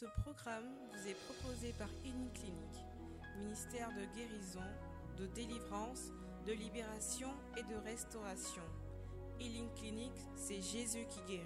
[0.00, 2.86] Ce programme vous est proposé par Uniclinique,
[3.38, 4.64] ministère de guérison,
[5.18, 6.10] de délivrance,
[6.46, 8.62] de libération et de restauration.
[9.38, 11.44] Healing Clinique, c'est Jésus qui guérit.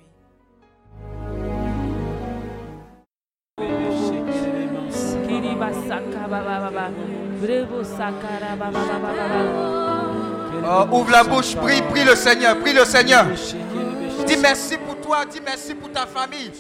[10.64, 13.26] Oh, ouvre la bouche, prie, prie le Seigneur, prie le Seigneur.
[14.24, 16.52] Dis merci pour toi, dis merci pour ta famille.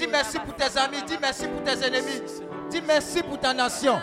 [0.00, 2.22] Dis merci pour tes amis, dis merci pour tes ennemis,
[2.70, 4.00] dis merci pour ta nation.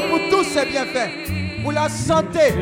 [0.00, 1.10] Pour tous ses bienfaits,
[1.62, 2.54] pour la santé,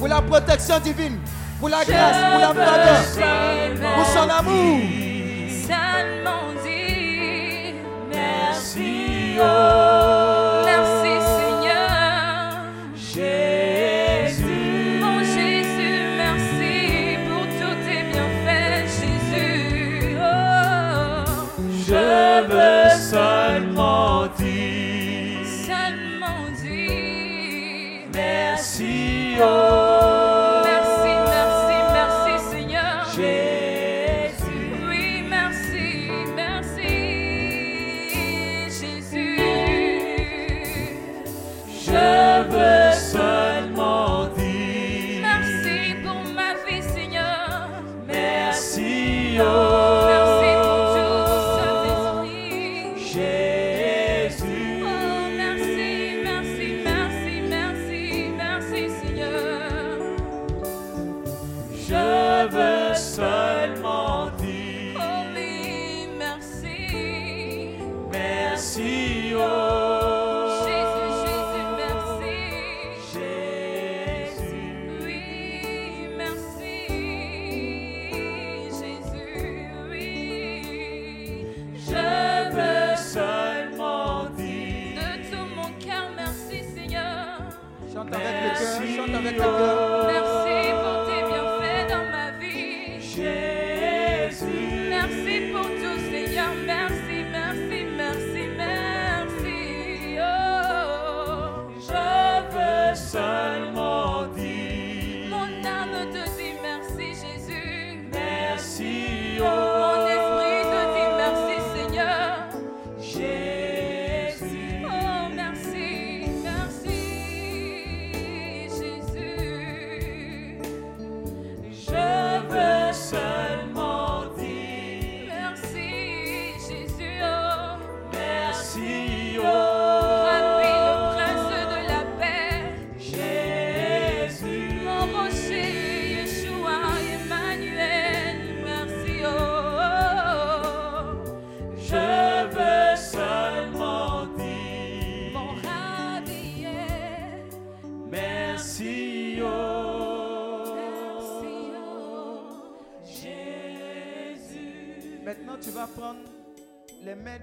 [0.00, 1.16] pour la protection divine,
[1.60, 5.01] pour la grâce, pour la faveur, pour son amour.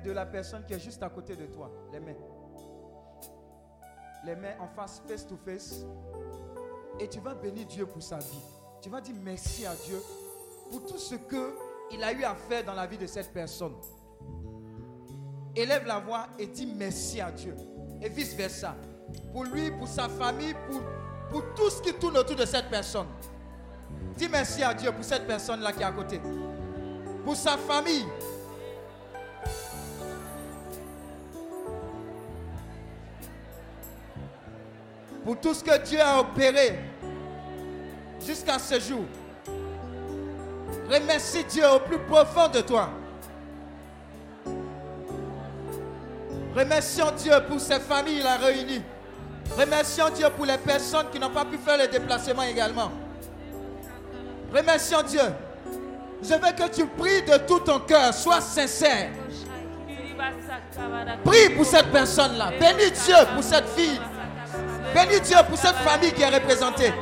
[0.03, 1.71] De la personne qui est juste à côté de toi.
[1.91, 2.15] Les mains.
[4.25, 5.85] Les mains en face, face to face.
[6.99, 8.41] Et tu vas bénir Dieu pour sa vie.
[8.81, 10.01] Tu vas dire merci à Dieu
[10.69, 11.53] pour tout ce que
[11.91, 13.73] il a eu à faire dans la vie de cette personne.
[15.55, 17.55] Élève la voix et dis merci à Dieu.
[18.01, 18.75] Et vice versa.
[19.33, 20.81] Pour lui, pour sa famille, pour,
[21.29, 23.07] pour tout ce qui tourne autour de cette personne.
[24.17, 26.21] Dis merci à Dieu pour cette personne-là qui est à côté.
[27.23, 28.05] Pour sa famille.
[35.29, 36.79] Pour tout ce que Dieu a opéré
[38.25, 39.03] jusqu'à ce jour.
[40.89, 42.89] Remercie Dieu au plus profond de toi.
[46.55, 48.81] Remercions Dieu pour ces familles qu'il a réunies.
[49.55, 52.91] Remercions Dieu pour les personnes qui n'ont pas pu faire le déplacement également.
[54.51, 55.21] Remercions Dieu.
[56.23, 58.15] Je veux que tu pries de tout ton cœur.
[58.15, 59.11] Sois sincère.
[61.23, 62.49] Prie pour cette personne-là.
[62.59, 63.99] Bénis Dieu pour cette fille.
[64.93, 66.93] Bénis Dieu pour cette famille qui est représentée.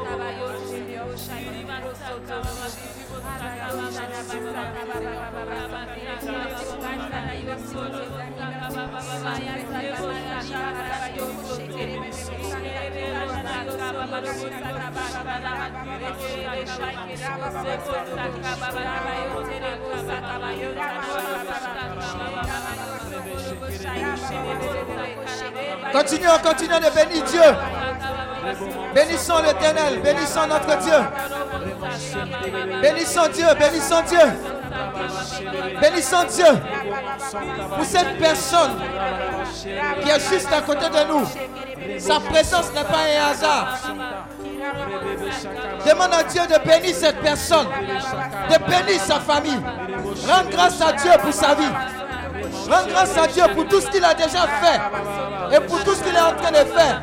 [25.94, 27.42] Continuons, continuons de bénir Dieu.
[28.94, 30.94] Bénissons l'éternel, bénissons notre Dieu.
[32.81, 35.80] Bénissons Dieu, bénissons Dieu.
[35.81, 36.45] Bénissons Dieu
[37.75, 38.72] pour cette personne
[40.01, 42.00] qui est juste à côté de nous.
[42.00, 43.78] Sa présence n'est pas un hasard.
[45.86, 49.60] Demande à Dieu de bénir cette personne, de bénir sa famille.
[50.28, 51.63] Rends grâce à Dieu pour sa vie.
[52.70, 56.04] Rends grâce à Dieu pour tout ce qu'il a déjà fait et pour tout ce
[56.04, 57.02] qu'il est en train de faire.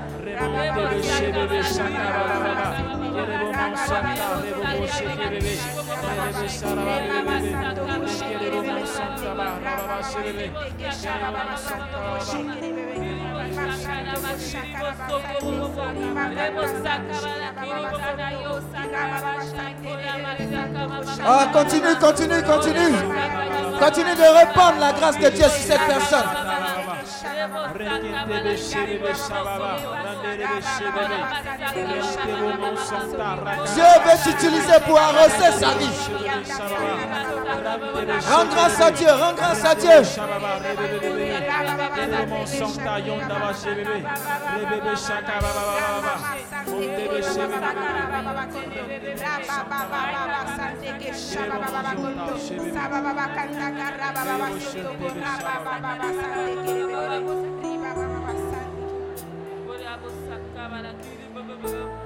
[21.27, 22.95] Ah, continue, continue, continue.
[23.81, 26.25] Continue de répandre la grâce de Dieu sur cette personne.
[33.75, 35.91] Dieu veut t'utiliser pour arroser sa vie.
[38.31, 40.03] Rends grâce à Dieu, rends grâce à Dieu.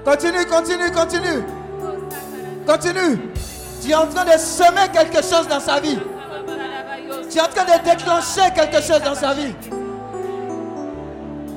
[0.05, 1.43] Continue, continue, continue.
[2.65, 3.19] Continue.
[3.81, 5.99] Tu es en train de semer quelque chose dans sa vie.
[7.29, 9.53] Tu es en train de déclencher quelque chose dans sa vie.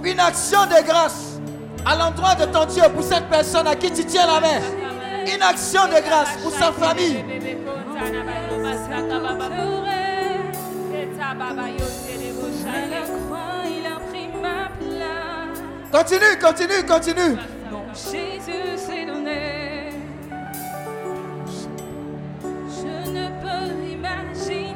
[0.04, 1.38] Une action de grâce
[1.84, 4.60] à l'endroit de ton Dieu pour cette personne à qui tu tiens la main.
[5.26, 7.24] Une action de grâce pour sa famille.
[15.92, 17.36] Continue, continue, continue.
[17.94, 19.90] Jésus s'est donné.
[22.70, 24.71] Je ne peux imaginer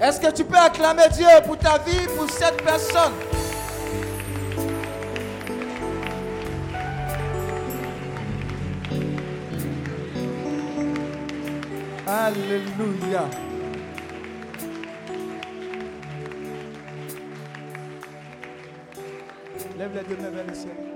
[0.00, 3.12] Est-ce que tu peux acclamer Dieu pour ta vie, pour cette personne?
[12.06, 13.24] Alléluia.
[19.78, 20.95] Lève les deux mains vers le ciel.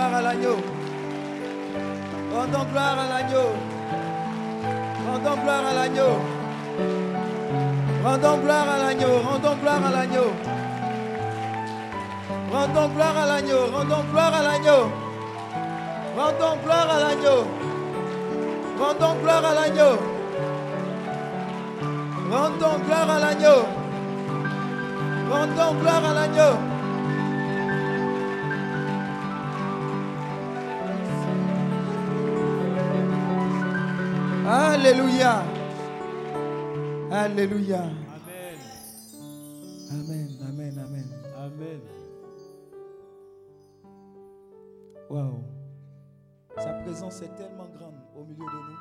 [0.00, 0.56] À l'agneau.
[2.32, 3.48] Rendons gloire à l'agneau.
[5.06, 6.12] Rendons gloire à l'agneau.
[8.02, 10.32] Rendons gloire à l'agneau, rendons gloire à l'agneau.
[12.50, 14.90] Rendons gloire à l'agneau, rendons gloire à l'agneau.
[16.16, 17.46] Rendons gloire à l'agneau.
[18.78, 19.98] Rendons gloire à l'agneau.
[22.30, 23.58] Rendons gloire à l'agneau.
[25.30, 26.69] Rendons gloire à l'agneau.
[34.80, 35.44] Alléluia.
[37.10, 37.82] Alléluia.
[37.82, 38.58] Amen.
[39.90, 41.08] Amen, amen, amen.
[41.36, 41.80] Amen.
[45.10, 45.44] Waouh.
[46.56, 48.80] Sa présence est tellement grande au milieu de nous.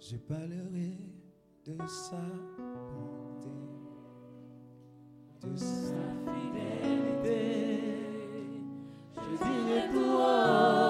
[0.00, 0.96] Je parlerai
[1.66, 2.16] de sa
[2.96, 3.52] bonté,
[5.42, 7.34] de sa fidélité.
[9.14, 10.85] Je dirai tout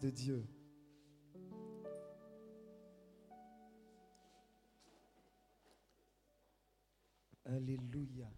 [0.00, 0.46] de Dieu.
[7.44, 8.30] Alléluia.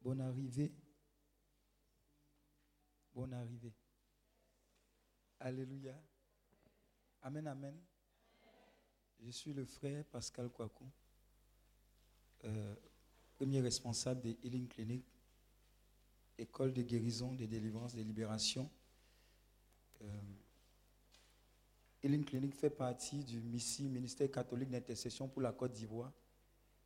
[0.00, 0.72] Bonne arrivée.
[3.14, 3.74] Bonne arrivée.
[5.40, 6.00] Alléluia.
[7.22, 7.78] Amen, amen.
[9.20, 10.84] Je suis le frère Pascal Kwaku,
[12.44, 12.76] euh,
[13.34, 15.13] premier responsable de Healing Clinic,
[16.38, 18.68] école de guérison, de délivrance, de libération.
[20.02, 20.06] Euh,
[22.02, 26.12] Healing Clinic fait partie du MISSI, ministère catholique d'intercession pour la Côte d'Ivoire.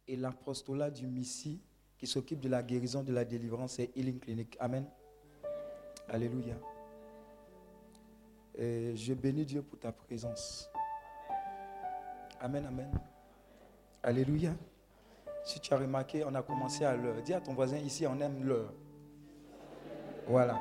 [0.07, 1.61] Et l'apostolat du MISSI
[1.99, 4.57] qui s'occupe de la guérison, de la délivrance, c'est Healing Clinic.
[4.61, 4.87] Amen.
[6.09, 6.55] Alléluia.
[8.57, 10.69] Je bénis Dieu pour ta présence.
[12.41, 12.91] Amen, amen.
[14.03, 14.55] Alléluia.
[15.45, 17.21] Si tu as remarqué, on a commencé à l'heure.
[17.23, 18.73] Dis à ton voisin ici, on aime l'heure.
[20.29, 20.57] Voilà.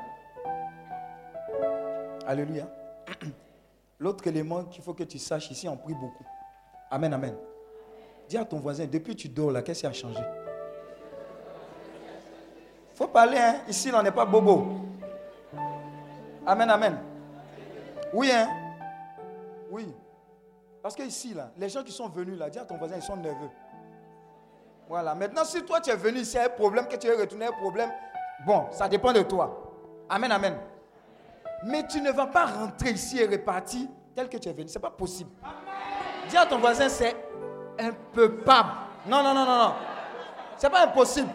[2.26, 2.66] Alléluia.
[3.98, 6.24] L'autre élément qu'il faut que tu saches ici, on prie beaucoup.
[6.90, 7.36] Amen, amen.
[8.28, 10.20] Dis à ton voisin, depuis que tu dors là, qu'est-ce qui a changé?
[12.94, 13.56] Faut parler, hein.
[13.68, 14.66] Ici, on n'est pas bobo.
[16.46, 16.98] Amen, amen.
[18.12, 18.48] Oui, hein.
[19.70, 19.86] Oui.
[20.82, 23.02] Parce que ici, là, les gens qui sont venus là, dis à ton voisin, ils
[23.02, 23.50] sont nerveux.
[24.88, 25.14] Voilà.
[25.14, 27.90] Maintenant, si toi tu es venu ici, un problème, que tu es retourné un problème,
[28.46, 29.72] bon, ça dépend de toi.
[30.08, 30.56] Amen, amen.
[31.64, 34.68] Mais tu ne vas pas rentrer ici et repartir tel que tu es venu.
[34.68, 35.30] Ce n'est pas possible.
[36.28, 37.16] Dis à ton voisin, c'est
[37.78, 38.70] un peu pable.
[39.06, 39.74] Non, non, non, non, non.
[40.56, 41.28] Ce n'est pas impossible.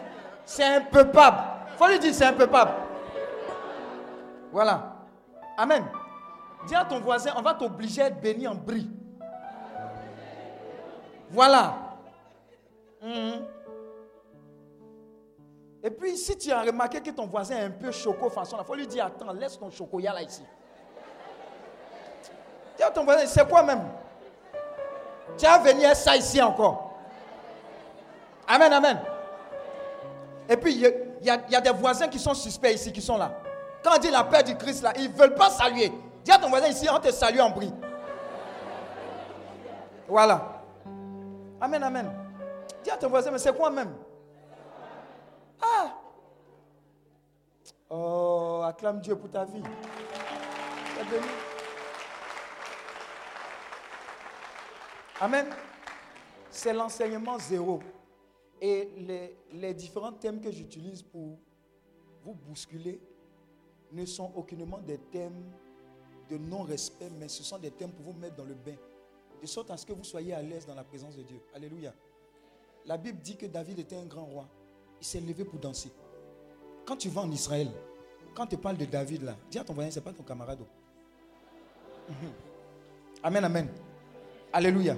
[0.44, 1.38] C'est un peu pable
[1.76, 2.74] faut lui dire c'est un peu pape.
[4.52, 4.96] Voilà.
[5.56, 5.84] Amen.
[6.66, 8.88] Dis à ton voisin, on va t'obliger à être béni en bris.
[11.30, 11.74] Voilà.
[13.02, 13.44] Mhm.
[15.86, 18.64] Et puis, si tu as remarqué que ton voisin est un peu choco façon, il
[18.64, 20.42] faut lui dire Attends, laisse ton chocolat là ici.
[22.78, 23.82] Dis à ton voisin C'est quoi même?
[25.36, 26.94] Tu as venu ça ici encore.
[28.48, 28.98] Amen, amen.
[30.48, 33.32] Et puis, il y, a des voisins qui sont suspects ici, qui sont là.
[33.82, 35.92] Quand on dit la paix du Christ là, ils ne veulent pas saluer.
[36.22, 37.72] Dis à ton voisin ici, on te salue en bris.
[40.08, 40.62] Voilà.
[41.60, 42.10] Amen, amen.
[42.82, 43.92] Dis à ton voisin, mais c'est quoi même?
[45.64, 46.00] Ah
[47.90, 49.62] Oh, acclame Dieu pour ta vie.
[55.20, 55.46] Amen.
[56.50, 57.80] C'est l'enseignement zéro.
[58.60, 58.88] Et
[59.52, 61.38] les, différents thèmes que j'utilise pour
[62.22, 63.00] vous bousculer
[63.92, 65.52] ne sont aucunement des thèmes
[66.28, 68.76] de non-respect, mais ce sont des thèmes pour vous mettre dans le bain,
[69.40, 71.40] de sorte à ce que vous soyez à l'aise dans la présence de Dieu.
[71.54, 71.92] Alléluia.
[72.86, 74.48] La Bible dit que David était un grand roi.
[75.04, 75.92] Il s'est levé pour danser.
[76.86, 77.70] Quand tu vas en Israël,
[78.34, 80.60] quand tu parles de David là, dis à ton voisin, ce n'est pas ton camarade.
[82.08, 82.32] Mhm.
[83.22, 83.68] Amen, amen.
[84.50, 84.96] Alléluia.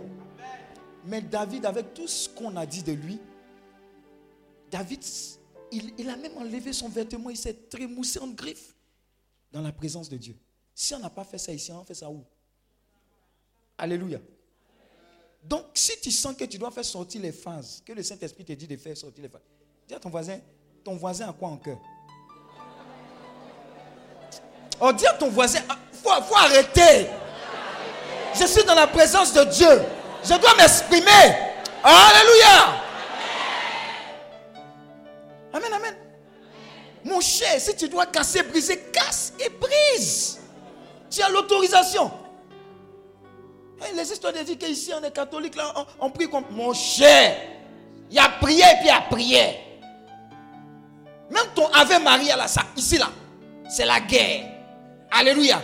[1.07, 3.19] Mais David, avec tout ce qu'on a dit de lui,
[4.71, 5.03] David,
[5.73, 8.77] il, a même enlevé son vêtement, il s'est trémoussé en griffe
[9.51, 10.37] dans la présence de Dieu.
[10.73, 12.25] Si on n'a pas fait ça ici, on fait ça où?
[13.77, 14.21] Alléluia.
[15.43, 18.53] Donc, si tu sens que tu dois faire sortir les phases, que le Saint-Esprit te
[18.53, 19.43] dit de faire sortir les phases,
[19.87, 20.39] dis à ton voisin,
[20.85, 21.79] ton voisin a quoi en cœur?
[24.81, 27.09] Oh, dis à ton voisin, ah, faut, faut arrêter.
[28.35, 29.83] Je suis dans la présence de Dieu.
[30.23, 31.35] Je dois m'exprimer.
[31.83, 32.83] Alléluia.
[35.53, 35.97] Amen, amen.
[37.05, 40.41] Mon cher, si tu dois casser, briser, casse et brise.
[41.09, 42.11] Tu as l'autorisation.
[43.95, 46.45] Les histoires de dire qu'ici on est catholique, là, on, prie comme.
[46.51, 47.37] Mon cher,
[48.11, 49.55] il y a prière et puis il y a prière.
[51.31, 53.09] Même ton Ave Maria, là, ça, ici, là,
[53.69, 54.49] c'est la guerre.
[55.11, 55.61] Alléluia.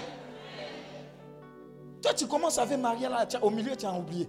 [2.03, 4.29] Toi, tu commences Ave Maria, là, au milieu, tu as oublié.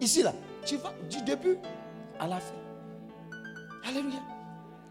[0.00, 0.32] Ici, là,
[0.64, 1.58] tu vas du début
[2.18, 2.54] à la fin.
[3.88, 4.20] Alléluia.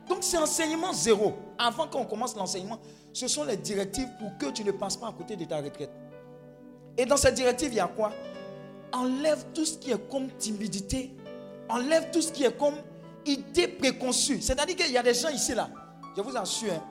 [0.08, 1.34] Donc c'est enseignement zéro.
[1.58, 2.80] Avant qu'on commence l'enseignement,
[3.12, 5.92] ce sont les directives pour que tu ne passes pas à côté de ta retraite.
[6.98, 8.12] Et dans cette directive, il y a quoi?
[8.94, 11.12] Enlève tout ce qui est comme timidité.
[11.68, 12.76] Enlève tout ce qui est comme
[13.26, 14.42] idée préconçue.
[14.42, 15.70] C'est-à-dire qu'il y a des gens ici, là,
[16.16, 16.84] je vous assure, hein,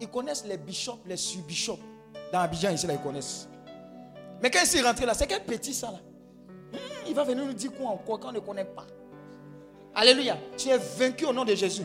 [0.00, 1.80] ils connaissent les bishops, les sub-bishops.
[2.32, 3.48] Dans Abidjan, ici, là, ils connaissent.
[4.42, 5.98] Mais quand il s'est rentré là, c'est quel petit ça là?
[6.72, 6.76] Hmm,
[7.08, 8.86] Il va venir nous dire quoi encore qu'on ne connaît pas.
[9.94, 10.36] Alléluia.
[10.58, 11.84] Tu es vaincu au nom de Jésus.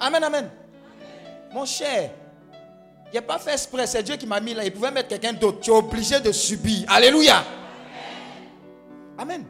[0.00, 0.50] Amen, amen.
[1.52, 2.10] Mon cher,
[3.12, 4.64] il n'a pas fait exprès, c'est Dieu qui m'a mis là.
[4.64, 5.60] Il pouvait mettre quelqu'un d'autre.
[5.60, 6.84] Tu es obligé de subir.
[6.88, 7.44] Alléluia.
[9.16, 9.44] Amen.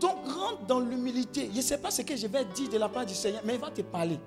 [0.00, 1.50] Donc rentre dans l'humilité.
[1.52, 3.54] Je ne sais pas ce que je vais dire de la part du Seigneur, mais
[3.54, 4.18] il va te parler.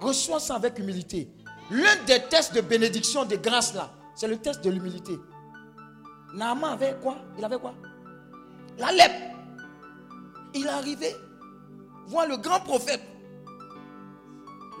[0.00, 1.28] Reçois ça avec humilité.
[1.70, 5.18] L'un des tests de bénédiction, de grâce là, c'est le test de l'humilité.
[6.34, 7.16] Naaman avait quoi?
[7.38, 7.74] Il avait quoi?
[8.78, 9.36] La lèpre.
[10.54, 11.14] Il est arrivé
[12.06, 13.02] voir le grand prophète.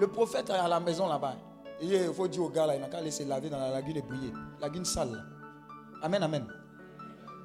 [0.00, 1.36] Le prophète est à la maison là-bas.
[1.80, 4.02] Il faut dire au gars là, il n'a qu'à laisser laver dans la lagune et
[4.02, 4.32] briller.
[4.60, 5.12] Lagune sale.
[5.12, 5.22] là.
[6.02, 6.46] Amen, amen.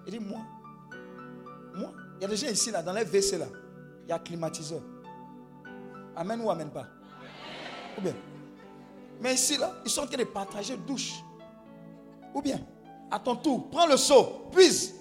[0.06, 0.46] Il dit, moi, moi,
[2.18, 3.46] il y a des gens ici là, dans les WC là,
[4.04, 4.82] il y a climatiseur.
[6.16, 6.88] Amen ou amen pas?
[7.98, 8.14] Ou bien?
[9.22, 11.14] Mais ici là, ils sont en train de partager douche.
[12.34, 12.60] Ou bien,
[13.12, 14.96] à ton tour, prends le seau, puise.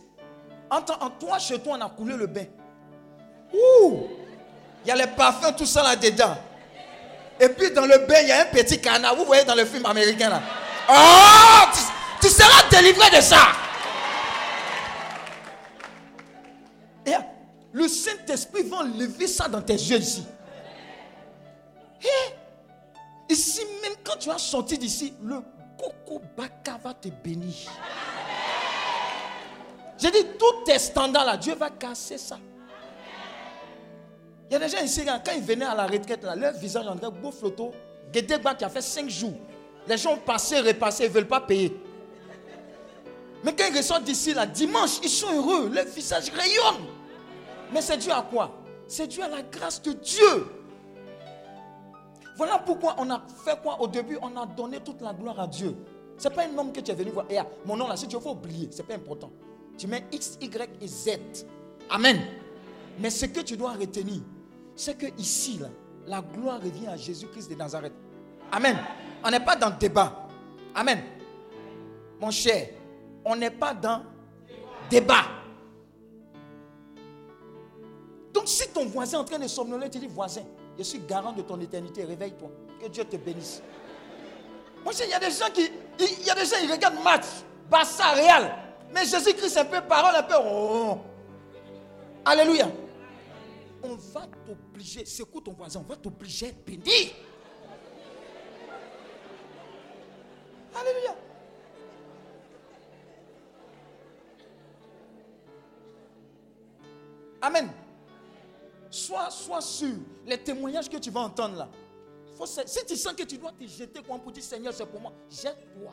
[0.70, 2.46] En, toi, chez toi, on a coulé le bain.
[3.52, 4.08] Ouh
[4.84, 6.36] Il y a les parfums, tout ça là-dedans.
[7.38, 9.14] Et puis dans le bain, il y a un petit canard.
[9.14, 10.42] Vous voyez dans le film américain là.
[10.88, 11.66] Oh
[12.20, 13.65] tu seras délivré de ça.
[17.06, 17.14] Et
[17.72, 20.24] le Saint-Esprit va enlever ça dans tes yeux ici.
[22.02, 25.40] Et ici, même quand tu vas sortir d'ici, le
[25.78, 27.54] coco baka va te bénir.
[29.98, 32.38] J'ai dit, tous tes standards là, Dieu va casser ça.
[34.48, 36.86] Il y a des gens ici, quand ils venaient à la retraite, là, leur visage
[36.86, 37.72] en train beau photo,
[38.12, 39.34] Guédégba qui a fait 5 jours.
[39.88, 41.80] Les gens ont passé, repassé, ils ne veulent pas payer.
[43.42, 46.86] Mais quand ils ressortent d'ici, là, dimanche, ils sont heureux, leur visage rayonne.
[47.72, 48.62] Mais c'est dû à quoi?
[48.86, 50.46] C'est dû à la grâce de Dieu.
[52.36, 53.80] Voilà pourquoi on a fait quoi?
[53.80, 55.74] Au début On a donné toute la gloire à Dieu.
[56.18, 57.26] Ce n'est pas un homme que tu es venu voir.
[57.30, 59.30] Et ah, mon nom là, si tu veux oublier, ce n'est pas important.
[59.76, 61.46] Tu mets X, Y et Z.
[61.90, 62.20] Amen.
[62.98, 64.22] Mais ce que tu dois retenir,
[64.74, 65.68] c'est que ici, là,
[66.06, 67.92] la gloire revient à Jésus-Christ de Nazareth.
[68.52, 68.76] Amen.
[69.24, 70.28] On n'est pas dans le débat.
[70.74, 71.02] Amen.
[72.20, 72.68] Mon cher,
[73.24, 74.02] on n'est pas dans
[74.88, 75.24] débat.
[78.46, 80.42] Si ton voisin est en train de somnoler, tu dis voisin,
[80.78, 82.48] je suis garant de ton éternité, réveille-toi.
[82.80, 83.60] Que Dieu te bénisse.
[84.84, 87.24] Moi, il y a des gens qui, il y a des gens, ils regardent match,
[87.68, 88.54] Barça, Real.
[88.94, 90.34] Mais Jésus-Christ, un peu parole, un peu.
[90.40, 90.98] oh.
[92.24, 92.68] Alléluia.
[93.82, 97.12] On va t'obliger, secoue ton voisin, on va t'obliger à être béni.
[100.72, 101.16] Alléluia.
[107.42, 107.70] Amen.
[108.96, 111.68] Sois, sois sûr, les témoignages que tu vas entendre là.
[112.34, 115.12] faut si tu sens que tu dois te jeter pour dire Seigneur, c'est pour moi,
[115.28, 115.92] jette-toi.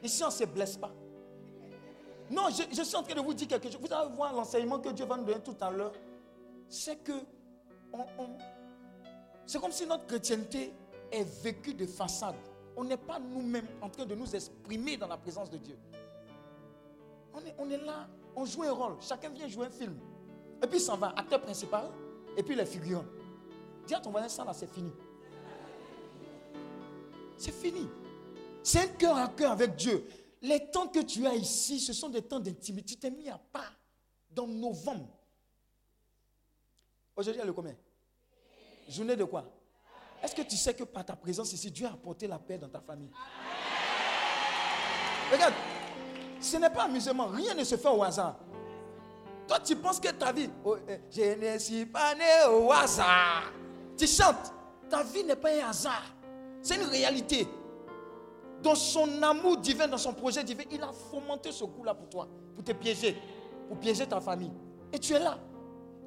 [0.00, 0.92] Ici, on ne se blesse pas.
[2.30, 3.80] Non, je, suis en train de vous dire quelque chose.
[3.80, 5.92] Vous allez voir l'enseignement que Dieu va nous donner tout à l'heure.
[6.68, 7.12] C'est que
[7.92, 8.36] on-
[9.44, 10.72] c'est comme si notre chrétienté
[11.10, 12.36] est vécue de façade.
[12.76, 15.76] On n'est pas nous-mêmes en train de nous exprimer dans la présence de Dieu.
[17.34, 18.94] On est, on est là, on joue un rôle.
[19.00, 19.98] Chacun vient jouer un film.
[20.62, 21.90] Et puis il s'en va, acteur principal,
[22.36, 23.04] et puis les figurants.
[23.86, 24.92] Dis à ton voisin, ça là, c'est fini.
[27.36, 27.88] C'est fini.
[28.62, 30.06] C'est un cœur à cœur avec Dieu.
[30.42, 32.94] Les temps que tu as ici, ce sont des temps d'intimité.
[32.94, 33.72] Tu t'es mis à part
[34.30, 35.08] dans novembre.
[37.16, 37.76] Aujourd'hui, il y a le combien?
[38.88, 39.44] Journée de quoi?
[40.22, 42.68] Est-ce que tu sais que par ta présence ici, Dieu a apporté la paix dans
[42.68, 43.10] ta famille?
[45.32, 45.54] Regarde,
[46.40, 47.26] ce n'est pas amusement.
[47.28, 48.38] Rien ne se fait au hasard.
[49.50, 53.50] Toi, tu penses que ta vie, oh, eh, je ne suis pas né au hasard.
[53.98, 54.54] Tu chantes.
[54.88, 56.04] Ta vie n'est pas un hasard.
[56.62, 57.48] C'est une réalité.
[58.62, 62.28] Dans son amour divin, dans son projet divin, il a fomenté ce coup-là pour toi,
[62.54, 63.20] pour te piéger,
[63.66, 64.52] pour piéger ta famille.
[64.92, 65.36] Et tu es là.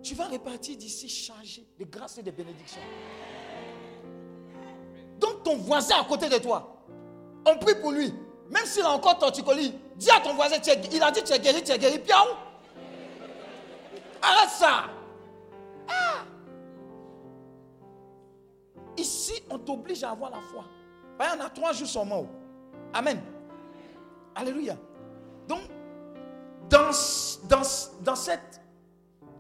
[0.01, 2.79] Tu vas repartir d'ici chargé de grâce et de bénédictions.
[5.19, 6.82] Donc ton voisin à côté de toi,
[7.45, 8.13] on prie pour lui.
[8.49, 11.62] Même s'il a encore torticolis, dis à ton voisin, il a dit tu es guéri,
[11.62, 12.52] tu es guéri, piaou.
[14.23, 14.86] Arrête ça.
[15.88, 16.23] Ah.
[18.95, 20.63] Ici, on t'oblige à avoir la foi.
[21.19, 22.27] Bah, Il y en a trois jours sont morts.
[22.93, 23.21] Amen.
[24.36, 24.75] Alléluia.
[25.47, 25.62] Donc,
[26.69, 26.91] dans,
[27.49, 27.62] dans,
[28.01, 28.62] dans, cette,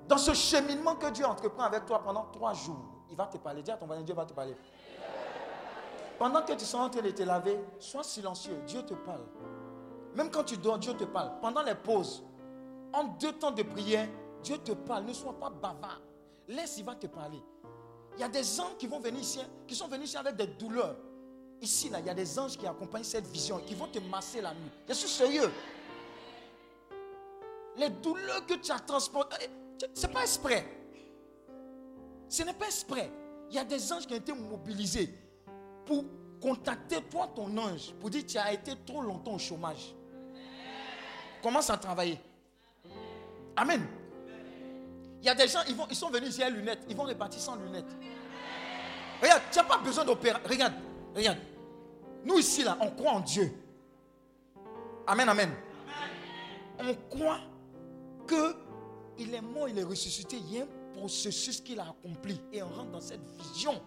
[0.07, 3.63] dans ce cheminement que Dieu entreprend avec toi pendant trois jours, il va te parler.
[3.63, 4.55] Dis à ton voisin, Dieu va te parler.
[6.19, 8.57] Pendant que tu seras en train de te laver, sois silencieux.
[8.67, 9.23] Dieu te parle.
[10.15, 11.31] Même quand tu dors, Dieu te parle.
[11.41, 12.23] Pendant les pauses,
[12.91, 14.07] en deux temps de prière,
[14.43, 15.05] Dieu te parle.
[15.05, 16.01] Ne sois pas bavard.
[16.47, 17.41] Laisse, il va te parler.
[18.15, 20.47] Il y a des gens qui vont venir ici, qui sont venus ici avec des
[20.47, 20.95] douleurs.
[21.61, 24.41] Ici, là, il y a des anges qui accompagnent cette vision, qui vont te masser
[24.41, 24.69] la nuit.
[24.87, 25.49] Je suis sérieux.
[27.77, 29.47] Les douleurs que tu as transportées,
[29.93, 30.65] c'est pas exprès.
[32.27, 33.09] Ce n'est pas exprès.
[33.49, 35.09] Il y a des anges qui ont été mobilisés
[35.85, 36.03] pour
[36.41, 39.95] contacter toi, ton ange, pour dire tu as été trop longtemps au chômage.
[41.41, 42.19] Commence à travailler.
[43.55, 43.87] Amen.
[45.23, 47.03] Il y a des gens, ils, vont, ils sont venus ici à lunettes, ils vont
[47.03, 47.87] repartir sans lunettes.
[49.21, 50.37] Regarde, tu n'as pas besoin d'opérer.
[50.43, 50.73] Regarde,
[51.15, 51.37] regarde.
[52.25, 53.49] Nous ici, là, on croit en Dieu.
[55.07, 55.55] Amen, amen.
[56.77, 57.39] On croit
[58.27, 58.53] que
[59.17, 60.35] il est mort, il est ressuscité.
[60.35, 62.41] Il y a un processus qu'il a accompli.
[62.51, 63.81] Et on rentre dans cette vision.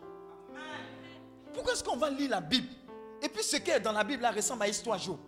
[1.53, 2.69] Pourquoi est-ce qu'on va lire la Bible?
[3.21, 5.19] Et puis ce qui est dans la Bible là ressemble à histoire jour.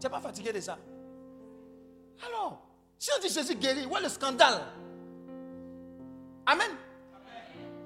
[0.00, 0.76] Tu n'es pas fatigué de ça?
[2.26, 2.69] Alors,
[3.00, 4.60] si on dit Jésus guérit, où est le scandale
[6.44, 6.70] Amen.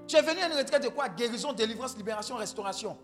[0.09, 1.09] Tu es venu à une retraite de quoi?
[1.09, 2.98] Guérison, délivrance, libération, restauration.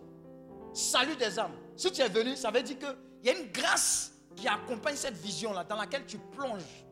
[0.72, 1.54] Salut des âmes.
[1.76, 5.16] Si tu es venu, ça veut dire qu'il y a une grâce qui accompagne cette
[5.16, 6.84] vision-là, dans laquelle tu plonges.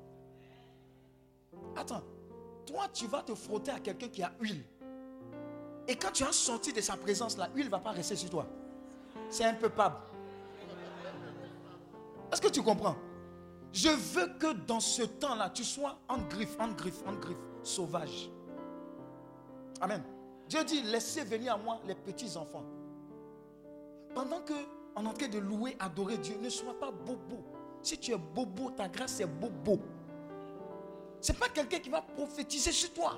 [1.76, 2.02] Attends,
[2.64, 4.64] toi, tu vas te frotter à quelqu'un qui a huile.
[5.88, 8.30] Et quand tu as sorti de sa présence, la huile ne va pas rester sur
[8.30, 8.46] toi.
[9.30, 9.96] C'est un peu pable.
[12.30, 12.96] Est-ce que tu comprends?
[13.72, 18.30] Je veux que dans ce temps-là, tu sois en griffe, en griffe, en griffe, sauvage.
[19.80, 20.02] Amen.
[20.48, 22.64] Dieu dit, laissez venir à moi les petits enfants.
[24.14, 24.54] Pendant que
[24.96, 27.44] on est en train de louer, adorer Dieu, ne sois pas bobo.
[27.82, 29.78] Si tu es bobo, ta grâce est bobo.
[31.20, 33.16] Ce n'est pas quelqu'un qui va prophétiser sur toi.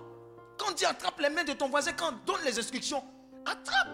[0.59, 3.03] Quand Dieu attrape les mains de ton voisin, quand on donne les instructions,
[3.47, 3.89] attrape.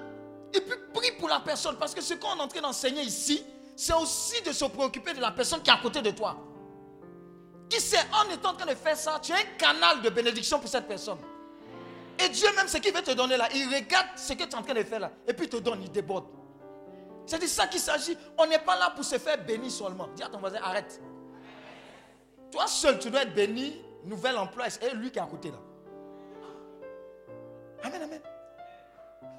[0.52, 1.76] Et puis prie pour la personne.
[1.76, 3.44] Parce que ce qu'on est en train d'enseigner ici,
[3.76, 6.36] c'est aussi de se préoccuper de la personne qui est à côté de toi.
[7.68, 10.60] Qui sait, en étant en train de faire ça, tu as un canal de bénédiction
[10.60, 11.18] pour cette personne.
[12.18, 14.54] Et Dieu même, ce qu'il veut te donner là, il regarde ce que tu es
[14.54, 15.10] en train de faire là.
[15.26, 16.26] Et puis il te donne, il déborde.
[17.26, 18.16] C'est de ça qu'il s'agit.
[18.38, 20.08] On n'est pas là pour se faire bénir seulement.
[20.14, 21.00] Dis à ton voisin, arrête.
[22.52, 25.58] Toi seul, tu dois être béni, nouvel emploi, et lui qui est à côté là.
[27.82, 28.20] Amen, amen.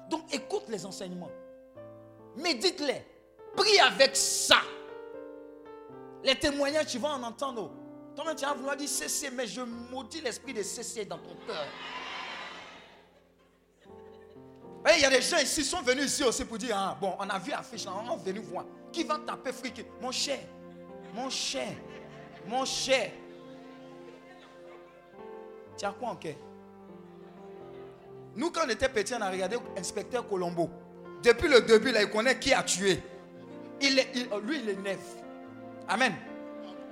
[0.08, 1.30] Donc écoute les enseignements.
[2.36, 3.04] Médite-les.
[3.56, 4.58] Prie avec ça.
[6.22, 7.72] Les témoignages, tu vas en entendre.
[8.18, 11.64] Toi-même, tu vas vouloir dire cesser, mais je maudis l'esprit de cesser dans ton cœur.
[14.96, 17.14] Il y a des gens ici qui sont venus ici aussi pour dire ah, bon,
[17.16, 18.64] on a vu affiche on est venu voir.
[18.90, 19.86] Qui va taper fric?
[20.00, 20.40] Mon cher,
[21.14, 21.68] mon cher,
[22.44, 23.12] mon cher.
[25.76, 26.18] Tu as quoi en
[28.34, 30.68] Nous, quand on était petits, on a regardé l'inspecteur Colombo.
[31.22, 33.00] Depuis le début, là, il connaît qui a tué.
[33.80, 33.94] Il
[34.42, 34.98] lui, il est neuf.
[35.86, 36.16] Amen.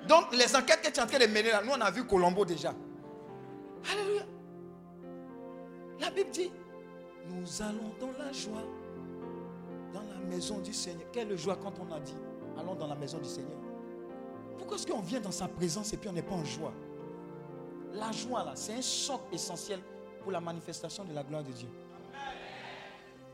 [0.08, 2.06] Donc, les enquêtes que tu es en train de mener là, nous, on a vu
[2.06, 2.72] Colombo déjà.
[3.90, 4.22] Alléluia.
[6.00, 6.50] La Bible dit
[7.28, 8.62] nous allons dans la joie,
[9.92, 11.10] dans la maison du Seigneur.
[11.12, 12.16] Quelle joie quand on a dit,
[12.58, 13.58] allons dans la maison du Seigneur.
[14.56, 16.72] Pourquoi est-ce qu'on vient dans sa présence et puis on n'est pas en joie?
[17.92, 19.80] La joie, là, c'est un choc essentiel
[20.22, 21.68] pour la manifestation de la gloire de Dieu.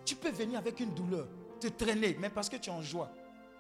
[0.05, 1.27] Tu peux venir avec une douleur,
[1.61, 3.11] te traîner, mais parce que tu es en joie.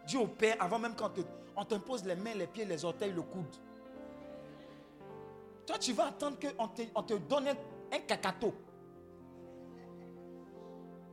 [0.06, 1.10] Dieu opère avant même quand
[1.56, 3.54] on t'impose les mains, les pieds, les orteils, le coude.
[5.66, 8.54] Toi, tu vas attendre qu'on te, on te donne un, cacato.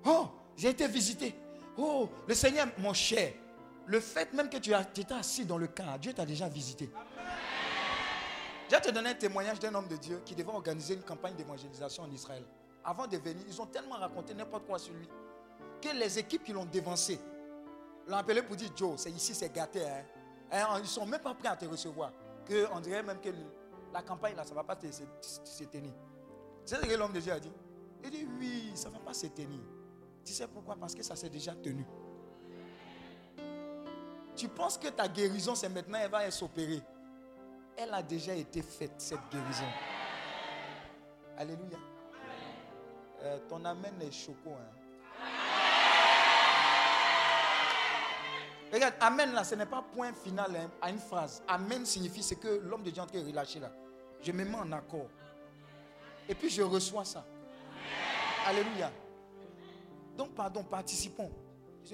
[0.05, 1.35] Oh, j'ai été visité.
[1.77, 3.33] Oh, le Seigneur, mon cher,
[3.85, 6.89] le fait même que tu, étais assis dans le camp, Dieu t'a déjà visité.
[8.69, 11.35] Je vais te donner un témoignage d'un homme de Dieu qui devait organiser une campagne
[11.35, 12.43] d'évangélisation en Israël.
[12.83, 15.07] Avant de venir, ils ont tellement raconté n'importe quoi sur lui
[15.81, 17.19] que les équipes qui l'ont dévancé
[18.07, 19.85] l'ont appelé pour dire Joe, c'est ici, c'est gâté.
[19.85, 20.03] Hein.
[20.51, 22.11] Hein, ils ne sont même pas prêts à te recevoir.
[22.45, 23.29] Que on dirait même que
[23.93, 25.93] la campagne là, ça ne va pas se tenir.
[26.65, 27.51] C'est ce que l'homme de Dieu a dit?
[28.03, 29.61] Il dit oui, ça ne va pas se tenir.
[30.23, 30.75] Tu sais pourquoi?
[30.75, 31.85] Parce que ça s'est déjà tenu.
[34.35, 36.81] Tu penses que ta guérison, c'est maintenant, elle va s'opérer?
[37.75, 39.65] Elle a déjà été faite, cette guérison.
[41.37, 41.77] Alléluia.
[43.21, 44.57] Euh, ton amen est choquant.
[44.57, 44.78] Hein.
[48.71, 51.41] Regarde, amen là, ce n'est pas point final hein, à une phrase.
[51.47, 53.71] Amen signifie ce que l'homme de Dieu est relâché là.
[54.21, 55.07] Je me mets en accord.
[56.27, 57.25] Et puis je reçois ça.
[58.45, 58.91] Alléluia.
[60.15, 61.31] Donc, pardon, participons.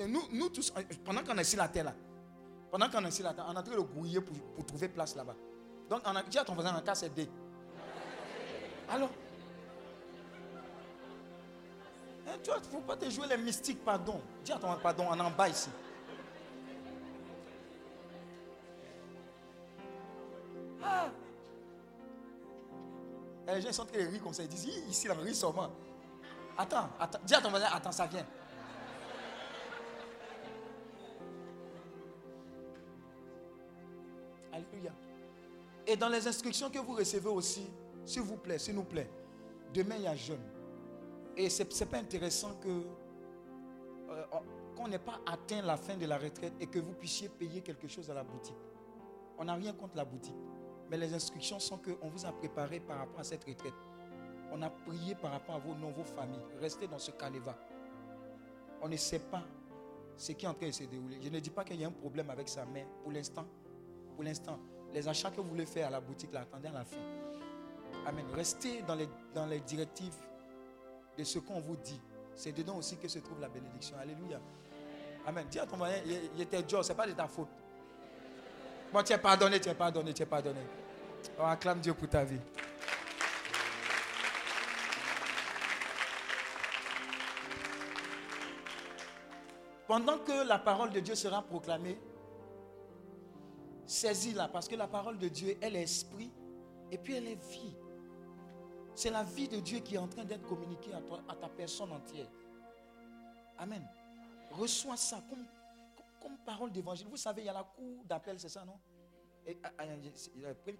[0.07, 0.73] Nous, nous tous,
[1.05, 1.93] pendant qu'on est sur la terre là,
[2.69, 4.89] pendant qu'on est sur la terre, on est en train de grouiller pour, pour trouver
[4.89, 5.36] place là-bas.
[5.89, 7.30] Donc, on a, dit à ton voisin, en cas c'est D.
[8.89, 9.09] Alors,
[12.28, 14.19] hein, tu vois, il ne faut pas te jouer les mystiques, pardon.
[14.43, 15.69] Dis à ton pardon, on est en bas ici.
[23.48, 24.43] Eh, les gens sont très train de rire comme ça.
[24.43, 25.70] Ils disent, ici, la rit seulement.
[26.58, 28.26] Attends, attends, dis à ton voisin, attends, ça vient.
[34.52, 34.91] Alléluia.
[35.86, 37.68] Et dans les instructions que vous recevez aussi,
[38.06, 39.10] s'il vous plaît, s'il nous plaît,
[39.74, 40.41] demain il y a jeûne.
[41.36, 42.70] Et ce n'est pas intéressant que
[44.10, 44.38] euh, oh,
[44.76, 47.88] qu'on n'ait pas atteint la fin de la retraite et que vous puissiez payer quelque
[47.88, 48.56] chose à la boutique.
[49.38, 50.36] On n'a rien contre la boutique.
[50.89, 53.73] Mais les instructions sont qu'on vous a préparé par rapport à cette retraite.
[54.51, 56.45] On a prié par rapport à vos noms, vos familles.
[56.61, 57.57] Restez dans ce canevas.
[58.81, 59.43] On ne sait pas
[60.15, 61.17] ce qui est en train de se dérouler.
[61.21, 63.45] Je ne dis pas qu'il y a un problème avec ça, mais pour l'instant,
[64.15, 64.59] pour l'instant,
[64.93, 66.97] les achats que vous voulez faire à la boutique, là, attendez à la fin.
[68.05, 68.25] Amen.
[68.33, 70.15] Restez dans les, dans les directives
[71.17, 71.99] de ce qu'on vous dit.
[72.36, 73.97] C'est dedans aussi que se trouve la bénédiction.
[73.97, 74.39] Alléluia.
[75.25, 75.47] Amen.
[75.49, 77.49] Dis à ton voisin, il était dur, ce n'est pas de ta faute.
[78.96, 80.62] Bon, tu es pardonné, tu es pardonné, tu es pardonné.
[81.38, 82.39] On acclame Dieu pour ta vie.
[89.86, 92.00] Pendant que la parole de Dieu sera proclamée,
[93.86, 96.32] saisis-la parce que la parole de Dieu, elle est esprit
[96.89, 97.76] et puis elle est vie.
[98.93, 101.50] C'est la vie de Dieu qui est en train d'être communiquée à, toi, à ta
[101.50, 102.32] personne entière.
[103.58, 103.86] Amen.
[104.52, 105.46] Reçois ça comme,
[106.26, 107.07] comme parole d'évangile.
[107.07, 108.80] Vous savez, il y a la cour d'appel, c'est ça, non?
[109.63, 109.84] Ah, ah,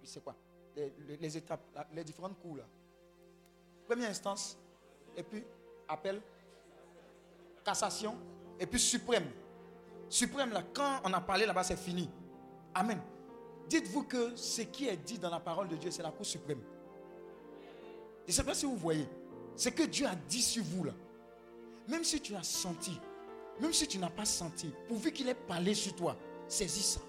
[0.02, 0.34] C'est quoi?
[0.74, 2.64] Les, étapes, les différentes cours là.
[3.86, 4.58] Première instance,
[5.16, 5.44] et puis
[5.86, 6.20] appel,
[7.64, 8.16] cassation,
[8.58, 9.30] et puis suprême.
[10.08, 12.10] Suprême là, quand on a parlé là-bas, c'est fini.
[12.74, 13.00] Amen.
[13.68, 16.60] Dites-vous que ce qui est dit dans la parole de Dieu, c'est la cour suprême.
[18.24, 19.08] Je ne sais pas si vous voyez.
[19.54, 20.92] Ce que Dieu a dit sur vous là.
[21.86, 22.98] Même si tu as senti,
[23.60, 27.00] même si tu n'as pas senti, pourvu qu'il ait parlé sur toi, saisis ça.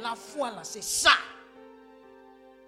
[0.00, 1.10] La foi là, c'est ça.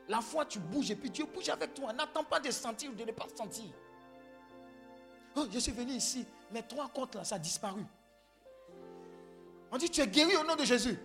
[0.08, 1.92] La foi, tu bouges et puis Dieu bouge avec toi.
[1.92, 3.64] N'attends pas de sentir ou de ne pas sentir.
[5.34, 7.82] Oh, je suis venu ici, mais trois comptes là, ça a disparu.
[9.70, 10.96] On dit, tu es guéri au nom de Jésus.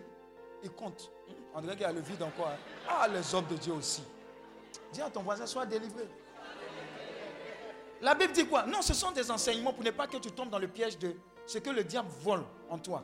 [0.63, 1.11] Il compte.
[1.53, 2.47] On dirait qu'il y a le vide encore.
[2.47, 2.57] Hein.
[2.87, 4.03] Ah, les hommes de Dieu aussi.
[4.93, 6.07] Dis à ton voisin, sois délivré.
[8.01, 8.65] La Bible dit quoi?
[8.65, 11.15] Non, ce sont des enseignements pour ne pas que tu tombes dans le piège de
[11.51, 13.03] ce que le diable vole en toi.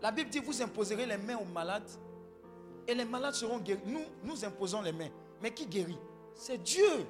[0.00, 1.90] La Bible dit, vous imposerez les mains aux malades
[2.86, 3.82] et les malades seront guéris.
[3.84, 5.10] Nous, nous imposons les mains.
[5.42, 5.98] Mais qui guérit?
[6.34, 7.06] C'est Dieu.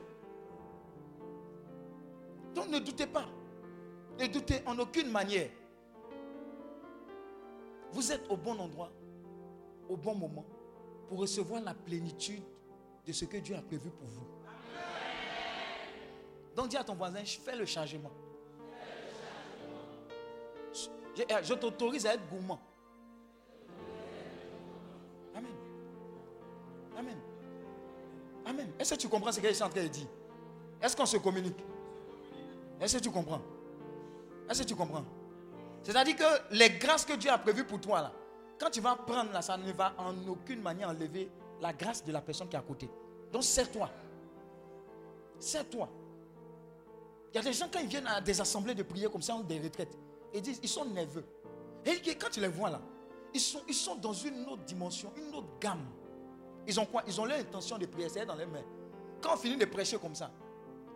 [2.54, 3.26] Donc ne doutez pas.
[4.18, 5.50] Ne doutez en aucune manière.
[7.92, 8.90] Vous êtes au bon endroit,
[9.88, 10.46] au bon moment,
[11.08, 12.42] pour recevoir la plénitude
[13.06, 14.26] de ce que Dieu a prévu pour vous.
[16.56, 18.10] Donc dis à ton voisin, fais le changement.
[21.28, 22.60] Je, je t'autorise à être gourmand.
[25.34, 25.52] Amen.
[26.96, 27.18] Amen.
[28.46, 28.72] Amen.
[28.78, 30.06] Est-ce que tu comprends ce qu'il est en train de dire?
[30.80, 31.62] Est-ce qu'on se communique?
[32.80, 33.42] Est-ce que tu comprends?
[34.48, 35.04] Est-ce que tu comprends?
[35.82, 38.12] C'est-à-dire que les grâces que Dieu a prévues pour toi, là,
[38.58, 42.12] quand tu vas prendre là, ça ne va en aucune manière enlever la grâce de
[42.12, 42.88] la personne qui est à côté.
[43.32, 43.90] Donc, serre-toi.
[45.38, 45.88] Serre-toi.
[47.32, 49.34] Il y a des gens, quand ils viennent à des assemblées de prière comme ça,
[49.34, 49.96] ou des retraites,
[50.34, 51.24] ils disent, ils sont nerveux.
[51.84, 52.80] Et quand tu les vois là,
[53.32, 55.86] ils sont, ils sont dans une autre dimension, une autre gamme.
[56.66, 57.02] Ils ont quoi?
[57.06, 58.64] Ils ont l'intention de prier, c'est dans les mains.
[59.20, 60.30] Quand on finit de prêcher comme ça,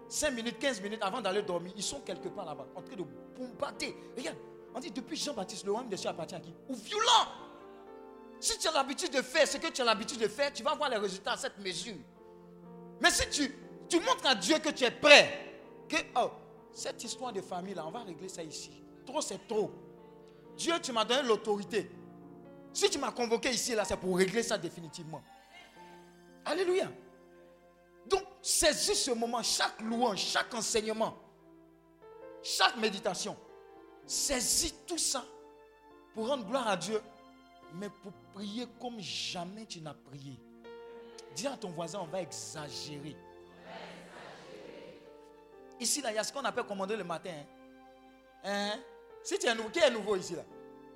[0.08, 3.04] 5 minutes, 15 minutes avant d'aller dormir, ils sont quelque part là-bas, en train de
[3.36, 3.96] bombarder.
[4.16, 4.36] Regarde,
[4.74, 6.54] on dit depuis Jean-Baptiste, le royaume de Dieu appartient à qui?
[6.68, 7.28] Ou violent.
[8.40, 10.74] Si tu as l'habitude de faire ce que tu as l'habitude de faire, tu vas
[10.74, 11.96] voir les résultats à cette mesure.
[13.00, 13.54] Mais si tu,
[13.88, 15.54] tu montres à Dieu que tu es prêt,
[15.88, 16.30] que oh,
[16.72, 18.82] cette histoire de famille là, on va régler ça ici.
[19.06, 19.70] Trop, c'est trop.
[20.56, 21.90] Dieu, tu m'as donné l'autorité.
[22.72, 25.22] Si tu m'as convoqué ici, là, c'est pour régler ça définitivement.
[26.44, 26.90] Alléluia.
[28.06, 31.16] Donc, saisis ce moment, chaque louange, chaque enseignement,
[32.42, 33.36] chaque méditation.
[34.06, 35.24] Saisis tout ça
[36.14, 37.00] pour rendre gloire à Dieu,
[37.74, 40.38] mais pour prier comme jamais tu n'as prié.
[41.34, 43.16] Dis à ton voisin, on va exagérer.
[45.80, 47.30] Ici, là, il y a ce qu'on appelle commander le matin.
[48.44, 48.72] Hein?
[48.72, 48.78] hein?
[49.24, 50.42] Si tu es nouveau, qui est nouveau ici, là?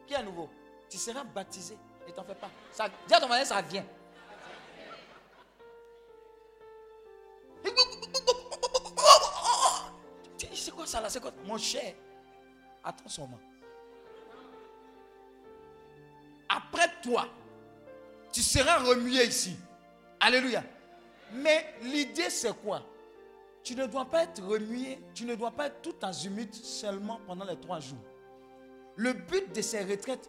[0.07, 0.51] Qui est nouveau?
[0.89, 1.77] Tu seras baptisé.
[2.07, 2.51] Ne t'en fais pas.
[2.71, 3.85] Ça, dis à ton voisin, ça vient.
[10.55, 11.09] C'est quoi ça là?
[11.09, 11.33] C'est quoi?
[11.45, 11.95] Mon cher,
[12.85, 13.29] attention.
[16.49, 17.27] Après toi,
[18.31, 19.57] tu seras remué ici.
[20.21, 20.63] Alléluia.
[21.33, 22.83] Mais l'idée c'est quoi?
[23.63, 27.45] Tu ne dois pas être remué, tu ne dois pas être tout azimut seulement pendant
[27.45, 27.99] les trois jours.
[28.99, 30.29] Le but de ces retraites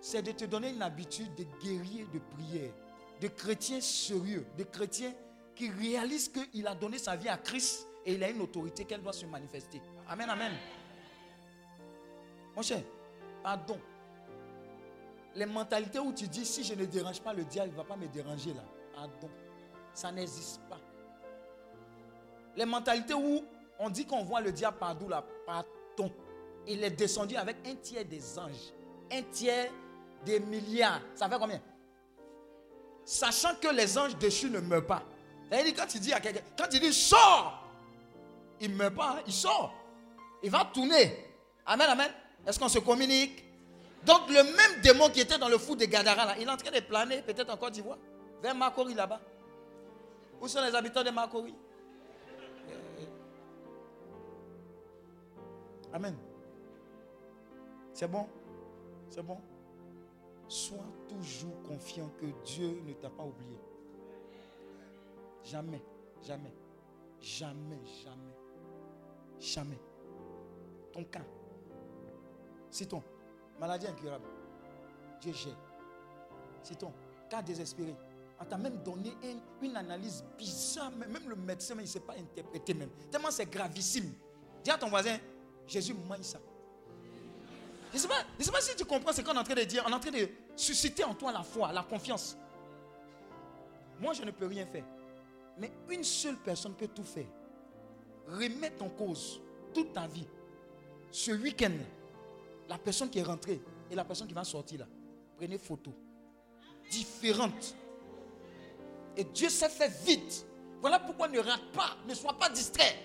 [0.00, 2.70] c'est de te donner une habitude de guerrier de prière,
[3.20, 5.12] de chrétien sérieux, de chrétien
[5.54, 9.02] qui réalise qu'il a donné sa vie à Christ et il a une autorité qu'elle
[9.02, 9.82] doit se manifester.
[10.08, 10.52] Amen, amen.
[12.56, 12.80] Mon cher,
[13.42, 13.78] pardon.
[15.34, 17.84] Les mentalités où tu dis si je ne dérange pas le diable, il ne va
[17.84, 18.64] pas me déranger là.
[18.94, 19.28] pardon.
[19.92, 20.80] Ça n'existe pas.
[22.56, 23.44] Les mentalités où
[23.78, 26.10] on dit qu'on voit le diable partout là, pardon.
[26.68, 28.72] Il est descendu avec un tiers des anges,
[29.10, 29.70] un tiers
[30.24, 31.00] des milliards.
[31.14, 31.60] Ça fait combien?
[33.04, 35.02] Sachant que les anges déchus ne meurent pas.
[35.50, 36.92] Quand il dit à quelqu'un, quand il
[38.60, 39.72] il ne meurt pas, hein, il sort.
[40.42, 41.16] Il va tourner.
[41.64, 42.10] Amen, amen.
[42.46, 43.44] Est-ce qu'on se communique?
[44.04, 46.70] Donc le même démon qui était dans le fou de Gadara, il est en train
[46.70, 47.98] de planer, peut-être en Côte d'Ivoire,
[48.42, 49.20] vers Makori là-bas.
[50.40, 51.54] Où sont les habitants de Makori
[55.92, 56.16] Amen.
[57.98, 58.28] C'est bon?
[59.10, 59.38] C'est bon?
[60.46, 63.58] Sois toujours confiant que Dieu ne t'a pas oublié.
[65.42, 65.82] Jamais,
[66.22, 66.54] jamais,
[67.20, 68.36] jamais, jamais,
[69.40, 69.80] jamais.
[70.92, 71.24] Ton cas,
[72.70, 73.02] c'est ton
[73.58, 74.28] maladie incurable.
[75.20, 75.58] Dieu gère.
[76.62, 76.92] C'est ton
[77.28, 77.96] cas désespéré.
[78.40, 80.92] On t'a même donné une, une analyse bizarre.
[80.92, 82.90] Même le médecin, mais il ne sait pas interpréter même.
[83.10, 84.12] Tellement c'est gravissime.
[84.62, 85.18] Dis à ton voisin,
[85.66, 86.38] Jésus mange ça.
[87.90, 89.82] Je ne sais, pas- si tu comprends ce qu'on est en train de dire.
[89.86, 92.36] On est en train de susciter en toi la foi, la confiance.
[94.00, 94.84] Moi, je ne peux rien faire.
[95.58, 97.26] Mais une seule personne peut tout faire.
[98.28, 99.40] Remettre en cause
[99.74, 100.26] toute ta vie.
[101.10, 101.72] Ce week-end,
[102.68, 103.60] la personne qui est rentrée
[103.90, 104.86] et la personne qui va sortir là,
[105.36, 105.92] prenez photo.
[106.90, 107.74] Différentes.
[109.16, 110.46] Et Dieu s'est fait vite.
[110.80, 112.96] Voilà pourquoi ne rate pas, ne sois pas distrait.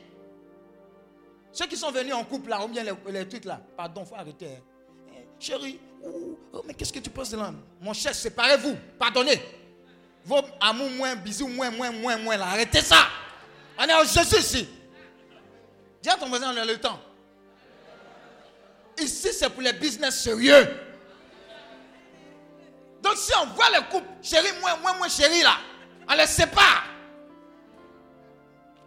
[1.51, 4.15] Ceux qui sont venus en couple là, ou bien les, les trucs là, pardon, faut
[4.15, 4.47] arrêter.
[4.57, 4.61] hein.
[5.43, 5.77] Chérie,
[6.65, 9.41] mais qu'est-ce que tu penses de là Mon cher, séparez-vous, pardonnez.
[10.23, 13.07] Vos amours moins, bisous moins, moins, moins, moins là, arrêtez ça.
[13.77, 14.69] On est au Jésus ici.
[16.01, 16.97] Dis à ton voisin, on a le temps.
[18.97, 20.65] Ici, c'est pour les business sérieux.
[23.01, 25.57] Donc, si on voit les couples, chérie, moins, moins, moins, chérie là,
[26.07, 26.85] on les sépare.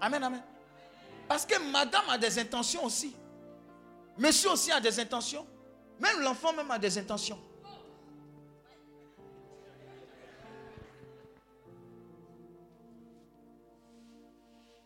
[0.01, 0.43] Amen, amen.
[1.29, 3.15] Parce que madame a des intentions aussi.
[4.17, 5.47] Monsieur aussi a des intentions.
[6.01, 7.39] Même l'enfant même a des intentions.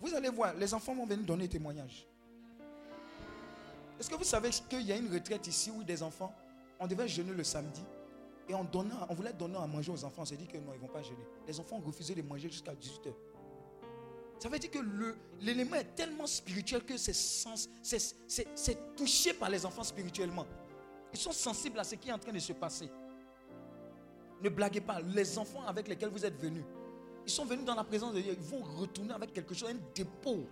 [0.01, 2.07] Vous allez voir, les enfants vont venir donner témoignage.
[3.99, 6.35] Est-ce que vous savez qu'il y a une retraite ici où des enfants,
[6.79, 7.83] on devait jeûner le samedi
[8.49, 8.67] et on,
[9.09, 10.23] on voulait donner à manger aux enfants.
[10.23, 11.25] On s'est dit que non, ils ne vont pas jeûner.
[11.47, 13.13] Les enfants ont refusé de manger jusqu'à 18h.
[14.39, 14.79] Ça veut dire que
[15.41, 20.47] l'élément est tellement spirituel que c'est touché par les enfants spirituellement.
[21.13, 22.91] Ils sont sensibles à ce qui est en train de se passer.
[24.43, 25.01] Ne blaguez pas.
[25.01, 26.65] Les enfants avec lesquels vous êtes venus,
[27.27, 28.33] ils sont venus dans la présence de Dieu.
[28.33, 30.47] Ils vont retourner avec quelque chose, un dépôt.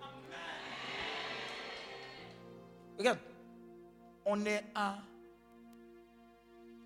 [2.98, 3.18] Regarde,
[4.24, 4.98] on est à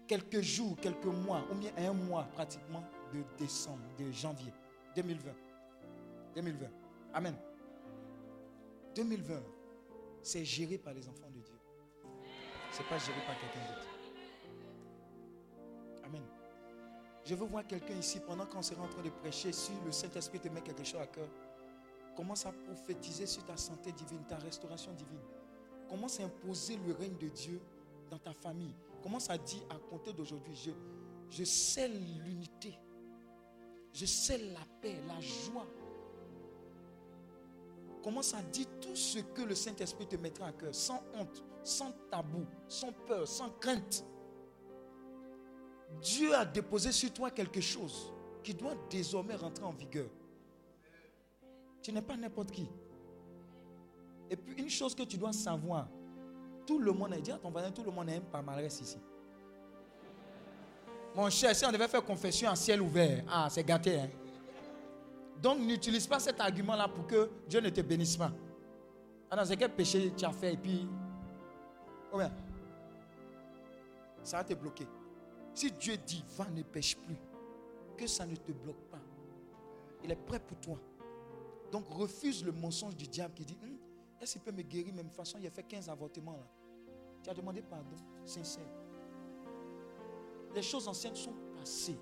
[0.07, 4.53] quelques jours, quelques mois, ou bien un mois pratiquement de décembre, de janvier
[4.95, 5.31] 2020.
[6.35, 6.67] 2020.
[7.15, 7.35] Amen.
[8.95, 9.43] 2020,
[10.23, 11.32] c'est géré par les enfants.
[12.73, 13.87] Ce n'est pas géré par quelqu'un d'autre.
[16.05, 16.23] Amen.
[17.25, 20.41] Je veux voir quelqu'un ici, pendant qu'on sera en train de prêcher, si le Saint-Esprit
[20.41, 21.29] te met quelque chose à cœur,
[22.17, 25.21] commence à prophétiser sur ta santé divine, ta restauration divine.
[25.89, 27.61] Commence à imposer le règne de Dieu
[28.11, 28.75] dans ta famille.
[29.03, 30.71] Commence à dire à compter d'aujourd'hui, je,
[31.31, 31.93] je scelle
[32.25, 32.75] l'unité.
[33.93, 35.67] Je scelle la paix, la joie.
[38.03, 41.93] Commence à dire tout ce que le Saint-Esprit te mettra à cœur, sans honte, sans
[42.11, 44.05] tabou, sans peur, sans crainte.
[46.01, 50.09] Dieu a déposé sur toi quelque chose qui doit désormais rentrer en vigueur.
[51.83, 52.69] Tu n'es pas n'importe qui.
[54.31, 55.89] Et puis une chose que tu dois savoir,
[56.67, 58.99] tout le monde a dit à ton voisin, tout le monde a un palmarès ici.
[61.15, 64.01] Mon cher, si on devait faire confession en ciel ouvert, ah, c'est gâté.
[64.01, 64.09] Hein?
[65.43, 68.33] Donc n'utilise pas cet argument-là pour que Dieu ne te bénisse pas.
[69.31, 70.89] Ah c'est quel péché tu as fait et puis.
[74.23, 74.87] Ça va te bloquer.
[75.55, 77.17] Si Dieu dit, va, ne pêche plus,
[77.97, 79.01] que ça ne te bloque pas.
[80.05, 80.79] Il est prêt pour toi.
[81.71, 83.77] Donc refuse le mensonge du diable qui dit, Hum,
[84.21, 84.95] est-ce qu'il peut me guérir?
[84.95, 86.47] Même façon Il a fait 15 avortements là.
[87.23, 88.67] Tu as demandé pardon, sincère.
[90.55, 91.99] Les choses anciennes sont passées.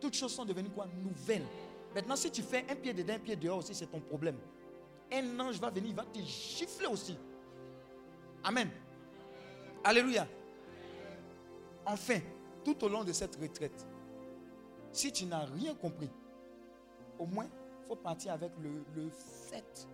[0.00, 0.86] Toutes choses sont devenues quoi?
[0.86, 1.46] Nouvelles.
[1.94, 4.38] Maintenant, si tu fais un pied dedans, un pied dehors aussi, c'est ton problème.
[5.12, 7.16] Un ange va venir, il va te gifler aussi.
[8.42, 8.70] Amen.
[9.84, 10.26] Alléluia.
[11.84, 12.18] Enfin,
[12.64, 13.86] tout au long de cette retraite,
[14.90, 16.10] si tu n'as rien compris,
[17.18, 19.86] au moins, il faut partir avec le, fait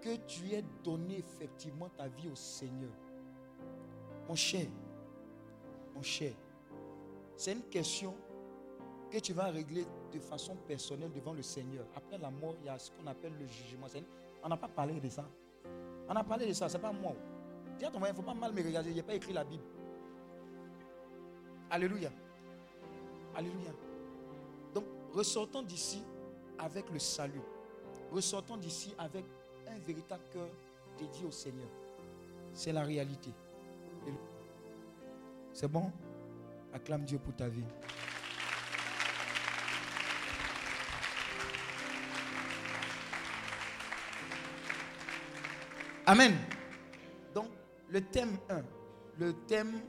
[0.00, 2.92] que tu aies donné effectivement ta vie au Seigneur.
[4.28, 4.66] Mon cher,
[5.94, 6.32] mon cher,
[7.36, 8.14] c'est une question
[9.10, 11.84] que tu vas régler de façon personnelle devant le Seigneur.
[11.96, 13.86] Après la mort, il y a ce qu'on appelle le jugement.
[14.44, 15.24] On n'a pas parlé de ça.
[16.08, 17.16] On a parlé de ça, c'est pas moi.
[17.78, 19.64] Dis à il ne faut pas mal me regarder, n'y a pas écrit la Bible.
[21.70, 22.10] Alléluia.
[23.34, 23.72] Alléluia.
[24.72, 26.02] Donc, ressortons d'ici
[26.58, 27.42] avec le salut.
[28.12, 29.24] Ressortons d'ici avec
[29.66, 30.48] un véritable cœur
[30.98, 31.68] dédié au Seigneur.
[32.52, 33.30] C'est la réalité.
[35.52, 35.90] C'est bon?
[36.72, 37.64] Acclame Dieu pour ta vie.
[46.06, 46.36] Amen.
[47.94, 48.62] Le thème 1,
[49.20, 49.80] le thème,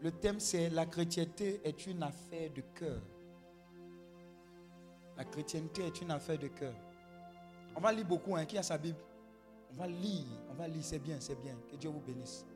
[0.00, 3.02] le thème c'est la chrétienté est une affaire de cœur.
[5.18, 6.72] La chrétienté est une affaire de cœur.
[7.76, 8.96] On va lire beaucoup, hein, qui a sa Bible?
[9.70, 11.54] On va lire, on va lire, c'est bien, c'est bien.
[11.70, 12.46] Que Dieu vous bénisse.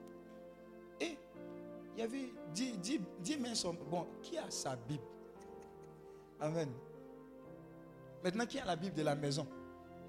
[0.99, 1.19] Et
[1.95, 5.05] il y avait, dis, dis, dis, mais son- bon, qui a sa Bible?
[6.41, 6.71] Amen.
[8.25, 9.47] Maintenant, qui a la Bible de la maison?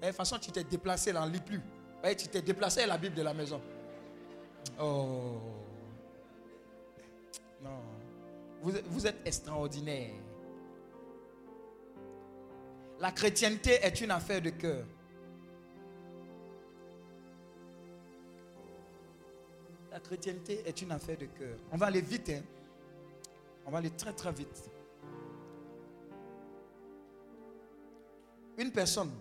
[0.00, 1.60] De toute façon, tu t'es déplacé, elle n'en lit plus.
[2.04, 3.60] Eh, tu t'es déplacé à la Bible de la maison.
[4.80, 5.38] Oh.
[7.62, 7.80] Non.
[8.60, 10.10] Vous, vous êtes extraordinaire.
[12.98, 14.84] La chrétienté est une affaire de cœur.
[19.90, 21.56] La chrétienté est une affaire de cœur.
[21.70, 22.42] On va aller vite, hein.
[23.66, 24.70] On va aller très très vite.
[28.58, 29.12] Une personne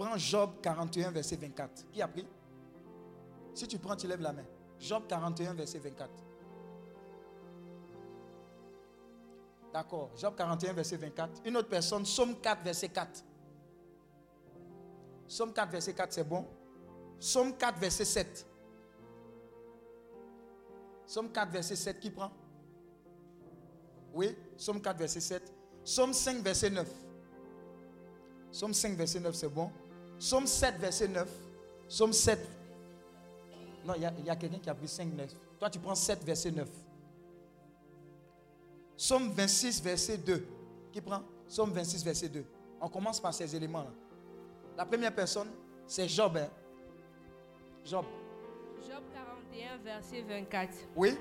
[0.00, 1.86] prend Job 41, verset 24.
[1.92, 2.26] Qui a pris?
[3.54, 4.46] Si tu prends, tu lèves la main.
[4.78, 6.10] Job 41, verset 24.
[9.72, 10.10] D'accord.
[10.16, 11.42] Job 41, verset 24.
[11.44, 13.24] Une autre personne, Somme 4, verset 4.
[15.28, 16.46] Somme 4, verset 4, c'est bon?
[17.18, 18.46] Somme 4, verset 7.
[21.06, 22.32] Somme 4, verset 7, qui prend?
[24.14, 25.52] Oui, Somme 4, verset 7.
[25.84, 26.88] Somme 5, verset 9.
[28.50, 29.70] Somme 5, verset 9, c'est bon?
[30.20, 31.28] Somme 7, verset 9.
[31.88, 32.38] Somme 7.
[33.86, 35.30] Non, il y a, quelqu'un qui a pris 5, 9.
[35.58, 36.68] Toi, tu prends 7, verset 9.
[38.96, 40.46] Somme 26, verset 2.
[40.92, 41.22] Qui prend?
[41.48, 42.44] Somme 26, verset 2.
[42.82, 43.90] On commence par ces éléments-là.
[44.76, 45.48] La première personne,
[45.86, 46.36] c'est Job.
[46.36, 46.48] hein.
[47.84, 48.04] Job.
[48.86, 50.68] Job 41, verset 24.
[50.96, 51.16] Oui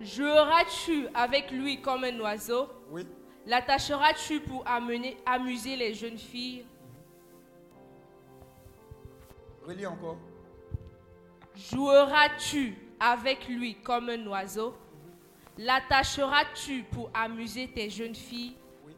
[0.00, 2.66] Joueras-tu avec lui comme un oiseau?
[2.90, 3.06] Oui.
[3.46, 6.64] L'attacheras-tu pour amener, amuser les jeunes filles?
[9.64, 10.18] Relis encore.
[11.54, 14.74] Joueras-tu avec lui comme un oiseau?
[15.58, 18.56] L'attacheras-tu pour amuser tes jeunes filles?
[18.84, 18.96] Oui.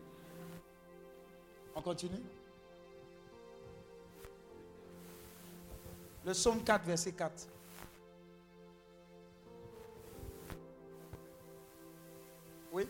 [1.75, 2.23] On continue.
[6.25, 7.49] Le psaume 4, verset 4.
[12.73, 12.89] Oui.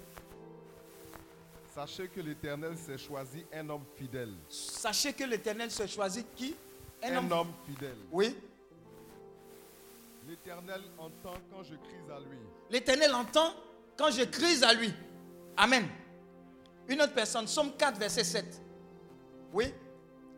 [1.74, 4.34] Sachez que l'Éternel s'est choisi un homme fidèle.
[4.48, 6.54] Sachez que l'Éternel se choisit qui?
[7.04, 7.52] Un, homme.
[7.66, 7.96] fidèle.
[8.10, 8.34] Oui.
[10.26, 12.38] L'Éternel entend quand je crie à lui.
[12.70, 13.52] L'Éternel entend
[13.96, 14.92] quand je crie à lui.
[15.56, 15.86] Amen.
[16.88, 18.62] Une autre personne, Somme 4, verset 7.
[19.52, 19.72] Oui.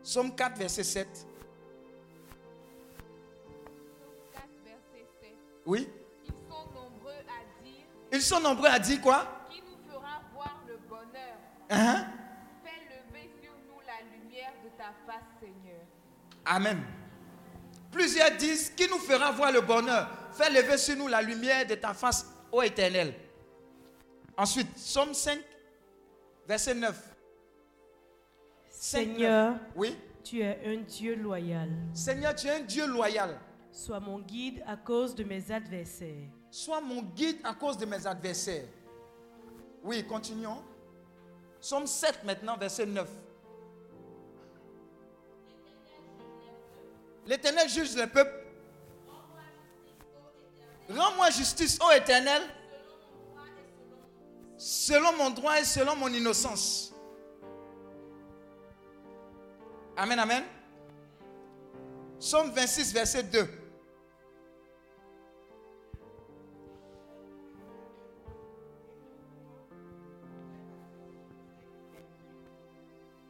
[0.03, 1.07] Somme 4, verset 7.
[4.33, 5.35] 4, verset 7.
[5.65, 5.87] Oui.
[6.25, 9.47] Ils sont nombreux à dire Ils sont nombreux à dire quoi?
[9.49, 11.37] Qui nous fera voir le bonheur
[11.69, 12.05] Hein?
[12.05, 12.26] Fais
[16.47, 16.81] Amen.
[17.91, 20.09] Plusieurs disent qui nous fera voir le bonheur?
[20.33, 23.13] Fais lever sur nous la lumière de ta face, ô éternel.
[24.37, 25.39] Ensuite, Somme 5,
[26.47, 26.95] verset 9.
[28.69, 29.55] Cinq, Seigneur.
[29.75, 29.95] Oui?
[30.27, 31.69] tu es un Dieu loyal.
[31.93, 33.39] Seigneur, tu es un Dieu loyal.
[33.71, 36.27] Sois mon guide à cause de mes adversaires.
[36.51, 38.65] Sois mon guide à cause de mes adversaires.
[39.83, 40.61] Oui, continuons.
[41.61, 43.07] Somme 7 maintenant, verset 9.
[47.27, 48.33] L'Éternel juge le peuple.
[50.89, 52.41] Rends-moi justice, ô Éternel,
[54.57, 56.93] selon mon droit et selon mon innocence.
[59.97, 60.43] Amen, amen.
[62.17, 63.47] Somme 26, verset 2.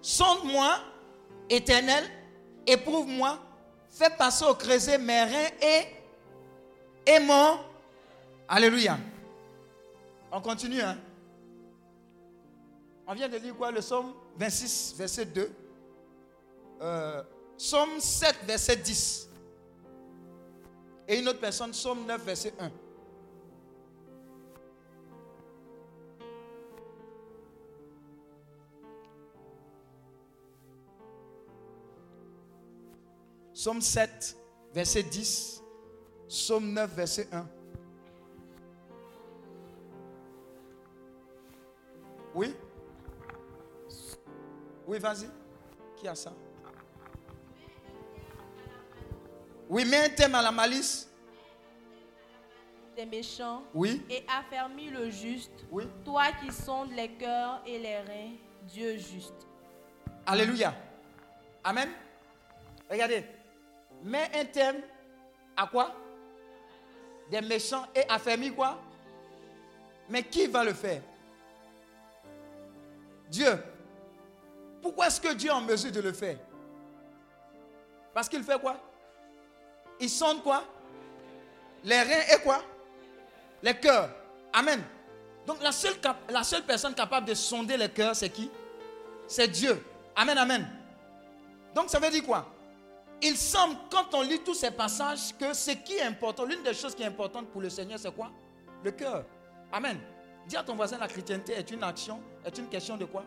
[0.01, 0.77] Sonde-moi,
[1.49, 2.03] éternel,
[2.65, 3.39] éprouve-moi,
[3.89, 7.59] fais passer au creuset mes reins et, et mon.
[8.47, 8.97] Alléluia.
[10.31, 10.97] On continue, hein.
[13.07, 15.51] On vient de lire quoi Le psaume 26, verset 2.
[16.81, 17.23] Euh,
[17.57, 19.29] psaume 7, verset 10.
[21.07, 22.69] Et une autre personne, psaume 9, verset 1.
[33.57, 34.37] Psaume 7,
[34.71, 35.63] verset 10.
[36.27, 37.47] Psaume 9, verset 1.
[42.35, 42.53] Oui?
[44.85, 45.27] Oui, vas-y.
[45.95, 46.33] Qui a ça?
[49.67, 51.09] Oui, mets un thème à la malice.
[52.95, 54.03] des méchants Oui.
[54.07, 55.65] et affermis le juste.
[55.71, 55.87] Oui.
[56.05, 58.35] Toi qui sondes les cœurs et les reins,
[58.67, 59.47] Dieu juste.
[60.27, 60.75] Alléluia.
[61.63, 61.89] Amen.
[62.87, 63.23] Regardez.
[64.03, 64.81] Mets un thème
[65.55, 65.93] à quoi?
[67.29, 68.79] Des méchants et affermis quoi?
[70.09, 71.01] Mais qui va le faire?
[73.29, 73.61] Dieu.
[74.81, 76.37] Pourquoi est-ce que Dieu est en mesure de le faire?
[78.13, 78.77] Parce qu'il fait quoi?
[79.99, 80.63] Il sonde quoi?
[81.83, 82.61] Les reins et quoi?
[83.61, 84.09] Les cœurs.
[84.53, 84.81] Amen.
[85.45, 85.95] Donc la seule,
[86.29, 88.49] la seule personne capable de sonder les cœurs, c'est qui?
[89.27, 89.83] C'est Dieu.
[90.15, 90.67] Amen, amen.
[91.75, 92.45] Donc ça veut dire quoi?
[93.21, 96.73] Il semble, quand on lit tous ces passages, que ce qui est important, l'une des
[96.73, 98.29] choses qui est importante pour le Seigneur, c'est quoi?
[98.83, 99.25] Le cœur.
[99.71, 99.99] Amen.
[100.47, 103.23] Dis à ton voisin, la chrétienté est une action, est une question de quoi?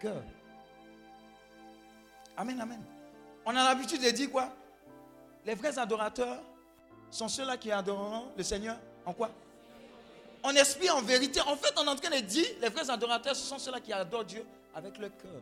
[0.00, 0.22] Cœur.
[2.36, 2.82] Amen, amen.
[3.44, 4.52] On a l'habitude de dire quoi?
[5.44, 6.42] Les vrais adorateurs
[7.10, 9.30] sont ceux-là qui adoreront le Seigneur en quoi?
[10.42, 11.40] En esprit, en vérité.
[11.42, 13.92] En fait, on est en train de dire, les vrais adorateurs, ce sont ceux-là qui
[13.92, 15.40] adorent Dieu avec le cœur.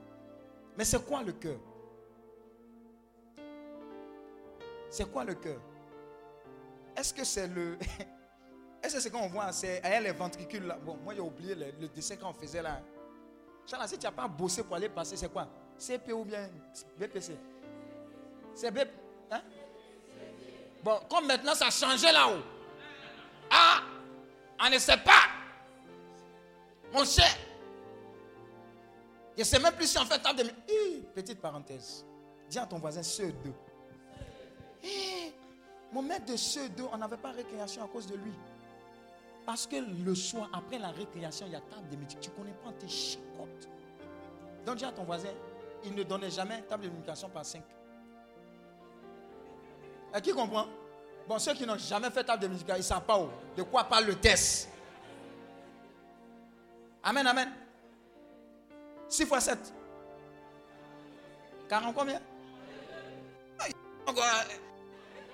[0.77, 1.59] Mais c'est quoi le cœur?
[4.95, 5.61] C'est quoi le cœur?
[6.97, 7.77] Est-ce que c'est le.
[8.81, 10.79] Est-ce que c'est quand on voit, c'est à les ventricules là?
[10.81, 12.81] Bon, moi j'ai oublié le, dessin qu'on faisait là.
[13.67, 15.49] Chala, si tu n'as pas bossé pour aller passer, c'est quoi?
[15.77, 16.49] CP ou bien
[16.97, 17.37] BPC
[18.55, 18.89] C'est BP.
[19.33, 19.41] Hein?
[20.85, 22.43] Bon, comme maintenant ça a changé là-haut.
[23.51, 23.81] Ah
[24.65, 25.25] On ne sait pas.
[26.93, 27.37] Mon cher.
[29.35, 30.23] Je ne sais même plus si en fait
[31.17, 32.07] petite parenthèse.
[32.49, 33.55] Dis à ton voisin ceux deux.
[34.85, 35.33] Hi,
[35.93, 38.33] mon maître de ceux deux, on n'avait pas récréation à cause de lui.
[39.47, 42.21] Parce que le soir, après la récréation, il y a table de médication.
[42.21, 43.69] Tu ne connais pas tes chicottes.
[44.67, 45.31] Donc dis à ton voisin,
[45.85, 47.63] il ne donnait jamais table de multiplication par 5.
[50.17, 50.67] Et qui comprend?
[51.27, 53.29] Bon, ceux qui n'ont jamais fait table de multiplication, ils ne savent pas où.
[53.57, 54.69] De quoi parle le test
[57.03, 57.51] Amen, amen.
[59.09, 59.59] 6 fois 7.
[61.69, 62.21] 40 combien?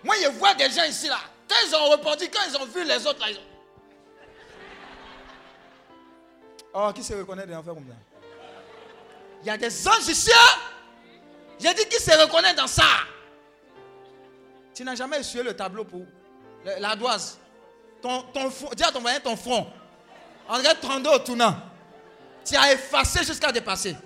[0.04, 1.18] Moi, je vois des gens ici, là.
[1.48, 3.40] Quand ils ont répondu, quand ils ont vu les autres, là, ils ont...
[6.72, 7.94] Oh, qui se reconnaît des enfants comme ça
[9.42, 10.30] Il y a des anges ici.
[10.32, 10.60] hein?
[11.58, 12.84] J'ai dit qui se reconnaît dans ça
[14.72, 16.02] Tu n'as jamais essuyé le tableau pour
[16.64, 17.38] le- l'ardoise.
[18.00, 19.66] Ton, ton dis à ton voisin ton front.
[20.48, 21.54] En dirait 32 au tournant.
[22.44, 23.96] Tu as effacé jusqu'à dépasser.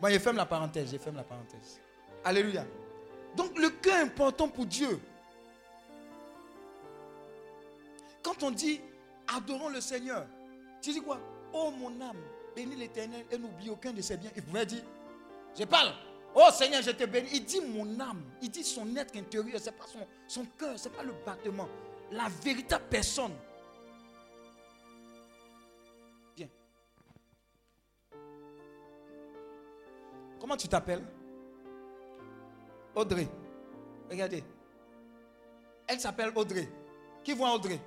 [0.00, 1.80] Bon, je ferme la parenthèse, je ferme la parenthèse.
[2.24, 2.64] Alléluia.
[3.34, 4.98] Donc le cœur important pour Dieu.
[8.26, 8.80] Quand on dit
[9.28, 10.26] adorons le Seigneur,
[10.82, 11.20] tu dis quoi?
[11.52, 12.20] Oh mon âme,
[12.56, 14.32] bénis l'éternel et n'oublie aucun de ses biens.
[14.34, 14.82] Il pouvait dire,
[15.56, 15.92] je parle.
[16.34, 17.28] Oh Seigneur, je te bénis.
[17.32, 20.76] Il dit mon âme, il dit son être intérieur, ce n'est pas son, son cœur,
[20.76, 21.68] ce n'est pas le battement.
[22.10, 23.32] La véritable personne.
[26.36, 26.48] Bien.
[30.40, 31.04] Comment tu t'appelles?
[32.92, 33.28] Audrey.
[34.10, 34.42] Regardez.
[35.86, 36.68] Elle s'appelle Audrey.
[37.22, 37.78] Qui voit Audrey?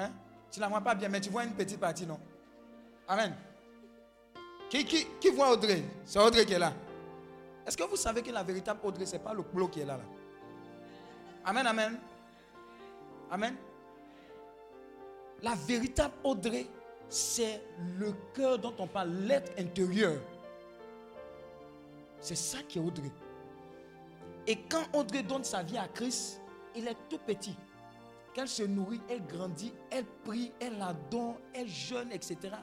[0.00, 0.12] Hein?
[0.50, 2.18] Tu ne la vois pas bien, mais tu vois une petite partie, non?
[3.06, 3.34] Amen.
[4.68, 5.82] Qui, qui, qui voit Audrey?
[6.04, 6.72] C'est Audrey qui est là.
[7.66, 9.84] Est-ce que vous savez que la véritable Audrey, ce n'est pas le plot qui est
[9.84, 10.04] là, là?
[11.44, 11.98] Amen, amen.
[13.30, 13.54] Amen.
[15.42, 16.66] La véritable Audrey,
[17.08, 17.62] c'est
[17.98, 20.20] le cœur dont on parle, l'être intérieur.
[22.20, 23.10] C'est ça qui est Audrey.
[24.46, 26.40] Et quand Audrey donne sa vie à Christ,
[26.74, 27.56] il est tout petit.
[28.34, 32.54] Quand elle se nourrit, elle grandit, elle prie, elle adore, elle jeûne, etc.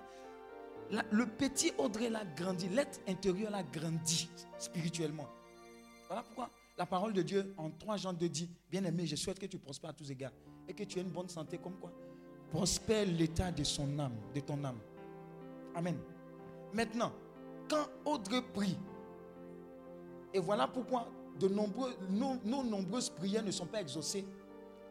[1.11, 5.28] Le petit Audrey l'a grandi, l'être intérieur l'a grandi spirituellement.
[6.07, 9.45] Voilà pourquoi la parole de Dieu en 3 Jean 2 dit, bien-aimé, je souhaite que
[9.47, 10.32] tu prospères à tous égards
[10.68, 11.91] et que tu aies une bonne santé comme quoi
[12.51, 14.80] Prospère l'état de son âme, de ton âme.
[15.76, 15.97] Amen.
[16.74, 17.11] Maintenant,
[17.70, 18.78] quand Audrey prie,
[20.34, 21.09] et voilà pourquoi
[21.39, 24.26] de nos nombreuses prières ne sont pas exaucées,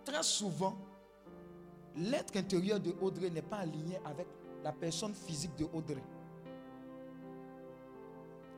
[0.06, 0.78] très souvent,
[1.96, 4.26] l'être intérieur de Audrey n'est pas aligné avec
[4.64, 6.02] la personne physique de Audrey.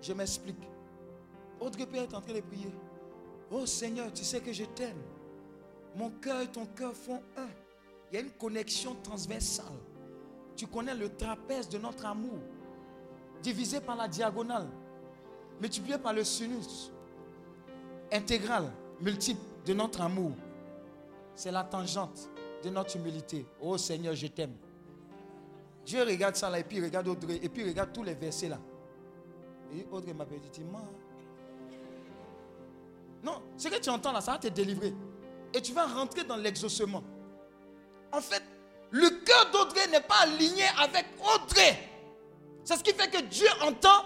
[0.01, 0.63] Je m'explique.
[1.61, 2.71] Audrey peut être en train de prier.
[3.51, 5.03] Oh Seigneur, tu sais que je t'aime.
[5.97, 7.49] Mon cœur et ton cœur font un.
[8.11, 9.67] Il y a une connexion transversale.
[10.55, 12.39] Tu connais le trapèze de notre amour,
[13.43, 14.69] divisé par la diagonale,
[15.61, 16.93] multiplié par le sinus.
[18.13, 18.71] intégrale,
[19.01, 20.33] multiple de notre amour,
[21.39, 22.29] c'est la tangente
[22.65, 23.47] de notre humilité.
[23.61, 24.57] Oh Seigneur, je t'aime.
[25.87, 28.59] Dieu regarde ça là et puis regarde Audrey et puis regarde tous les versets là.
[29.73, 30.65] Et Audrey m'a dit.
[33.23, 34.93] Non, ce que tu entends là, ça va te délivrer.
[35.55, 37.05] Et tu vas rentrer dans l'exaucement.
[38.13, 38.43] En fait,
[38.91, 41.79] le cœur d'Audrey n'est pas aligné avec Audrey.
[42.65, 44.03] C'est ce qui fait que Dieu entend.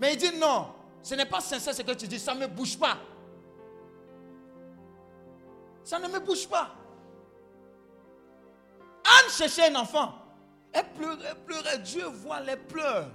[0.00, 0.66] Mais il dit non,
[1.00, 2.98] ce n'est pas sincère ce que tu dis, ça ne me bouge pas.
[5.88, 6.68] Ça ne me bouge pas.
[9.06, 10.12] Anne cherchait un enfant.
[10.70, 11.78] Elle pleurait, pleurait.
[11.78, 13.08] Dieu voit les pleurs.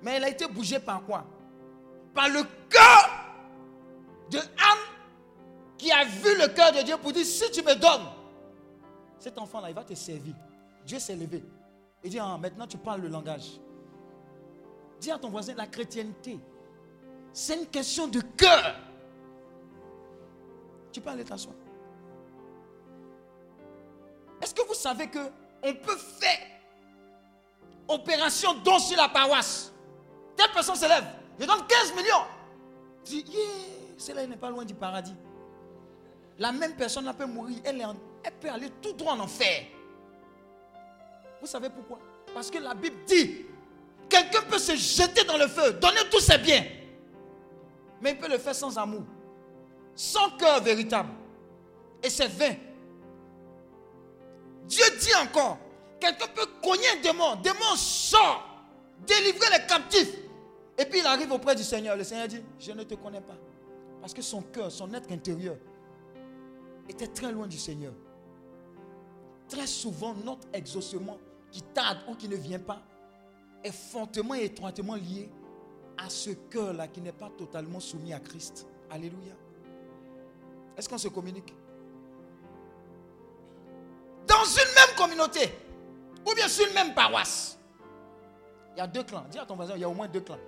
[0.00, 1.26] Mais elle a été bougée par quoi?
[2.14, 3.10] Par le cœur
[4.30, 4.84] de Anne
[5.76, 8.06] qui a vu le cœur de Dieu pour dire si tu me donnes,
[9.18, 10.36] cet enfant-là, il va te servir.
[10.86, 11.42] Dieu s'est levé.
[12.04, 13.58] Il dit ah, maintenant tu parles le langage.
[15.00, 16.38] Dis à ton voisin la chrétienté.
[17.32, 18.76] C'est une question de cœur.
[20.94, 21.56] Tu peux aller t'asseoir.
[24.40, 25.18] Est-ce que vous savez que
[25.64, 26.38] on peut faire
[27.88, 29.72] opération don sur la paroisse?
[30.36, 31.04] Telle personne se lève,
[31.40, 32.24] je donne 15 millions.
[33.04, 33.42] Tu dis, yeah,
[33.98, 35.16] celle-là n'est pas loin du paradis.
[36.38, 37.84] La même personne peut mourir, elle,
[38.22, 39.64] elle peut aller tout droit en enfer.
[41.40, 41.98] Vous savez pourquoi?
[42.32, 43.46] Parce que la Bible dit,
[44.08, 46.64] quelqu'un peut se jeter dans le feu, donner tous ses biens,
[48.00, 49.02] mais il peut le faire sans amour,
[49.94, 51.10] sans cœur véritable.
[52.02, 52.54] Et c'est vain.
[54.66, 55.58] Dieu dit encore,
[56.00, 58.46] quelqu'un peut cogner un démon, démon sort,
[59.06, 60.14] délivrer les captifs.
[60.78, 61.96] Et puis il arrive auprès du Seigneur.
[61.96, 63.36] Le Seigneur dit, je ne te connais pas.
[64.00, 65.56] Parce que son cœur, son être intérieur
[66.88, 67.92] était très loin du Seigneur.
[69.48, 71.18] Très souvent, notre exaucement
[71.50, 72.82] qui tarde ou qui ne vient pas
[73.62, 75.30] est fortement et étroitement lié
[75.96, 78.66] à ce cœur-là qui n'est pas totalement soumis à Christ.
[78.90, 79.34] Alléluia.
[80.76, 81.54] Est-ce qu'on se communique?
[84.26, 85.52] Dans une même communauté,
[86.26, 87.58] ou bien sur une même paroisse,
[88.74, 89.24] il y a deux clans.
[89.30, 90.38] Dis à ton voisin, il y a au moins deux clans.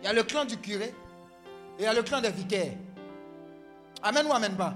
[0.00, 0.86] Il y a le clan du curé
[1.78, 2.72] et il y a le clan des vicaires.
[4.02, 4.74] Amen ou amen pas?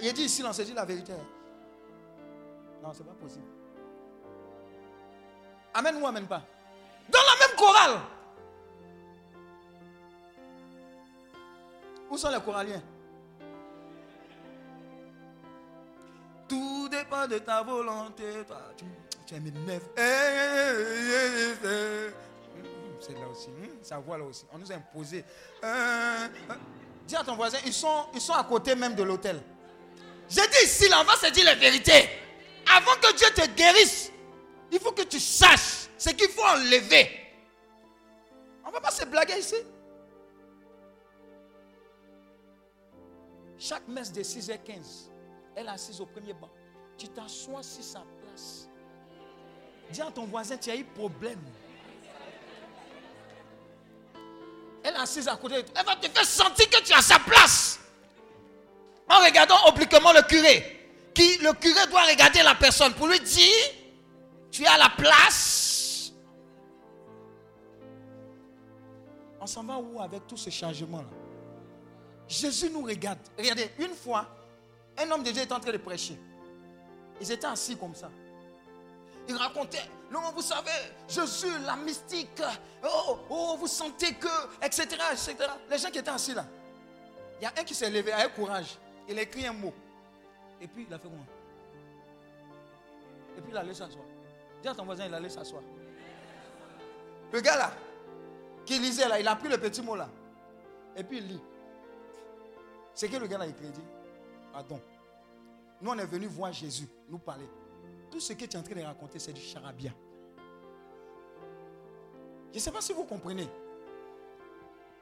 [0.00, 1.12] Il dit ici, on s'est dit la vérité.
[2.82, 3.46] Non, c'est pas possible.
[5.74, 6.42] Amen ou amen pas?
[7.08, 8.00] Dans la même chorale.
[12.12, 12.82] Où sont les choraliens
[16.46, 18.24] Tout dépend de ta volonté.
[18.46, 18.84] Toi, tu,
[19.26, 19.34] tu.
[19.34, 19.38] Eh,
[19.96, 20.02] eh,
[21.64, 22.10] eh.
[23.00, 23.48] C'est là aussi.
[23.80, 24.44] Ça voit là aussi.
[24.52, 25.24] On nous a imposé.
[27.06, 29.40] Dis à ton voisin, ils sont, ils sont à côté même de l'hôtel.
[30.28, 32.10] J'ai dit ici, là, on va se dire la vérité.
[32.76, 34.12] Avant que Dieu te guérisse,
[34.70, 37.08] il faut que tu saches ce qu'il faut enlever.
[38.66, 39.56] On ne va pas se blaguer ici.
[43.62, 45.08] Chaque messe de 6h15,
[45.54, 46.50] elle est assise au premier banc.
[46.98, 48.68] Tu t'assois sur sa place.
[49.88, 51.38] Dis à ton voisin, tu as eu problème.
[54.82, 55.74] Elle est assise à côté de toi.
[55.78, 57.78] Elle va te faire sentir que tu as sa place.
[59.08, 60.90] En regardant obliquement le curé.
[61.14, 63.70] Qui, le curé doit regarder la personne pour lui dire,
[64.50, 66.10] tu as la place.
[69.40, 71.31] On s'en va où avec tout ce changement-là
[72.28, 73.18] Jésus nous regarde.
[73.36, 74.26] Regardez, une fois,
[74.98, 76.18] un homme de Dieu était en train de prêcher.
[77.20, 78.10] Ils étaient assis comme ça.
[79.28, 80.70] Il racontait, non, vous savez,
[81.08, 82.42] Jésus, la mystique,
[82.84, 85.36] oh, oh, vous sentez que, etc., etc.
[85.70, 86.44] Les gens qui étaient assis là,
[87.40, 88.78] il y a un qui s'est levé avec courage.
[89.08, 89.72] Il a écrit un mot.
[90.60, 91.26] Et puis il a fait comment
[93.36, 94.04] Et puis il allait s'asseoir.
[94.62, 95.62] Dis à ton voisin, il allait s'asseoir.
[97.32, 97.72] Le gars là,
[98.64, 100.08] qui lisait là, il a pris le petit mot là.
[100.96, 101.40] Et puis il lit.
[102.94, 103.80] C'est que le gars là écrit, dit,
[104.52, 104.80] pardon.
[105.80, 107.48] Nous on est venu voir Jésus, nous parler.
[108.10, 109.92] Tout ce que tu es en train de raconter, c'est du charabia.
[112.52, 113.48] Je ne sais pas si vous comprenez.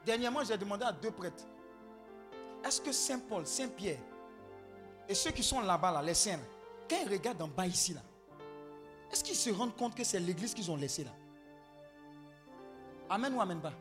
[0.07, 1.45] Dernièrement, j'ai demandé à deux prêtres.
[2.64, 3.99] Est-ce que Saint Paul, Saint Pierre
[5.09, 6.38] et ceux qui sont là-bas, là, les saints,
[6.88, 8.01] quand ils regardent en bas ici, là,
[9.11, 11.11] est-ce qu'ils se rendent compte que c'est l'église qu'ils ont laissée là?
[13.09, 13.72] Amen ou Amen pas?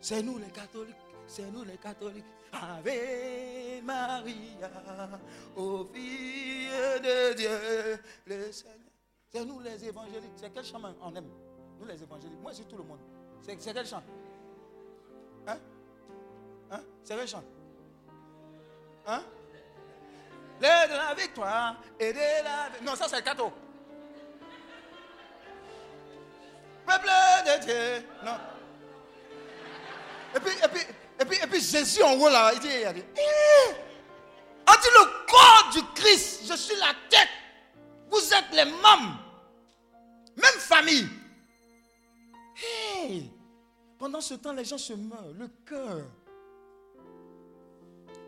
[0.00, 0.94] C'est nous les catholiques,
[1.26, 2.24] c'est nous les catholiques.
[2.54, 4.70] Ave Maria,
[5.56, 6.68] ô fille
[7.02, 8.78] de Dieu, le Seigneur.
[9.28, 10.32] C'est nous les évangéliques.
[10.36, 11.28] C'est quel chant on aime?
[11.80, 12.40] Nous les évangéliques.
[12.40, 13.00] Moi, c'est tout le monde.
[13.42, 14.02] C'est quel chant?
[15.46, 15.58] Hein?
[16.70, 16.80] Hein?
[17.02, 17.42] C'est quel chant?
[19.06, 19.22] Hein?
[20.60, 22.70] L'aide de la victoire et de la...
[22.82, 23.52] Non, ça c'est le cateau.
[26.86, 27.10] Peuple
[27.46, 28.06] de Dieu.
[28.24, 28.38] Non.
[30.36, 32.92] Et puis, et puis, et puis, et puis Jésus en haut là, il dit, il
[32.94, 33.74] dit, Eh!
[34.68, 37.28] on dit le corps du Christ, je suis la tête,
[38.10, 39.18] vous êtes les membres,
[40.36, 41.08] même famille.
[42.56, 43.30] Hey!
[43.98, 46.04] Pendant ce temps, les gens se meurent, le cœur.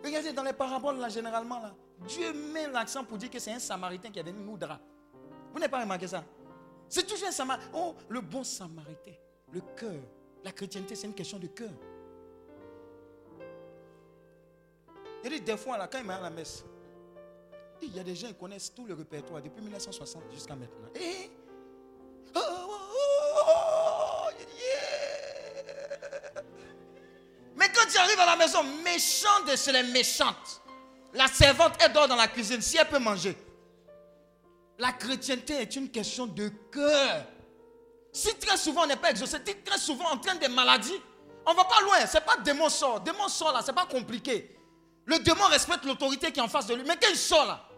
[0.04, 1.74] Regardez dans les paraboles là, généralement là,
[2.06, 4.82] Dieu met l'accent pour dire que c'est un Samaritain qui venu nous draper.
[5.52, 6.22] Vous n'avez pas remarqué ça?
[6.88, 7.70] C'est toujours un Samaritain.
[7.74, 9.14] Oh, le bon Samaritain,
[9.52, 10.00] le cœur.
[10.44, 11.72] La chrétienté, c'est une question de cœur.
[15.24, 16.64] Il dit des fois, là, quand il m'a à la messe,
[17.82, 20.88] il y a des gens qui connaissent tout le répertoire depuis 1960 jusqu'à maintenant.
[27.56, 30.62] Mais quand tu arrives à la maison, méchant de chez les méchantes,
[31.12, 33.36] la servante, elle dort dans la cuisine, si elle peut manger.
[34.78, 37.24] La chrétienté est une question de cœur.
[38.12, 41.00] Si très souvent on n'est pas exaucé, si très souvent on train des maladies,
[41.46, 42.06] on ne va pas loin.
[42.06, 43.00] Ce n'est pas démon sort.
[43.00, 44.55] Démon sort là, ce n'est pas compliqué.
[45.06, 46.82] Le démon respecte l'autorité qui est en face de lui.
[46.82, 47.68] Mais quand il sort là,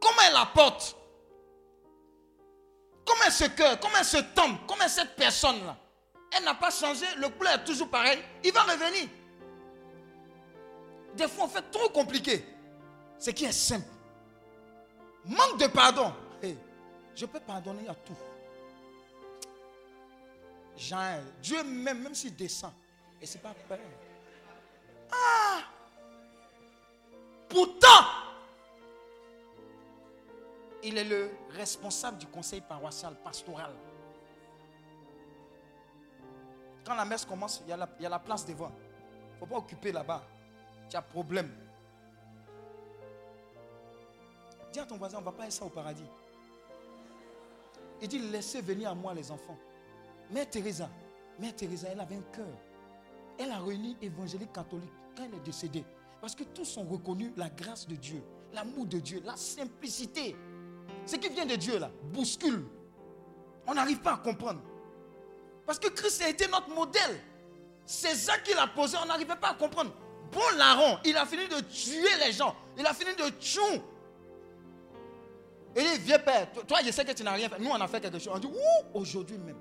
[0.00, 0.96] comment elle apporte?
[3.06, 5.76] Comment ce cœur, comment ce tombe, comment cette personne là
[6.36, 8.22] Elle n'a pas changé, le couleur est toujours pareil.
[8.42, 9.08] Il va revenir.
[11.14, 12.44] Des fois on fait trop compliqué.
[13.18, 13.88] Ce qui est simple.
[15.24, 16.12] Manque de pardon.
[16.42, 16.58] Hey,
[17.14, 18.16] je peux pardonner à tout.
[20.76, 22.72] Jean, Dieu même, même s'il descend,
[23.22, 23.78] et c'est pas peur.
[27.54, 27.86] Pourtant,
[30.82, 33.72] il est le responsable du conseil paroissial, pastoral.
[36.84, 38.72] Quand la messe commence, il y a la, place devant.
[38.72, 40.24] Il ne faut pas occuper là-bas.
[40.90, 41.48] Tu as problème.
[44.72, 46.02] Dis à ton voisin, on ne va pas être ça au paradis.
[48.02, 49.56] Il dit, laissez venir à moi les enfants.
[50.28, 50.90] Mère Teresa,
[51.38, 52.58] Mère Teresa, elle avait un cœur.
[53.38, 55.84] Elle a réuni évangélique catholique quand elle est décédée.
[56.24, 60.34] Parce que tous ont reconnu la grâce de Dieu, l'amour de Dieu, la simplicité.
[61.04, 62.64] Ce qui vient de Dieu là, bouscule.
[63.66, 64.62] On n'arrive pas à comprendre.
[65.66, 67.20] Parce que Christ a été notre modèle.
[67.84, 69.92] C'est ça qu'il a posé, on n'arrivait pas à comprendre.
[70.32, 72.56] Bon larron, il a fini de tuer les gens.
[72.78, 73.82] Il a fini de tuer.
[75.76, 77.58] Il dit, vieux père, toi je sais que tu n'as rien fait.
[77.58, 78.32] Nous on a fait quelque chose.
[78.34, 79.58] On dit, ouh, aujourd'hui même.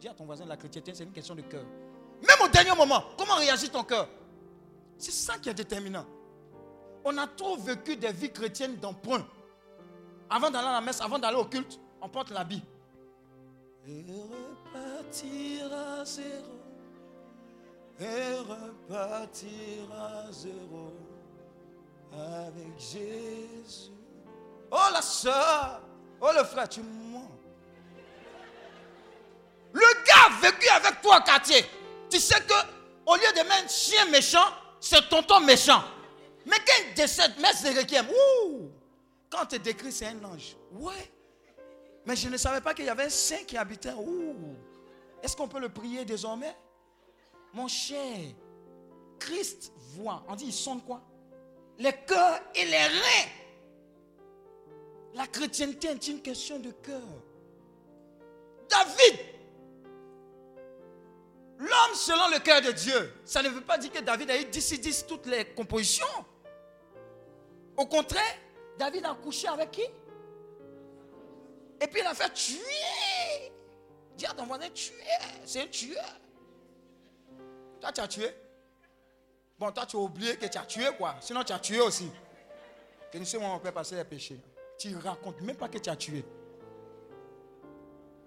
[0.00, 1.64] Dis à ton voisin, la chrétienté, c'est une question de cœur.
[2.20, 4.08] Même au dernier moment, comment réagit ton cœur?
[5.00, 6.04] C'est ça qui est déterminant.
[7.06, 9.26] On a trop vécu des vies chrétiennes d'emprunt.
[10.28, 12.62] Avant d'aller à la messe, avant d'aller au culte, on porte l'habit.
[13.88, 16.60] Et repartir à zéro.
[17.98, 20.92] Et repartir à zéro.
[22.12, 23.92] Avec Jésus.
[24.70, 25.80] Oh la soeur.
[26.20, 27.30] Oh le frère, tu mens.
[29.72, 31.64] Le gars a vécu avec toi au quartier.
[32.10, 32.52] Tu sais que
[33.06, 34.46] au lieu de mettre un chien méchant,
[34.80, 35.82] c'est tonton méchant.
[36.46, 38.70] Mais quand décède, de requiem, ouh,
[39.28, 40.56] quand tu décrit, c'est un ange.
[40.72, 41.12] Ouais.
[42.06, 43.92] Mais je ne savais pas qu'il y avait un saint qui habitait.
[43.92, 44.56] Ouh.
[45.22, 46.56] Est-ce qu'on peut le prier désormais?
[47.52, 48.16] Mon cher,
[49.18, 50.24] Christ voit.
[50.28, 51.02] On dit, il sonne quoi?
[51.78, 53.28] Les cœurs et les reins.
[55.14, 57.02] La chrétienté est une question de cœur.
[58.68, 59.18] David,
[61.60, 64.44] l'homme selon le cœur de Dieu, ça ne veut pas dire que David a eu
[64.46, 66.06] 10 10 toutes les compositions.
[67.76, 68.36] Au contraire,
[68.78, 69.84] David a couché avec qui?
[71.80, 73.52] Et puis il a fait tuer.
[74.16, 74.94] Dis à ton voisin, tuer.
[75.44, 76.20] C'est un tueur.
[77.80, 78.30] Toi, tu as tué.
[79.58, 81.16] Bon, toi, tu as oublié que tu as tué, quoi.
[81.20, 82.10] Sinon, tu as tué aussi.
[83.10, 84.38] Que nous sommes, on peut passer les péchés.
[84.78, 86.24] Tu racontes même pas que tu as tué.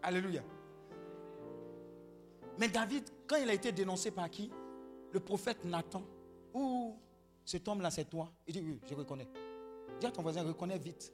[0.01, 0.41] Alléluia.
[2.57, 4.51] Mais David, quand il a été dénoncé par qui?
[5.11, 6.03] Le prophète Nathan.
[6.53, 6.95] Ouh,
[7.45, 8.29] cet homme-là, c'est toi.
[8.47, 9.27] Il dit, oui, je reconnais.
[9.99, 11.11] Dis à ton voisin, reconnais vite.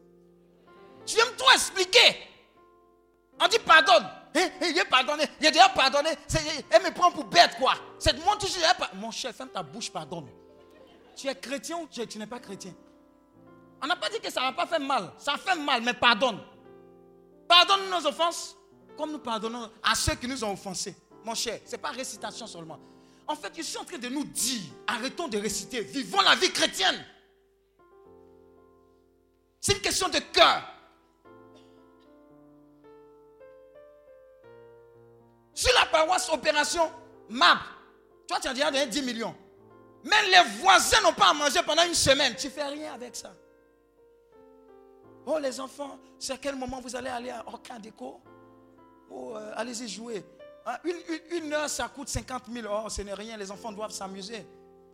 [1.05, 2.17] Tu aimes tout expliquer.
[3.41, 4.05] On dit pardonne.
[4.35, 5.23] Eh, eh, il est pardonné.
[5.39, 6.09] Il est déjà pardonné.
[6.69, 7.73] Elle me prend pour bête, quoi.
[7.97, 8.61] Cette mon toujours.
[8.69, 10.27] elle pa- Mon cher, ferme ta bouche, pardonne.
[11.15, 12.73] Tu es chrétien ou tu, tu n'es pas chrétien?
[13.81, 15.11] On n'a pas dit que ça va pas faire mal.
[15.17, 16.39] Ça fait mal, mais pardonne.
[17.47, 18.57] Pardonne nos offenses
[18.97, 20.95] comme nous pardonnons à ceux qui nous ont offensés.
[21.23, 22.79] Mon cher, ce n'est pas récitation seulement.
[23.27, 26.51] En fait, je suis en train de nous dire, arrêtons de réciter, vivons la vie
[26.51, 27.05] chrétienne.
[29.59, 30.63] C'est une question de cœur.
[35.53, 36.89] Sur la paroisse Opération
[37.27, 37.59] MAP,
[38.27, 39.35] toi tu as déjà donné 10 millions.
[40.03, 42.33] Mais les voisins n'ont pas à manger pendant une semaine.
[42.35, 43.35] Tu fais rien avec ça.
[45.25, 48.21] Oh les enfants, c'est à quel moment vous allez aller à Orca Déco?
[49.11, 50.23] Oh, euh, allez-y jouer.
[50.65, 50.77] Hein,
[51.31, 52.67] Une, heure, ça coûte 50 000.
[52.69, 54.45] Oh, ce n'est rien, les enfants doivent s'amuser.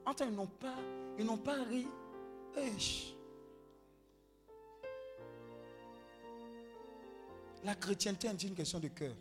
[0.05, 0.76] Enfin, ils n'ont pas,
[1.18, 1.88] ils n'ont pas ri.
[7.63, 9.13] La chrétienté est une question de cœur.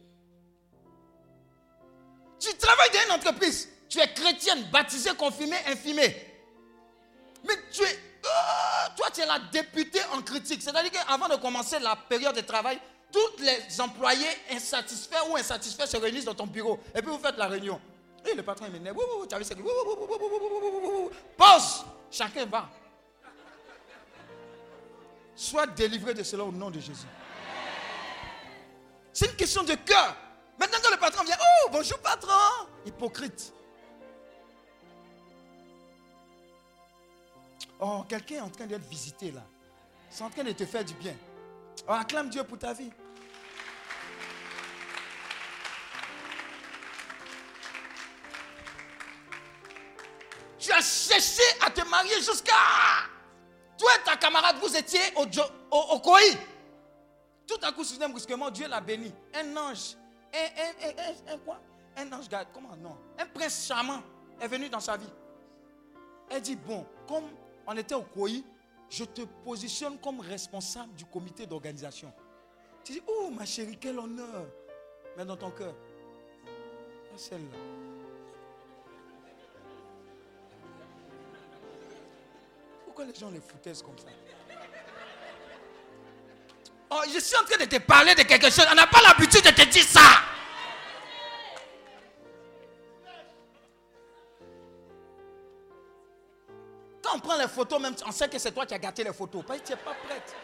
[2.38, 3.68] Tu travailles dans une entreprise.
[3.88, 6.14] Tu es chrétienne, baptisée, confirmée, infirmée.
[7.46, 7.98] Mais tu es.
[8.26, 10.62] Ah, toi, tu es la députée en critique.
[10.62, 12.78] C'est-à-dire qu'avant de commencer la période de travail,
[13.14, 16.80] tous les employés insatisfaits ou insatisfaits se réunissent dans ton bureau.
[16.92, 17.80] Et puis vous faites la réunion.
[18.26, 18.96] Et le patron, est m'énerve.
[21.36, 21.84] Pause.
[22.10, 22.68] Chacun va.
[25.36, 27.06] Sois délivré de cela au nom de Jésus.
[29.12, 30.16] C'est une question de cœur.
[30.58, 32.66] Maintenant que le patron vient, oh, bonjour patron.
[32.84, 33.52] Hypocrite.
[37.78, 39.42] Oh, quelqu'un est en train d'être visité là.
[40.10, 41.14] C'est en train de te faire du bien.
[41.86, 42.90] Oh, acclame Dieu pour ta vie.
[50.64, 52.54] Tu as cherché à te marier jusqu'à...
[53.76, 56.20] Toi et ta camarade, vous étiez au, Koi.
[57.46, 59.12] Tout à coup, soudain, brusquement, Dieu l'a béni.
[59.34, 59.94] Un ange.
[60.32, 61.60] Un, un- un- un- un quoi?
[61.98, 62.48] Un ange garde.
[62.54, 62.74] Comment?
[62.76, 64.00] Non Un prince charmant
[64.40, 65.10] est venu dans sa vie.
[66.30, 67.24] Elle dit, bon, comme
[67.66, 68.30] on était au Koi,
[68.88, 72.10] je te positionne comme responsable du comité d'organisation.
[72.84, 74.46] Tu dis, oh ma chérie, quel honneur.
[75.18, 75.74] Mais dans ton cœur,
[76.46, 76.48] ah,
[77.18, 77.58] celle-là.
[82.94, 84.06] Pourquoi les gens les foutaient comme ça?
[86.92, 88.66] Oh, je suis en train de te parler de quelque chose.
[88.70, 90.00] On n'a pas l'habitude de te dire ça.
[97.02, 99.12] Quand on prend les photos, même, on sait que c'est toi qui as gâté les
[99.12, 99.42] photos.
[99.44, 100.36] Parce que tu n'es pas prête.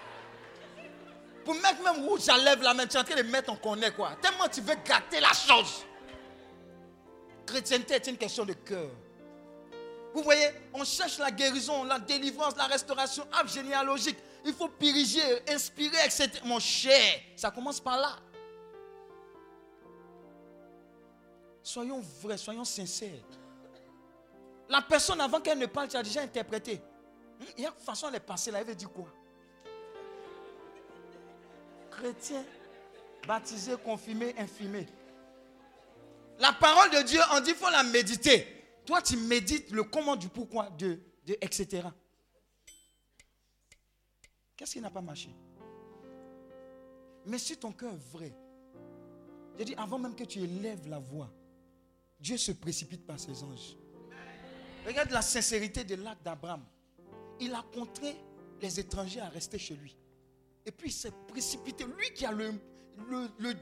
[1.44, 3.92] Pour mettre même à lèvres là, même, tu es en train de mettre, on connaît
[3.92, 4.16] quoi.
[4.20, 5.86] Tellement tu veux gâter la chose.
[7.46, 8.90] Chrétienté est une question de cœur.
[10.12, 14.18] Vous voyez, on cherche la guérison, la délivrance, la restauration, arbre généalogique.
[14.44, 16.30] Il faut piriger, inspirer, etc.
[16.44, 18.16] Mon cher, ça commence par là.
[21.62, 23.10] Soyons vrais, soyons sincères.
[24.68, 26.80] La personne, avant qu'elle ne parle, tu as déjà interprété.
[27.38, 29.06] Hmm, Il y a une façon de passer là, elle veut dire quoi?
[31.90, 32.44] Chrétien,
[33.26, 34.86] baptisé, confirmé, infirmé.
[36.38, 38.59] La parole de Dieu, on dit qu'il faut la méditer.
[38.84, 41.88] Toi, tu médites le comment du pourquoi, de, etc.
[44.56, 45.30] Qu'est-ce qui n'a pas marché?
[47.26, 48.34] Mais si ton cœur est vrai,
[49.58, 51.30] j'ai dit avant même que tu élèves la voix,
[52.18, 53.76] Dieu se précipite par ses anges.
[54.86, 56.64] Regarde la sincérité de l'acte d'Abraham.
[57.38, 58.14] Il a contraint
[58.60, 59.96] les étrangers à rester chez lui.
[60.64, 61.84] Et puis il s'est précipité.
[61.84, 62.52] Lui qui a le,
[63.08, 63.54] le, le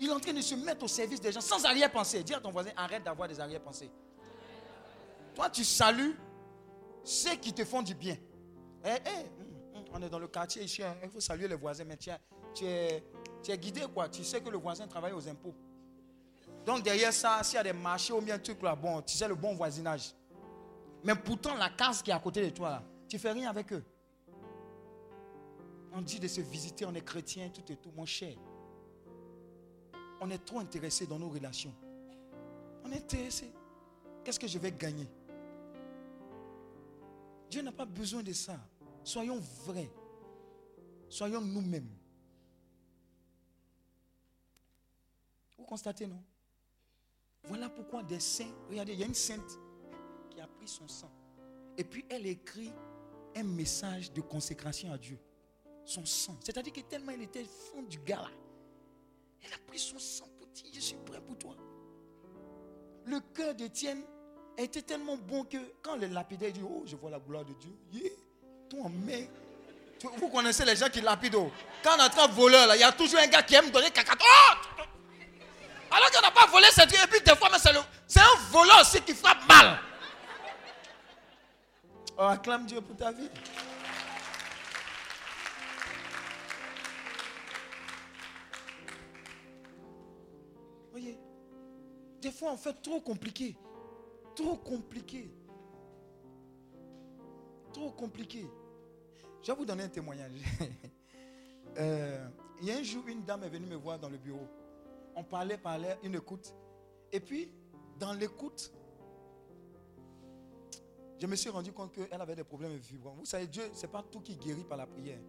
[0.00, 2.22] il est en train de se mettre au service des gens sans arrière-pensée.
[2.22, 3.90] Dis à ton voisin, arrête d'avoir des arrière-pensées.
[5.34, 6.16] Toi, tu salues
[7.04, 8.16] ceux qui te font du bien.
[8.84, 11.54] Eh, eh, hum, hum, on est dans le quartier ici, hein, il faut saluer les
[11.54, 12.18] voisins, mais tu es,
[12.54, 13.04] tu, es,
[13.42, 14.08] tu es guidé quoi.
[14.08, 15.54] Tu sais que le voisin travaille aux impôts.
[16.64, 19.16] Donc derrière ça, s'il y a des marchés ou bien un truc là, bon, tu
[19.16, 20.12] sais le bon voisinage.
[21.02, 23.72] Mais pourtant, la case qui est à côté de toi là, tu fais rien avec
[23.72, 23.84] eux.
[25.92, 28.36] On dit de se visiter, on est chrétien, tout et tout, mon cher.
[30.20, 31.74] On est trop intéressé dans nos relations.
[32.84, 33.50] On est intéressé.
[34.24, 35.08] Qu'est-ce que je vais gagner?
[37.50, 38.58] Dieu n'a pas besoin de ça.
[39.04, 39.90] Soyons vrais.
[41.08, 41.88] Soyons nous-mêmes.
[45.56, 46.22] Vous constatez, non?
[47.44, 49.58] Voilà pourquoi des saints, regardez, il y a une sainte
[50.28, 51.10] qui a pris son sang.
[51.78, 52.70] Et puis elle écrit
[53.34, 55.18] un message de consécration à Dieu.
[55.84, 56.36] Son sang.
[56.44, 58.28] C'est-à-dire que tellement il était fond du gars.
[59.42, 61.54] Elle a pris son sang pour dire, je suis prêt pour toi.
[63.06, 64.02] Le cœur d'Étienne
[64.56, 68.10] été tellement bon que quand le lapidaire dit, oh, je vois la gloire de Dieu,
[68.68, 68.90] toi.
[69.98, 71.46] Tu- Vous connaissez les gens qui lapident.
[71.46, 71.52] oh.
[71.82, 74.12] Quand on attrape voleur, il y a toujours un gars qui aime donner caca.
[74.20, 74.82] Oh
[75.90, 79.00] Alors qu'on n'a pas volé ce truc, et puis des fois, c'est, un voleur aussi
[79.00, 79.78] qui frappe mal.
[82.18, 83.30] Oh, acclame Dieu pour ta vie.
[92.20, 93.56] Des fois on fait trop compliqué.
[94.34, 95.30] Trop compliqué.
[97.72, 98.46] Trop compliqué.
[99.42, 100.32] Je vais vous donner un témoignage.
[101.76, 102.26] Euh,
[102.60, 104.48] il y a un jour, une dame est venue me voir dans le bureau.
[105.14, 106.52] On parlait, parlait, une écoute.
[107.12, 107.52] Et puis,
[108.00, 108.72] dans l'écoute,
[111.20, 113.14] je me suis rendu compte qu'elle avait des problèmes vibrants.
[113.18, 115.20] Vous savez, Dieu, ce n'est pas tout qui guérit par la prière.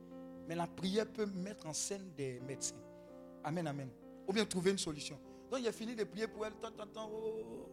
[0.48, 2.82] Mais la prière peut mettre en scène des médecins.
[3.44, 3.90] Amen, amen.
[4.28, 5.20] Ou bien trouver une solution.
[5.50, 6.54] Donc, il a fini de prier pour elle.
[6.54, 7.70] Tant, tant, tant, oh, oh, oh.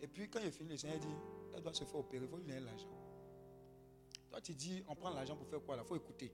[0.00, 1.08] Et puis, quand il a fini, le Seigneur dit
[1.54, 2.24] elle doit se faire opérer.
[2.24, 2.88] Il faut lui donner l'argent.
[4.30, 5.82] Toi, tu dis on prend l'argent pour faire quoi là?
[5.84, 6.32] Il faut écouter.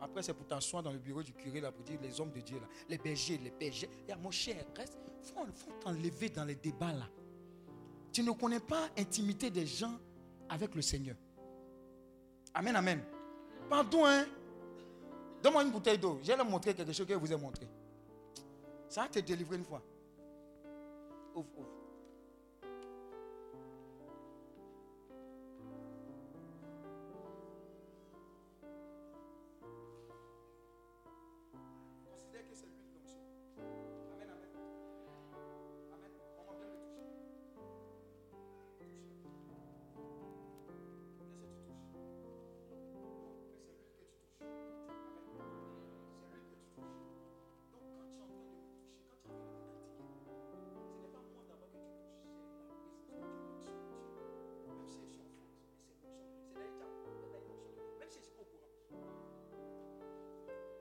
[0.00, 2.40] Après, c'est pour t'asseoir dans le bureau du curé là pour dire les hommes de
[2.40, 3.88] Dieu là, les bergers, les bergers.
[4.08, 4.98] Et mon cher, reste.
[5.20, 7.08] Il faut, faut t'enlever dans les débats là.
[8.12, 9.98] Tu ne connais pas l'intimité des gens
[10.48, 11.16] avec le Seigneur.
[12.54, 13.04] Amen, amen.
[13.68, 14.26] Pardon, hein.
[15.42, 16.18] Donne-moi une bouteille d'eau.
[16.22, 17.68] Je vais leur montrer quelque chose que je vous ai montré.
[18.88, 19.82] Ça va te délivrer une fois.
[21.34, 21.77] Ouvre, ouvre.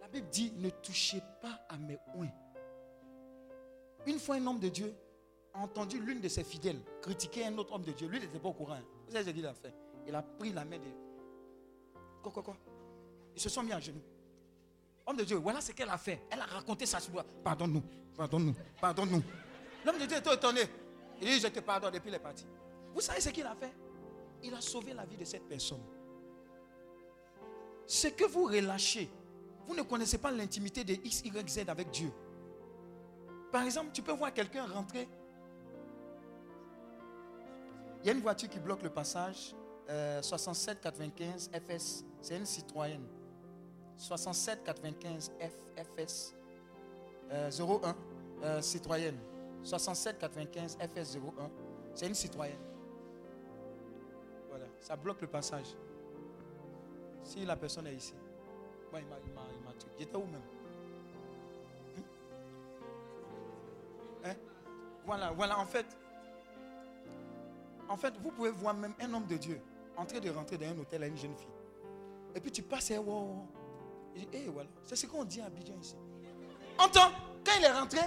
[0.07, 2.31] La Bible dit ne touchez pas à mes oins.
[4.05, 4.95] Une fois un homme de Dieu
[5.53, 8.07] a entendu l'une de ses fidèles critiquer un autre homme de Dieu.
[8.07, 8.79] Lui, il n'était pas au courant.
[9.05, 9.73] Vous savez ce qu'il a fait
[10.07, 10.85] Il a pris la main de.
[12.23, 12.57] Quoi, quoi, quoi?
[13.35, 14.01] Ils se sont mis à genoux.
[15.05, 16.21] Homme de Dieu, voilà ce qu'elle a fait.
[16.29, 17.25] Elle a raconté sa joie.
[17.43, 17.83] Pardonne-nous,
[18.15, 19.23] pardonne-nous, pardonne-nous.
[19.85, 20.61] L'homme de Dieu était étonné.
[21.21, 21.95] Il dit Je te pardonne.
[21.95, 22.45] Et puis il est parti.
[22.93, 23.73] Vous savez ce qu'il a fait?
[24.41, 25.83] Il a sauvé la vie de cette personne.
[27.85, 29.09] Ce que vous relâchez,
[29.67, 32.11] vous ne connaissez pas l'intimité de X, Y, Z avec Dieu.
[33.51, 35.07] Par exemple, tu peux voir quelqu'un rentrer.
[38.01, 39.55] Il y a une voiture qui bloque le passage.
[39.89, 42.03] euh, 67 95 FS.
[42.21, 43.05] C'est une citoyenne.
[43.97, 46.35] 67 95 F, FS
[47.31, 47.95] euh, 01.
[48.43, 49.17] euh, citoyenne.
[49.63, 51.49] 67 95 FS 01.
[51.95, 52.59] C'est une citoyenne.
[54.49, 54.65] Voilà.
[54.79, 55.67] Ça bloque le passage.
[57.23, 58.13] Si la personne est ici.
[58.91, 59.89] Bon, il m'a tué.
[59.99, 60.41] J'étais où même?
[64.25, 64.33] Hein?
[65.05, 65.85] Voilà, voilà, en fait.
[67.89, 69.61] En fait, vous pouvez voir même un homme de Dieu
[69.95, 71.47] en train de rentrer dans un hôtel à une jeune fille.
[72.35, 73.47] Et puis tu passes et wow, wow.
[74.15, 75.95] Dit, eh voilà, c'est ce qu'on dit à Abidjan ici.
[76.77, 77.11] Entends,
[77.45, 78.01] quand il est rentré,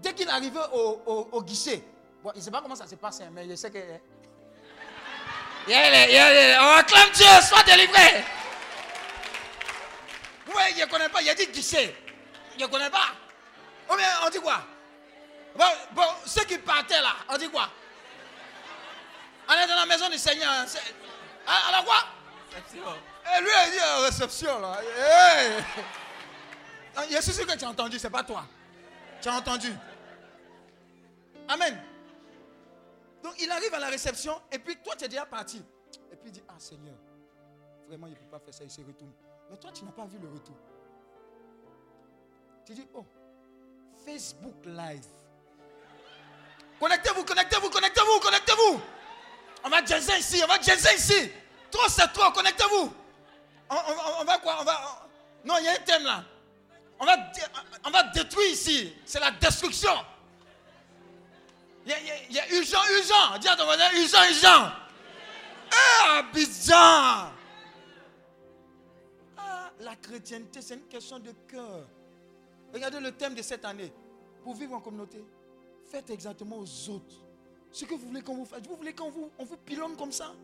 [0.00, 1.82] dès qu'il est arrivé au, au- guichet,
[2.22, 3.78] bon, il ne sait pas comment ça se passe, hein, mais je sais que.
[5.68, 6.58] Yeah.
[6.62, 8.24] On acclame Dieu, sois délivré.
[10.48, 11.94] Oui, je ne connais pas, il a dit guichet.
[12.58, 13.08] Je ne connais pas.
[13.88, 14.62] Oh, mais on dit quoi?
[15.54, 17.68] Bon, bon, ceux qui partaient là, on dit quoi?
[19.48, 20.50] On est dans la maison du Seigneur.
[20.50, 20.64] hein,
[21.46, 21.96] Ah, Alors quoi?
[22.54, 24.78] Et lui, il dit euh, réception là.
[24.82, 25.64] Hey.
[26.96, 28.44] Ah, Je suis sûr que tu as entendu, c'est pas toi.
[29.20, 29.72] Tu as entendu.
[31.48, 31.80] Amen.
[33.22, 35.58] Donc il arrive à la réception et puis toi tu es déjà parti.
[36.10, 36.96] Et puis il dit, ah Seigneur,
[37.88, 39.12] vraiment il ne peut pas faire ça, il se retourne.
[39.52, 40.56] Mais toi tu n'as pas vu le retour.
[42.64, 43.04] Tu dis, oh,
[44.06, 45.04] Facebook Live.
[46.80, 48.80] Connectez-vous, connectez-vous, connectez-vous, connectez-vous.
[49.64, 51.30] On va jazzer ici, on va jazzer ici.
[51.70, 52.92] Trop c'est trop, connectez-vous.
[53.68, 54.80] On, va quoi on va,
[55.44, 56.24] on- Non, il y a un thème là.
[56.98, 57.16] On va,
[57.84, 58.94] on va détruire ici.
[59.04, 59.92] C'est la destruction.
[61.84, 61.98] Il y a,
[62.30, 63.38] y a- urgent, urgent.
[63.38, 64.72] Dis à ton voisin, urgent, urgent.
[65.72, 67.32] Eh, Abidjan.
[69.82, 71.88] La chrétienté, c'est une question de cœur.
[72.72, 73.92] Regardez le thème de cette année.
[74.44, 75.24] Pour vivre en communauté,
[75.86, 77.16] faites exactement aux autres
[77.70, 78.62] ce que vous voulez qu'on vous fasse.
[78.68, 80.34] Vous voulez qu'on vous, on vous pilonne comme ça?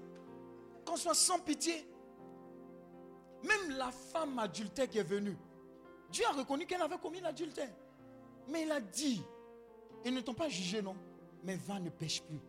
[0.84, 1.86] Qu'on soit sans pitié?
[3.44, 5.36] Même la femme adultère qui est venue,
[6.10, 7.70] Dieu a reconnu qu'elle avait commis l'adultère.
[8.48, 9.22] Mais il a dit,
[10.04, 10.96] ils ne t'ont pas jugé, non?
[11.44, 12.40] Mais va, ne pêche plus.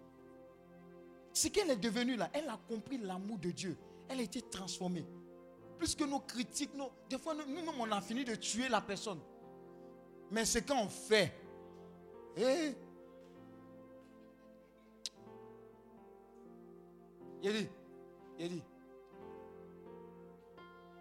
[1.33, 3.77] Ce qu'elle est devenue là, elle a compris l'amour de Dieu.
[4.07, 5.05] Elle a été transformée.
[5.79, 6.71] Plus que nos critiques,
[7.09, 9.19] des fois, nous- nous-mêmes, on a fini de tuer la personne.
[10.29, 11.33] Mais ce qu'on fait,
[12.35, 12.75] eh,
[17.41, 17.69] il dit,
[18.39, 18.63] il dit,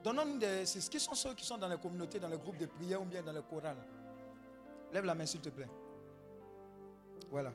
[0.04, 0.64] donnons-nous des.
[0.64, 3.02] C'est ce qui sont ceux qui sont dans les communautés, dans les groupes de prière
[3.02, 3.76] ou bien dans le choral?
[4.92, 5.68] Lève la main, s'il te plaît.
[7.30, 7.52] Voilà.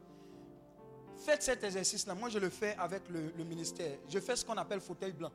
[1.16, 2.14] Faites cet exercice-là.
[2.16, 3.98] Moi, je le fais avec le, le ministère.
[4.10, 5.32] Je fais ce qu'on appelle fauteuil blanc.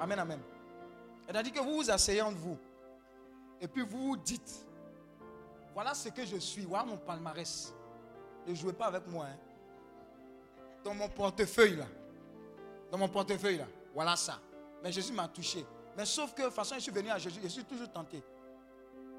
[0.00, 0.40] Amen, amen.
[1.28, 2.58] C'est-à-dire que vous vous asseyez entre vous.
[3.60, 4.64] Et puis vous vous dites
[5.74, 6.62] voilà ce que je suis.
[6.62, 7.72] Voilà mon palmarès.
[8.46, 9.26] Ne jouez pas avec moi.
[9.26, 9.36] hein.
[10.82, 11.86] Dans mon portefeuille, là.
[12.90, 13.66] Dans mon portefeuille, là.
[13.94, 14.40] Voilà ça.
[14.82, 15.64] Mais Jésus m'a touché.
[15.96, 17.38] Mais sauf que, de toute façon, je suis venu à Jésus.
[17.42, 18.20] Je suis toujours tenté.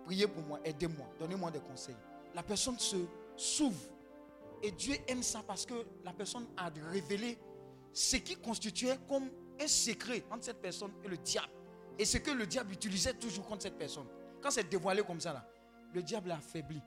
[0.05, 1.95] priez pour moi, aidez-moi, donnez-moi des conseils.
[2.33, 2.97] La personne se
[3.37, 3.79] s'ouvre.
[4.61, 7.37] Et Dieu aime ça parce que la personne a révélé
[7.93, 9.29] ce qui constituait comme
[9.61, 11.53] un secret entre cette personne et le diable.
[11.99, 14.07] Et ce que le diable utilisait toujours contre cette personne.
[14.41, 15.45] Quand c'est dévoilé comme ça, là,
[15.93, 16.81] le diable a affaibli.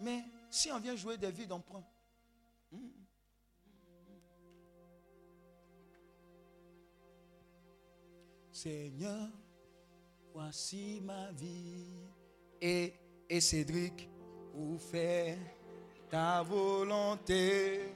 [0.00, 1.84] Mais si on vient jouer des vies d'emprunt.
[8.50, 9.28] Seigneur,
[10.32, 11.92] voici ma vie.
[12.58, 12.94] Et,
[13.28, 14.08] et Cédric,
[14.50, 15.36] pour faire
[16.08, 17.92] ta volonté.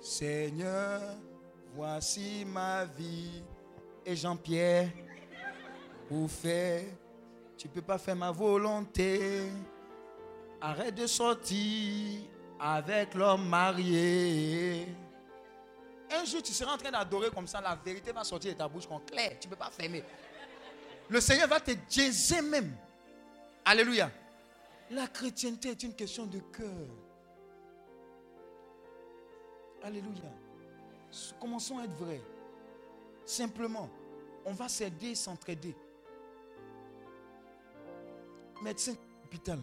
[0.00, 1.18] Seigneur,
[1.74, 3.42] voici ma vie.
[4.06, 4.90] Et Jean-Pierre,
[6.08, 6.84] pour faire,
[7.56, 9.50] tu peux pas faire ma volonté.
[10.60, 12.20] Arrête de sortir
[12.60, 14.86] avec l'homme marié.
[16.10, 18.68] Un jour, tu seras en train d'adorer comme ça, la vérité va sortir de ta
[18.68, 19.36] bouche comme clair.
[19.40, 20.04] Tu ne peux pas fermer.
[21.08, 22.76] Le Seigneur va te diaiser même.
[23.64, 24.10] Alléluia.
[24.90, 26.88] La chrétienté est une question de cœur.
[29.82, 30.30] Alléluia.
[31.40, 32.20] Commençons à être vrais.
[33.24, 33.88] Simplement,
[34.44, 35.74] on va s'aider, s'entraider.
[38.62, 38.94] Médecin
[39.24, 39.60] hôpital.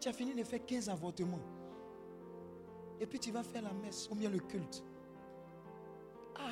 [0.00, 1.40] Tu as fini de faire 15 avortements.
[3.00, 4.82] Et puis tu vas faire la messe ou bien le culte.
[6.36, 6.50] Ah.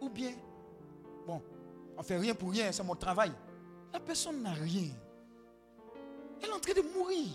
[0.00, 0.32] Ou bien,
[1.26, 1.42] bon,
[1.96, 3.32] on fait rien pour rien, c'est mon travail.
[3.92, 4.90] La personne n'a rien.
[6.40, 7.28] Elle est en train de mourir.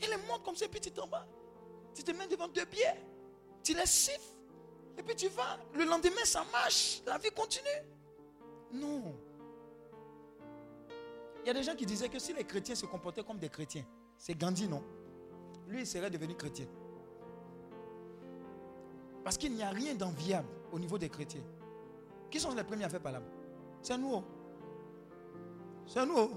[0.00, 1.26] Elle est morte comme ça, puis tu t'en vas.
[1.94, 2.84] Tu te mets devant deux pieds.
[3.62, 4.35] Tu les siffles.
[4.98, 5.58] Et puis tu vas.
[5.74, 7.02] Le lendemain, ça marche.
[7.06, 7.82] La vie continue.
[8.72, 9.14] Non.
[11.42, 13.48] Il y a des gens qui disaient que si les chrétiens se comportaient comme des
[13.48, 13.84] chrétiens,
[14.18, 14.82] c'est Gandhi, non
[15.68, 16.66] Lui, il serait devenu chrétien.
[19.22, 21.44] Parce qu'il n'y a rien d'enviable au niveau des chrétiens.
[22.30, 23.22] Qui sont les premiers à faire par là
[23.82, 24.12] C'est nous.
[24.14, 24.24] oh.
[25.86, 26.14] C'est nous.
[26.16, 26.30] oh.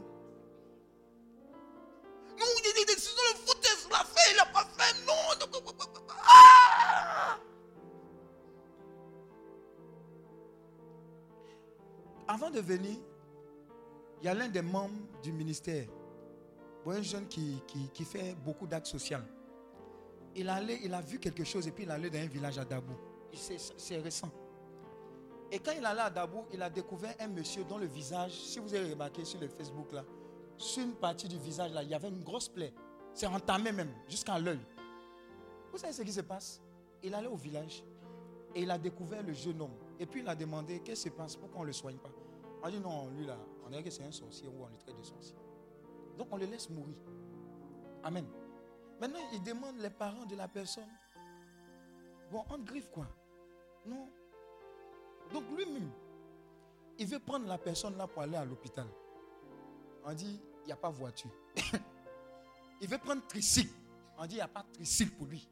[12.41, 12.95] Avant de venir,
[14.22, 15.90] il y a l'un des membres du ministère,
[16.86, 17.61] un jeune qui,
[17.94, 19.18] qui, fait beaucoup d'actes sociaux.
[20.34, 22.64] Il, allait, il a vu quelque chose et puis il allait dans un village à
[22.64, 22.94] Dabou.
[23.34, 24.32] C'est récent.
[25.52, 28.60] Et quand il allait à Dabou, il a découvert un monsieur dont le visage, si
[28.60, 30.06] vous avez remarqué sur le Facebook là,
[30.57, 32.74] sur une partie du visage là, il y avait une grosse plaie.
[33.14, 34.61] C'est entamé même, jusqu'à l'œil.
[35.74, 36.61] Vous savez ce qui se passe?
[37.03, 37.84] Il allait au village
[38.56, 39.76] et il a découvert le jeune homme.
[39.99, 42.10] Et puis il a demandé qu'est-ce qui se passe, pourquoi on ne le soigne pas?
[42.61, 44.98] On dit non, lui là, on dirait que c'est un sorcier ou on le traite
[44.98, 45.38] de sorcier.
[46.18, 46.98] Donc on le laisse mourir.
[48.03, 48.26] Amen.
[48.99, 50.90] Maintenant, il demande les parents de la personne.
[52.31, 53.07] Bon, on griffe quoi
[53.86, 54.10] Non.
[55.31, 55.90] Donc lui-même,
[56.98, 58.88] il veut prendre la personne là pour aller à l'hôpital.
[60.03, 61.31] On dit, il n'y a pas voiture.
[62.81, 63.73] il veut prendre tricycle.
[64.18, 65.48] On dit, il n'y a pas tricycle pour lui.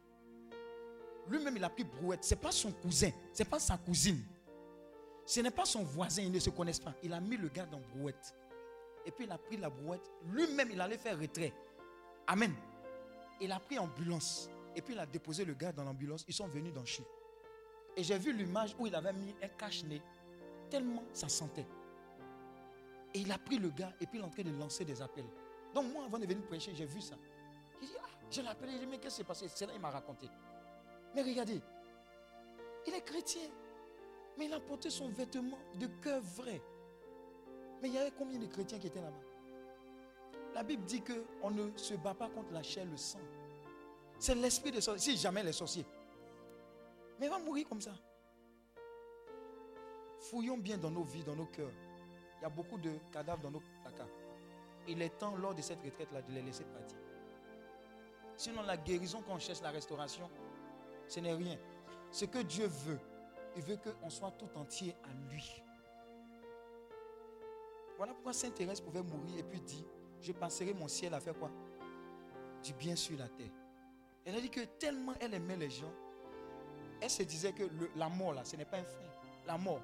[1.30, 2.24] Lui-même, il a pris brouette.
[2.24, 4.22] Ce n'est pas son cousin, ce n'est pas sa cousine.
[5.28, 6.94] Ce n'est pas son voisin, ils ne se connaissent pas.
[7.04, 8.34] Il a mis le gars dans brouette.
[9.06, 10.10] Et puis il a pris la brouette.
[10.32, 11.54] Lui-même, il allait faire retrait.
[12.28, 12.56] Amen.
[13.42, 14.50] Il a pris ambulance.
[14.74, 16.24] Et puis il a déposé le gars dans l'ambulance.
[16.30, 17.02] Ils sont venus dans Chu.
[17.98, 20.02] Et j'ai vu l'image où il avait mis un cache-nez.
[20.70, 21.68] Tellement ça sentait.
[23.14, 25.02] Et il a pris le gars et puis il est en train de lancer des
[25.02, 25.28] appels.
[25.76, 27.16] Donc moi, avant de venir prêcher, j'ai vu ça.
[27.82, 29.48] J'ai dit, ah, je l'ai appelé, j'ai dit, mais qu'est-ce qui s'est passé?
[29.50, 30.30] C'est là il m'a raconté.
[31.14, 31.62] Mais regardez,
[32.86, 33.50] il est chrétien.
[34.38, 36.62] Mais il a porté son vêtement de cœur vrai.
[37.82, 39.18] Mais il y avait combien de chrétiens qui étaient là-bas?
[40.54, 43.20] La Bible dit qu'on ne se bat pas contre la chair, le sang.
[44.20, 45.14] C'est l'esprit des sorciers.
[45.14, 45.86] Si jamais les sorciers.
[47.20, 47.94] Mais il va mourir comme ça.
[50.20, 51.72] Fouillons bien dans nos vies, dans nos cœurs.
[52.40, 54.08] Il y a beaucoup de cadavres dans nos placards.
[54.88, 56.98] Il est temps, lors de cette retraite-là, de les laisser partir.
[58.36, 60.30] Sinon, la guérison qu'on cherche, la restauration,
[61.08, 61.58] ce n'est rien.
[62.12, 63.00] Ce que Dieu veut,
[63.58, 65.64] il veut qu'on soit tout entier à lui.
[67.98, 69.84] Voilà pourquoi Sainte Thérèse pouvait mourir et puis dit,
[70.22, 71.50] je passerai mon ciel à faire quoi?
[72.64, 73.52] Du bien sur la terre.
[74.24, 75.92] Elle a dit que tellement elle aimait les gens,
[77.02, 77.64] elle se disait que
[77.96, 79.06] la mort là, ce n'est pas un frein.
[79.48, 79.82] La mort,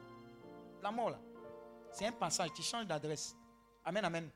[0.82, 1.20] la mort là,
[1.92, 2.52] c'est un passage.
[2.54, 3.36] Tu changes d'adresse.
[3.86, 4.30] Amen, amen.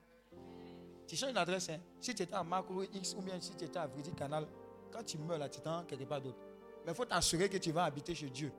[1.05, 1.69] Tu changes d'adresse.
[1.69, 1.79] Hein.
[1.99, 4.47] Si tu étais à Macro X ou bien si tu étais à Vridi Canal,
[4.91, 6.39] quand tu meurs là, tu t'en quelque part d'autre.
[6.85, 8.51] Mais il faut t'assurer que tu vas habiter chez Dieu.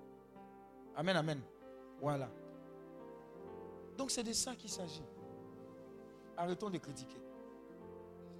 [0.99, 1.41] Amen, amen.
[2.01, 2.29] Voilà.
[3.97, 5.05] Donc c'est de ça qu'il s'agit.
[6.37, 7.21] Arrêtons de critiquer.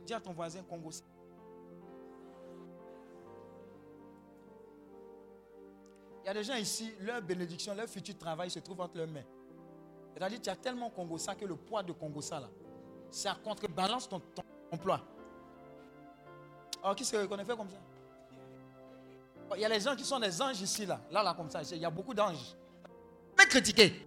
[0.05, 0.91] Dis à ton voisin Congo.
[6.23, 9.07] Il y a des gens ici, leur bénédiction, leur futur travail se trouve entre leurs
[9.07, 9.23] mains.
[10.13, 12.49] C'est-à-dire, tu as tellement Congo ça que le poids de Congo ça là,
[13.09, 14.21] ça contrebalance ton,
[14.73, 15.01] emploi.
[16.83, 17.79] Alors, qui se reconnaît fait comme ça
[19.57, 21.01] Il y a les gens qui sont des anges ici, là.
[21.11, 21.63] Là, là, comme ça.
[21.73, 22.55] Il y a beaucoup d'anges.
[23.37, 24.05] Mais critiquer.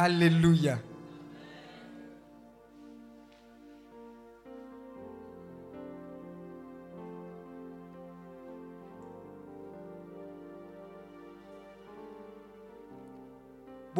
[0.00, 0.78] Alléluia.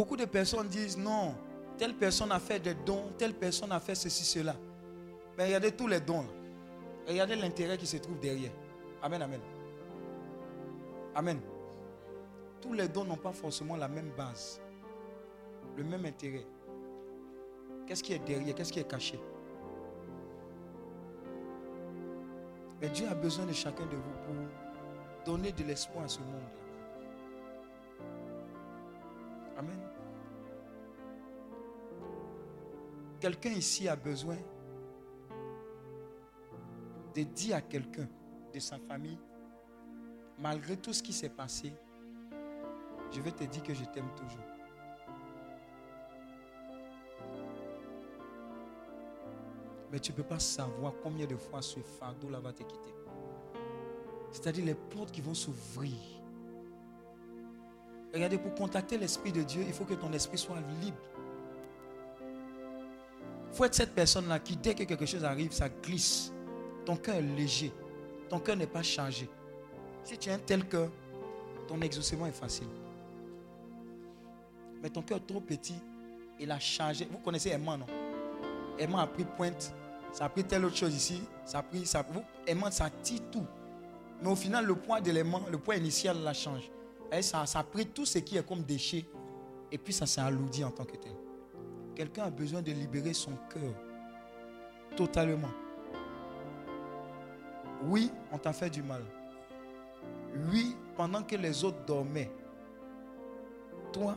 [0.08, 1.34] Beaucoup de personnes disent non,
[1.76, 4.56] telle personne a fait des dons, telle personne a fait ceci, cela.
[5.36, 6.24] Mais regardez tous les dons.
[7.06, 8.52] Regardez l'intérêt qui se trouve derrière.
[9.02, 9.40] Amen, amen.
[11.14, 11.38] Amen.
[12.62, 14.62] Tous les dons n'ont pas forcément la même base,
[15.76, 16.46] le même intérêt.
[17.86, 18.54] Qu'est-ce qui est derrière?
[18.54, 19.20] Qu'est-ce qui est caché?
[22.80, 24.34] Mais Dieu a besoin de chacun de vous pour
[25.26, 26.48] donner de l'espoir à ce monde-là.
[29.58, 29.97] Amen.
[33.20, 34.36] Quelqu'un ici a besoin
[37.14, 38.08] de dire à quelqu'un
[38.54, 39.18] de sa famille,
[40.38, 41.72] malgré tout ce qui s'est passé,
[43.10, 44.44] je vais te dire que je t'aime toujours.
[49.90, 52.94] Mais tu ne peux pas savoir combien de fois ce fardeau-là va te quitter.
[54.30, 55.96] C'est-à-dire les portes qui vont s'ouvrir.
[58.12, 60.98] Regardez, pour contacter l'Esprit de Dieu, il faut que ton esprit soit libre.
[63.58, 66.32] Faut être cette personne-là qui, dès que quelque chose arrive, ça glisse.
[66.86, 67.72] Ton cœur est léger.
[68.28, 69.28] Ton cœur n'est pas chargé.
[70.04, 70.88] Si tu as un tel cœur,
[71.66, 72.68] ton exaucement est facile.
[74.80, 75.74] Mais ton cœur trop petit,
[76.38, 77.08] il a chargé.
[77.10, 77.86] Vous connaissez Emma, non?
[78.78, 79.74] Emma a pris pointe,
[80.12, 83.22] ça a pris telle autre chose ici, ça a pris, ça, vous, Emma, ça tire
[83.32, 83.46] tout.
[84.22, 86.70] Mais au final, le poids de l'aimant, le poids initial la change.
[87.10, 89.04] Et ça, ça a pris tout ce qui est comme déchet,
[89.72, 91.27] et puis ça s'est alourdi en tant que tel.
[91.98, 93.74] Quelqu'un a besoin de libérer son cœur
[94.96, 95.50] totalement.
[97.86, 99.02] Oui, on t'a fait du mal.
[100.48, 102.30] Oui, pendant que les autres dormaient,
[103.92, 104.16] toi,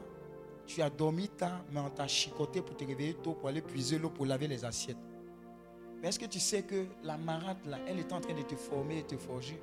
[0.67, 3.97] tu as dormi tard, mais on t'a chicoté pour te réveiller tôt, pour aller puiser
[3.97, 4.97] l'eau, pour laver les assiettes.
[5.99, 8.99] Mais est-ce que tu sais que la marate, elle est en train de te former
[8.99, 9.59] et te forger?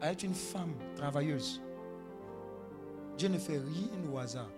[0.00, 1.60] À être une femme travailleuse
[3.18, 4.48] Dieu ne fait rien au hasard.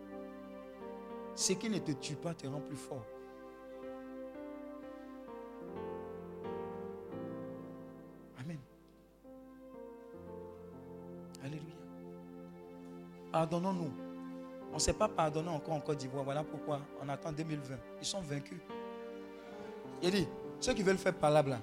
[1.41, 3.03] Ce qui ne te tue pas te rend plus fort.
[8.39, 8.59] Amen.
[11.43, 11.63] Alléluia.
[13.33, 13.91] Pardonnons-nous.
[14.71, 16.25] On ne s'est pas pardonné encore en Côte d'Ivoire.
[16.25, 17.75] Voilà pourquoi on attend 2020.
[18.03, 18.59] Ils sont vaincus.
[20.03, 20.29] Il dit,
[20.61, 21.61] ceux qui veulent faire palabre, là,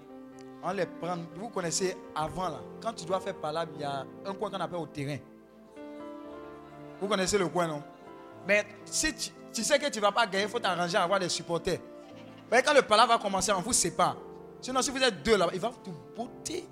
[0.64, 1.18] on les prend.
[1.36, 4.60] Vous connaissez avant, là, quand tu dois faire palabre, il y a un coin qu'on
[4.60, 5.20] appelle au terrain.
[7.00, 7.84] Vous connaissez le coin, non?
[8.48, 11.04] Mais si tu, tu sais que tu ne vas pas gagner, il faut t'arranger à
[11.04, 11.80] avoir des supporters.
[12.52, 14.18] Mais quand le palabre va commencer, on vous sépare.
[14.62, 16.66] Sinon, si vous êtes deux là, il va tout botter.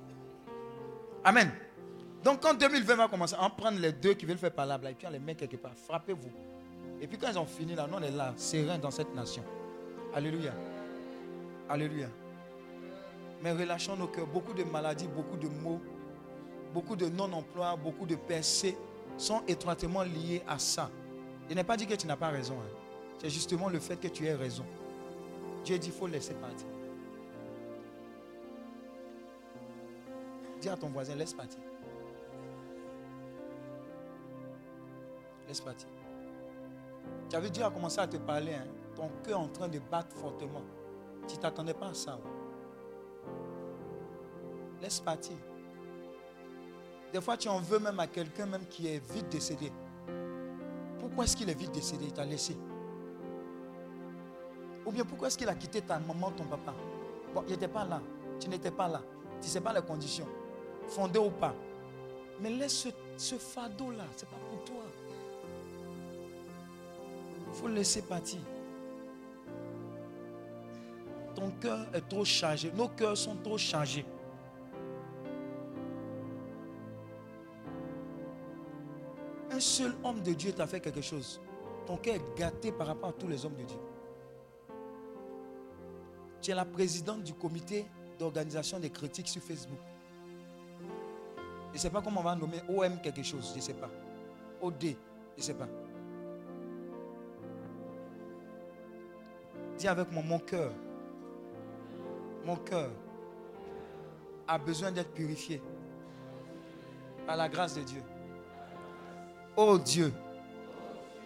[1.24, 1.52] Amen.
[2.24, 5.06] Donc, quand 2020 va commencer, on prend les deux qui veulent faire palabre et puis
[5.08, 5.74] on les met quelque part.
[5.76, 6.32] Frappez-vous.
[7.02, 9.44] Et puis quand ils ont fini là, nous on est là, serein dans cette nation.
[10.14, 10.54] Alléluia.
[11.70, 12.08] Alléluia.
[13.44, 14.28] Mais relâchons nos cœurs.
[14.28, 15.82] Beaucoup de maladies, beaucoup de maux,
[16.74, 18.78] beaucoup de non-emploi, beaucoup de percées
[19.18, 20.90] sont étroitement liés à ça.
[21.50, 22.56] Il n'est pas dit que tu n'as pas raison.
[22.56, 22.78] hein.
[23.20, 24.66] C'est justement le fait que tu aies raison.
[25.64, 26.68] Dieu dit qu'il faut laisser partir.
[30.60, 31.60] Dis à ton voisin, laisse partir.
[35.48, 35.88] Laisse partir.
[37.30, 38.54] Tu avais a commencé à te parler.
[38.54, 38.68] hein.
[38.96, 40.62] Ton cœur en train de battre fortement.
[41.28, 42.16] Tu ne t'attendais pas à ça.
[42.16, 43.32] ouais.
[44.82, 45.36] Laisse partir.
[47.12, 49.72] Des fois, tu en veux même à quelqu'un même qui est vite décédé.
[51.06, 52.06] Pourquoi est-ce qu'il est vite décédé?
[52.06, 52.58] Il t'a laissé.
[54.88, 56.74] Ou bien pourquoi est-ce qu'il a quitté ta maman, ton papa?
[57.32, 58.02] Bon, il n'était pas là.
[58.40, 59.04] Tu n'étais pas là.
[59.40, 60.26] Tu ne sais pas les conditions.
[60.88, 61.54] Fondé ou pas.
[62.42, 64.04] Mais laisse ce, ce fardeau-là.
[64.18, 64.84] Ce n'est pas pour toi.
[67.50, 68.40] Il faut laisser partir.
[71.36, 72.72] Ton cœur est trop chargé.
[72.72, 74.08] Nos cœurs sont trop chargés.
[79.56, 81.40] Un seul homme de Dieu t'a fait quelque chose.
[81.88, 83.78] Ton cœur est gâté par rapport à tous les hommes de Dieu.
[86.42, 87.86] Tu es la présidente du comité
[88.20, 89.80] d'organisation des critiques sur Facebook.
[91.70, 93.90] Je ne sais pas comment on va nommer OM quelque chose, je ne sais pas.
[94.62, 94.88] OD, je
[95.38, 95.70] ne sais pas.
[99.78, 100.74] Dis avec moi, mon cœur,
[102.44, 102.92] mon cœur
[104.50, 105.62] a besoin d'être purifié
[107.26, 108.04] par la grâce de Dieu.
[109.58, 110.14] Oh Dieu,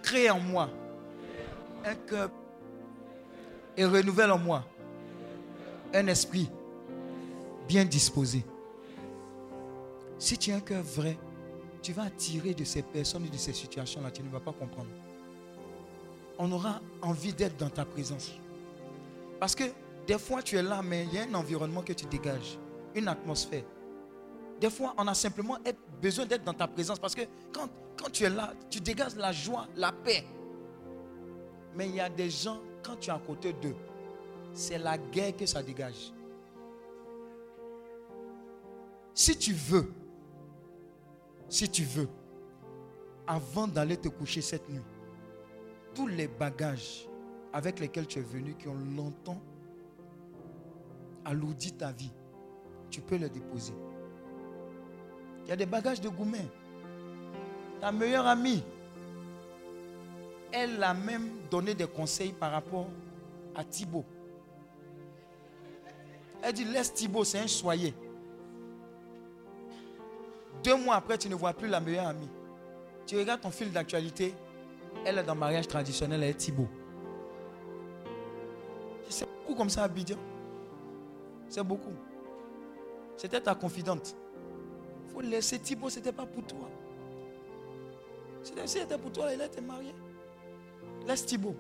[0.04, 0.70] crée en moi
[1.84, 2.30] un cœur
[3.76, 4.64] et renouvelle en moi
[5.94, 6.50] un esprit
[7.68, 8.44] bien disposé.
[10.20, 11.18] Si tu as un cœur vrai,
[11.82, 14.90] tu vas attirer de ces personnes et de ces situations-là, tu ne vas pas comprendre.
[16.38, 18.34] On aura envie d'être dans ta présence.
[19.40, 19.64] Parce que
[20.06, 22.58] des fois, tu es là, mais il y a un environnement que tu dégages,
[22.96, 23.64] une atmosphère.
[24.60, 25.58] Des fois, on a simplement
[26.02, 27.00] besoin d'être dans ta présence.
[27.00, 27.22] Parce que
[27.54, 30.26] quand, quand tu es là, tu dégages la joie, la paix.
[31.76, 33.76] Mais il y a des gens, quand tu es à côté d'eux,
[34.54, 36.12] c'est la guerre que ça dégage.
[39.14, 39.94] Si tu veux,
[41.48, 42.10] si tu veux,
[43.28, 44.82] avant d'aller te coucher cette nuit,
[45.94, 47.08] tous les bagages
[47.54, 49.42] avec lesquels tu es venu, qui ont longtemps
[51.26, 52.12] alourdi ta vie,
[52.90, 53.74] tu peux les déposer.
[55.50, 56.46] Il y a des bagages de Goumet.
[57.82, 58.64] Ta meilleure amie,
[60.52, 62.86] elle a même donné des conseils par rapport
[63.56, 64.06] à Thibaut.
[66.44, 67.96] Elle dit, laisse Thibaut, c'est un choyer.
[70.64, 72.30] Deux mois après, tu ne vois plus la meilleure amie.
[73.08, 74.36] Tu regardes ton fil d'actualité,
[75.04, 76.70] elle est dans le mariage traditionnel avec Thibaut.
[79.10, 80.20] C'est beaucoup comme ça Abidjan.
[81.48, 81.96] C'est beaucoup.
[83.18, 84.16] C'était ta confidente.
[85.10, 86.70] Il faut laisser Thibaut, ce n'était pas pour toi.
[88.44, 89.94] Si c'était pour toi, elle était mariée.
[91.08, 91.56] Laisse Thibaut.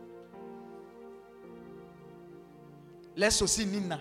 [3.16, 4.00] Laisse aussi Nina.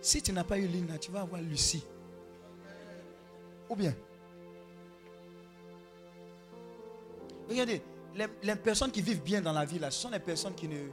[0.00, 1.84] Si tu n'as pas eu Nina, tu vas avoir Lucie.
[3.68, 3.94] Ou bien.
[7.48, 7.82] Regardez,
[8.14, 10.68] les, les personnes qui vivent bien dans la vie, là, ce sont les personnes qui
[10.68, 10.88] ne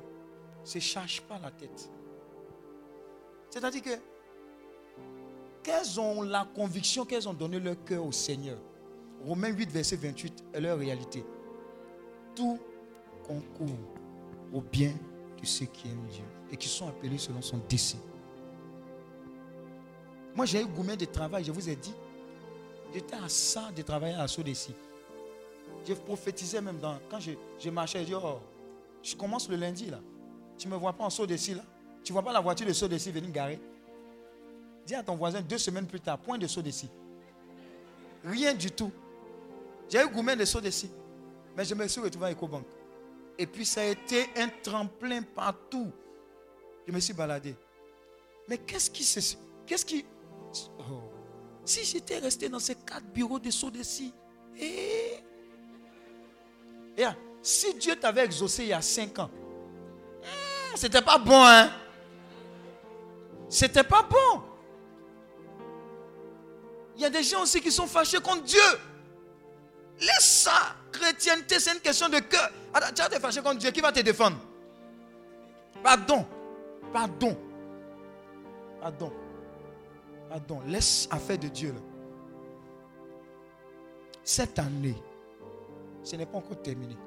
[0.63, 1.89] se chargent pas la tête.
[3.53, 3.99] C'est-à-dire que
[5.61, 8.57] qu'elles ont la conviction qu'elles ont donné leur cœur au Seigneur?
[9.23, 11.23] Romains 8, verset 28 est leur réalité.
[12.35, 12.57] Tout
[13.21, 13.77] concourt
[14.51, 14.91] au bien
[15.39, 17.99] de ceux qui aiment Dieu et qui sont appelés selon son dessein.
[20.35, 21.93] Moi, j'ai eu gourmet de travail, je vous ai dit.
[22.91, 24.73] J'étais à ça de travailler à Sodessi.
[25.87, 28.39] Je prophétisais même dans, quand je, marchais, je dis, oh,
[29.03, 29.99] je commence le lundi là.
[30.57, 31.63] Tu ne me vois pas en Sodessi là?
[32.03, 33.59] Tu ne vois pas la voiture de Sodessi venir garer?
[34.85, 36.89] Dis à ton voisin deux semaines plus tard, point de Sodessi.
[38.25, 38.91] Rien du tout.
[39.89, 40.91] J'ai eu gourmet de Sodessi.
[41.55, 42.65] Mais je me suis retrouvé à EcoBank.
[43.37, 45.91] Et puis ça a été un tremplin partout.
[46.87, 47.55] Je me suis baladé.
[48.47, 49.35] Mais qu'est-ce qui se.
[49.65, 50.05] Qu'est-ce qui.
[50.79, 51.01] Oh.
[51.63, 54.13] Si j'étais resté dans ces quatre bureaux de Sodessi,
[54.59, 55.19] et.
[56.97, 59.31] Et, ah, si Dieu t'avait exaucé il y a cinq ans,
[60.21, 61.71] eh, c'était pas bon, hein?
[63.53, 64.41] C'était pas bon.
[66.95, 68.59] Il y a des gens aussi qui sont fâchés contre Dieu.
[69.99, 70.75] Laisse ça.
[70.91, 72.49] Chrétienté, c'est une question de cœur.
[72.95, 73.69] Tu vas te fâcher contre Dieu.
[73.69, 74.37] Qui va te défendre?
[75.83, 76.25] Pardon.
[76.91, 77.37] Pardon.
[78.81, 79.13] Pardon.
[80.29, 80.61] Pardon.
[80.65, 81.73] Laisse affaire de Dieu.
[81.73, 81.79] Là.
[84.23, 84.97] Cette année,
[86.03, 86.97] ce n'est pas encore terminé.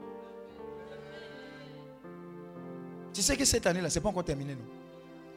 [3.13, 4.76] Tu sais que cette année-là, ce n'est pas encore terminé, non?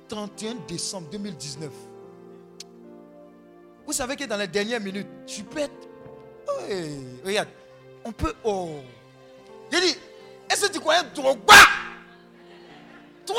[0.09, 1.69] 31 décembre 2019.
[3.85, 5.87] Vous savez que dans les dernières minutes, tu peux être.
[7.23, 7.47] Regarde,
[8.03, 8.33] on peut.
[8.43, 8.81] Oh.
[9.71, 9.97] J'ai dit,
[10.49, 11.53] est-ce que tu croyais Drogba?
[13.25, 13.35] 3-1,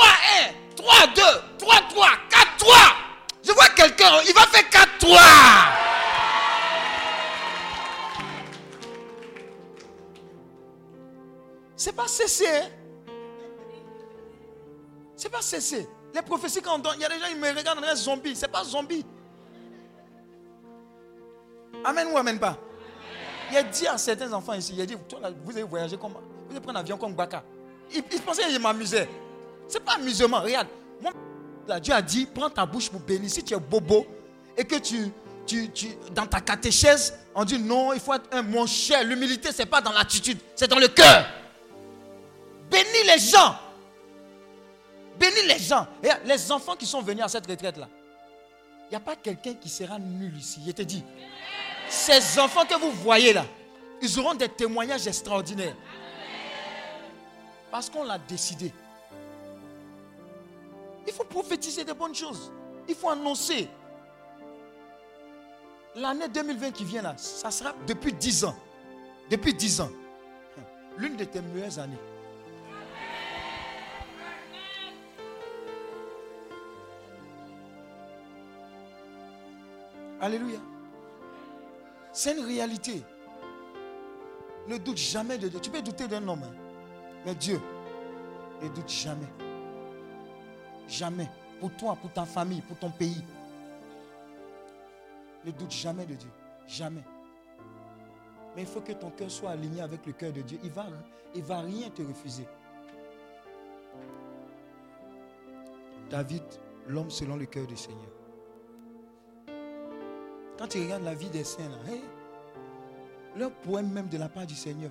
[0.76, 1.20] 3-2,
[1.58, 2.94] 3-3, 4-3.
[3.42, 5.18] Je vois quelqu'un, il va faire 4-3.
[11.76, 12.46] C'est pas cessé.
[12.46, 12.68] Hein?
[15.16, 15.88] C'est pas cessé.
[16.14, 18.34] Les prophéties quand on donne, il y a des gens qui me regardent un zombie.
[18.34, 19.04] C'est pas zombie.
[21.84, 22.56] Amen ou amen pas?
[23.50, 24.96] Il a dit à certains enfants ici, il a dit,
[25.44, 27.42] vous avez voyagé comme, vous allez prendre un avion comme Baka.
[27.92, 29.08] Il, il pensait qu'il m'amusait.
[29.66, 30.68] C'est pas amusement, regarde.
[31.00, 31.12] Moi,
[31.80, 33.30] Dieu a dit, prends ta bouche pour bénir.
[33.30, 34.06] Si tu es bobo
[34.56, 35.10] et que tu,
[35.46, 39.02] tu, tu, dans ta catéchèse, on dit non, il faut être un mon cher.
[39.04, 41.26] L'humilité, c'est pas dans l'attitude, c'est dans le cœur.
[42.70, 43.56] Bénis les gens.
[45.20, 45.86] Bénis les gens.
[46.02, 47.86] Et les enfants qui sont venus à cette retraite-là,
[48.86, 50.62] il n'y a pas quelqu'un qui sera nul ici.
[50.66, 51.04] Je te dis,
[51.90, 53.44] ces enfants que vous voyez là,
[54.00, 55.76] ils auront des témoignages extraordinaires.
[57.70, 58.72] Parce qu'on l'a décidé.
[61.06, 62.50] Il faut prophétiser des bonnes choses.
[62.88, 63.68] Il faut annoncer.
[65.94, 68.56] L'année 2020 qui vient là, ça sera depuis 10 ans.
[69.30, 69.90] Depuis 10 ans.
[70.96, 71.98] L'une de tes meilleures années.
[80.20, 80.58] Alléluia.
[82.12, 83.02] C'est une réalité.
[84.68, 85.60] Ne doute jamais de Dieu.
[85.60, 86.54] Tu peux douter d'un homme, hein.
[87.24, 87.60] mais Dieu,
[88.62, 89.28] ne doute jamais.
[90.86, 91.30] Jamais.
[91.58, 93.24] Pour toi, pour ta famille, pour ton pays.
[95.44, 96.30] Ne doute jamais de Dieu.
[96.66, 97.04] Jamais.
[98.54, 100.58] Mais il faut que ton cœur soit aligné avec le cœur de Dieu.
[100.62, 100.86] Il ne va,
[101.36, 102.46] va rien te refuser.
[106.10, 106.42] David,
[106.88, 108.19] l'homme selon le cœur du Seigneur.
[110.60, 112.02] Quand tu regardes la vie des saints, hey,
[113.34, 114.90] leur poème même de la part du Seigneur.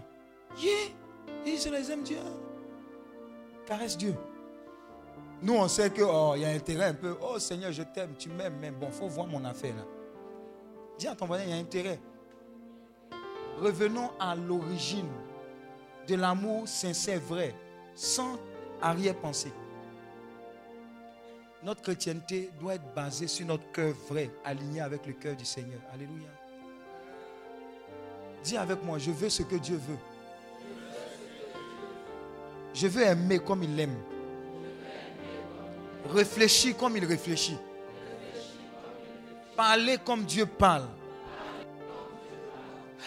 [0.57, 0.89] Yeah,
[1.45, 2.17] ils se les aiment Dieu.
[3.67, 4.15] Caresse Dieu.
[5.43, 7.15] Nous, on sait que oh, il y a intérêt un peu.
[7.21, 9.83] Oh Seigneur, je t'aime, tu m'aimes, mais bon, faut voir mon affaire là.
[10.97, 11.99] Dis à ton voisin, il y a intérêt.
[13.59, 15.11] Revenons à l'origine
[16.07, 17.53] de l'amour sincère, vrai,
[17.93, 18.39] sans
[18.81, 19.53] arrière-pensée.
[21.63, 25.79] Notre chrétienté doit être basée sur notre cœur vrai, aligné avec le cœur du Seigneur.
[25.93, 26.29] Alléluia.
[28.43, 29.97] Dis avec moi, je veux ce que Dieu veut.
[32.73, 33.97] Je veux aimer comme il aime.
[36.09, 37.57] Réfléchir comme il réfléchit.
[39.55, 40.87] Parler comme Dieu parle.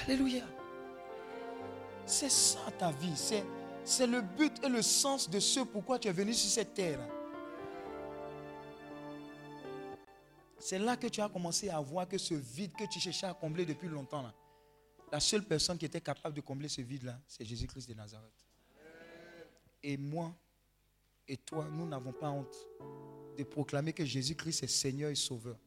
[0.05, 0.43] Alléluia.
[2.05, 3.17] C'est ça ta vie.
[3.85, 6.99] C'est, le but et le sens de ce pourquoi tu es venu sur cette terre.
[10.63, 13.35] C'est là que tu as commencé à voir que ce vide que tu cherchais à
[13.35, 14.33] combler depuis longtemps, là,
[15.11, 18.31] la seule personne qui était capable de combler ce vide-là, c'est Jésus-Christ de Nazareth.
[19.83, 20.33] Et moi
[21.27, 22.55] et toi, nous n'avons pas honte
[23.37, 25.59] de proclamer que Jésus-Christ est Seigneur et Sauveur.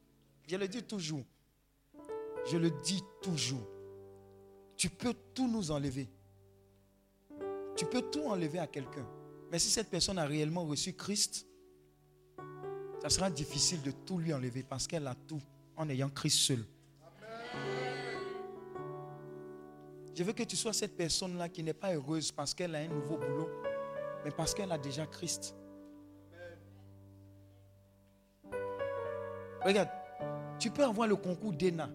[0.48, 1.26] Je le dis toujours.
[2.46, 3.68] Je le dis toujours.
[4.78, 6.08] Tu peux tout nous enlever.
[7.76, 9.06] Tu peux tout enlever à quelqu'un.
[9.52, 11.45] Mais si cette personne a réellement reçu Christ,
[13.06, 15.40] ça sera difficile de tout lui enlever parce qu'elle a tout
[15.76, 16.64] en ayant Christ seul.
[20.12, 22.88] Je veux que tu sois cette personne-là qui n'est pas heureuse parce qu'elle a un
[22.88, 23.48] nouveau boulot,
[24.24, 25.54] mais parce qu'elle a déjà Christ.
[29.64, 29.90] Regarde,
[30.58, 31.88] tu peux avoir le concours d'ENA.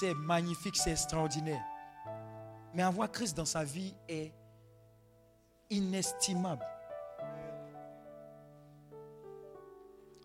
[0.00, 1.62] C'est magnifique, c'est extraordinaire.
[2.72, 4.32] Mais avoir Christ dans sa vie est
[5.68, 6.64] inestimable.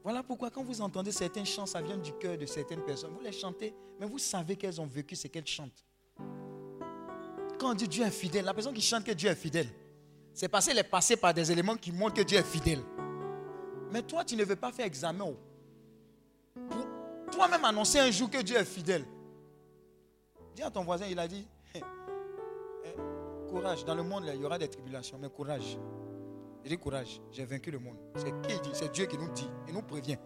[0.03, 3.13] Voilà pourquoi quand vous entendez certains chants, ça vient du cœur de certaines personnes.
[3.13, 5.85] Vous les chantez, mais vous savez qu'elles ont vécu ce qu'elles chantent.
[7.57, 9.67] Quand on dit Dieu est fidèle, la personne qui chante que Dieu est fidèle,
[10.33, 12.81] c'est parce qu'elle est passée par des éléments qui montrent que Dieu est fidèle.
[13.91, 15.23] Mais toi, tu ne veux pas faire examen.
[15.25, 15.37] oh.
[16.69, 16.85] Pour
[17.31, 19.05] toi-même annoncer un jour que Dieu est fidèle.
[20.53, 21.81] Dis à ton voisin, il a dit, eh,
[22.85, 25.77] eh, courage, dans le monde, il y aura des tribulations, mais courage.
[26.63, 27.97] Il dit courage, j'ai vaincu le monde.
[28.15, 30.17] C'est qui dit C'est Dieu qui nous dit, il nous prévient.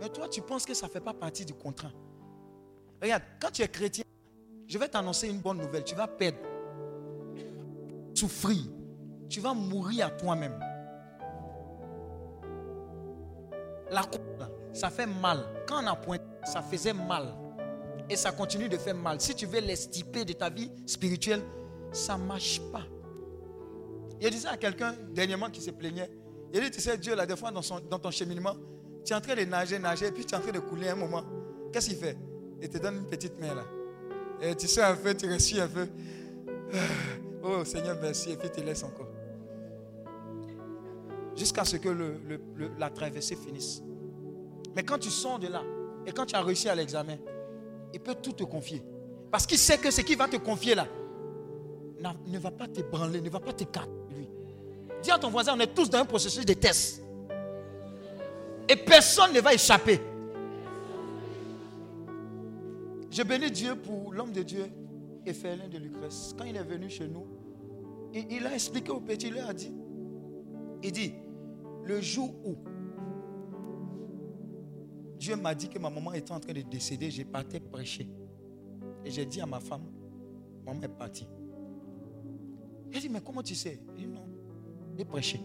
[0.00, 1.90] Mais toi, tu penses que ça ne fait pas partie du contrat.
[3.02, 4.04] Regarde, quand tu es chrétien,
[4.66, 5.84] je vais t'annoncer une bonne nouvelle.
[5.84, 6.38] Tu vas perdre,
[8.14, 8.62] souffrir,
[9.28, 10.58] tu vas mourir à toi-même.
[13.90, 14.00] La
[14.38, 15.44] là, ça fait mal.
[15.66, 17.34] Quand on a pointé, ça faisait mal.
[18.08, 19.20] Et ça continue de faire mal.
[19.20, 21.42] Si tu veux l'estiper de ta vie spirituelle,
[21.92, 22.82] ça ne marche pas.
[24.20, 26.10] Il disait à quelqu'un dernièrement qui se plaignait,
[26.52, 28.54] il dit, tu sais, Dieu, là, des fois, dans, son- dans ton cheminement,
[29.04, 30.88] tu es en train de nager, nager, et puis tu es en train de couler
[30.88, 31.22] un moment.
[31.72, 32.16] Qu'est-ce qu'il fait?
[32.62, 33.64] Il te donne une petite main là.
[34.40, 35.86] Et tu sais un peu, tu reçus un peu.
[37.46, 39.08] Oh Seigneur, merci, et puis tu laisses encore.
[41.36, 41.88] Jusqu'à ce que
[42.78, 43.82] la traversée finisse.
[44.74, 45.62] Mais quand tu sors de là,
[46.06, 47.16] et quand tu as réussi à l'examen,
[47.92, 48.82] il peut tout te confier.
[49.30, 50.86] Parce qu'il sait que ce qu'il va te confier là,
[52.26, 53.88] ne va pas te branler, ne va pas te lui.
[55.04, 57.02] Dis à ton voisin, on est tous dans un processus de test.
[58.66, 60.00] Et personne ne va échapper.
[63.10, 64.64] Je bénis Dieu pour l'homme de Dieu,
[65.26, 66.34] Ephelin de Lucrèce.
[66.38, 67.26] Quand il est venu chez nous,
[68.14, 69.74] il, a expliqué au petit, il leur a dit,
[70.82, 71.12] il dit,
[71.84, 72.56] le jour où
[75.18, 78.08] Dieu m'a dit que ma maman était en train de décéder, j'ai parti prêcher.
[79.04, 79.84] Et j'ai dit à ma femme,
[80.64, 81.26] maman est partie.
[82.90, 83.78] Elle dit, mais comment tu sais?
[83.98, 84.33] Il dit, non,
[84.96, 85.40] j'ai prêché.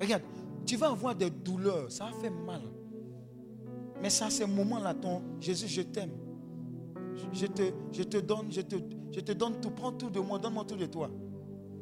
[0.00, 0.22] Regarde,
[0.64, 2.62] tu vas avoir des douleurs, ça faire mal.
[4.02, 6.12] Mais ça, à ce moment-là, ton Jésus, je t'aime.
[7.32, 7.62] Je te,
[7.92, 8.76] je te donne, je te,
[9.12, 11.10] je donne tout, prends tout de moi, donne-moi tout de toi.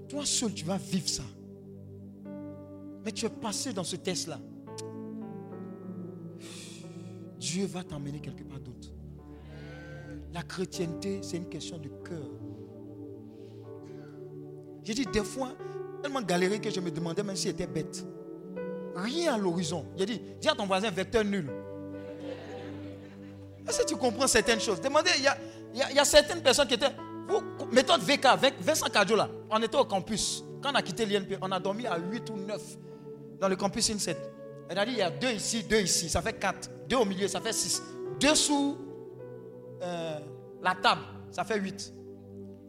[0.08, 1.22] Toi seul, tu vas vivre ça.
[3.04, 4.40] Mais tu es passé dans ce test-là.
[7.38, 8.88] Dieu va t'emmener quelque part d'autre.
[10.32, 12.28] La chrétienté, c'est une question de cœur.
[14.82, 15.54] J'ai dit des fois,
[16.02, 18.04] tellement galéré que je me demandais même s'il était bête.
[18.96, 19.84] Rien à l'horizon.
[19.96, 21.48] J'ai dit, dis à ton voisin, vecteur nul.
[23.68, 24.80] Est-ce que tu comprends certaines choses?
[24.80, 25.36] Demandez, il y a,
[25.92, 26.90] y a- certaines personnes qui étaient.
[27.70, 28.26] Méthode VK,
[28.60, 30.42] Vincent Cadio là, on était au campus.
[30.62, 32.62] Quand on a quitté l'INP, on a dormi à 8 ou 9
[33.38, 34.16] dans le campus INSET.
[34.70, 36.70] Elle a dit, il y a deux ici, deux ici, ça fait 4.
[36.88, 37.82] Deux au milieu, ça fait 6.
[38.18, 38.76] Deux sous
[39.82, 40.18] euh,
[40.62, 41.92] la table, ça fait 8.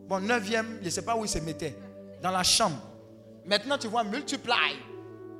[0.08, 1.76] Bon, neuvième, je ne sais pas où il se mettait.
[2.22, 2.78] Dans la chambre.
[3.50, 4.76] Maintenant, tu vois, multiply.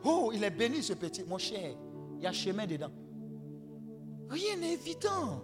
[0.04, 1.24] Oh, il est béni ce petit.
[1.24, 1.76] Mon cher,
[2.18, 2.90] il y a chemin dedans.
[4.30, 5.44] Rien n'est évident.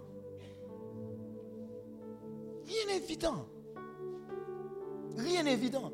[2.66, 3.46] Rien n'est évident.
[5.16, 5.92] Rien n'est évident.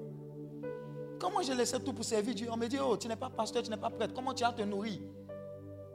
[1.21, 3.63] Comment je laissais tout pour servir Dieu On me dit, oh, tu n'es pas pasteur,
[3.63, 4.15] tu n'es pas prêtre.
[4.15, 4.99] Comment tu as te nourrir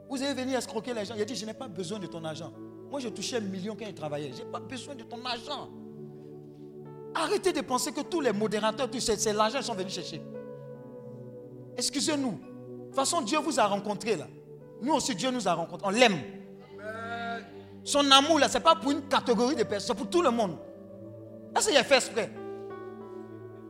[0.08, 1.14] Vous avez venu escroquer les gens.
[1.16, 2.52] Il a dit, je n'ai pas besoin de ton argent.
[2.88, 4.32] Moi, je touchais un million quand il travaillait.
[4.32, 5.68] Je n'ai pas besoin de ton argent.
[7.14, 10.22] Arrêtez de penser que tous les modérateurs, tous ces- qu'ils sont venus chercher.
[11.78, 12.32] Excusez-nous.
[12.32, 14.26] De toute façon, Dieu vous a rencontré là.
[14.82, 15.86] Nous aussi, Dieu nous a rencontrés.
[15.86, 16.18] On l'aime.
[17.84, 20.30] Son amour là, ce n'est pas pour une catégorie de personnes, c'est pour tout le
[20.30, 20.58] monde.
[21.56, 22.30] Est-ce qu'il a fait exprès?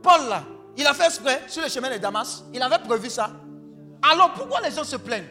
[0.01, 0.43] Paul là,
[0.75, 2.43] il a fait exprès sur le chemin de Damas.
[2.53, 3.29] Il avait prévu ça.
[4.11, 5.29] Alors pourquoi les gens se plaignent?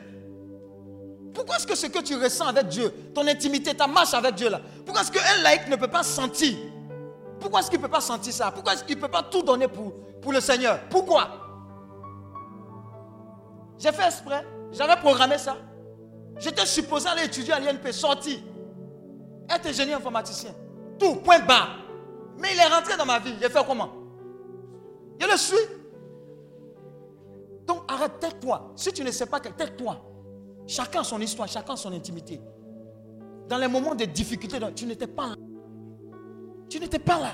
[1.35, 4.49] Pourquoi est-ce que ce que tu ressens avec Dieu, ton intimité, ta marche avec Dieu
[4.49, 6.57] là, pourquoi est-ce qu'un laïc ne peut pas sentir?
[7.41, 8.51] Pourquoi est-ce qu'il ne peut pas sentir ça?
[8.51, 9.93] Pourquoi est-ce qu'il ne peut pas tout donner pour,
[10.23, 10.81] pour le Seigneur?
[10.89, 11.48] Pourquoi?
[13.79, 14.45] J'ai fait exprès.
[14.73, 15.57] J'avais programmé ça.
[16.39, 18.43] J'étais supposé aller étudier à l'INP, sorti.
[19.49, 20.51] Être ingénieur informaticien.
[20.99, 21.79] Tout, point barre.
[22.39, 23.35] Mais il est rentré dans ma vie.
[23.41, 23.91] J'ai fait comment?
[25.21, 25.57] Je le suis.
[27.67, 28.73] Donc arrête, tais-toi.
[28.77, 30.01] Si tu ne sais pas, tais-toi.
[30.67, 32.41] Chacun son histoire, chacun son intimité.
[33.49, 35.35] Dans les moments de difficulté, tu n'étais pas là.
[36.69, 37.33] Tu n'étais pas là.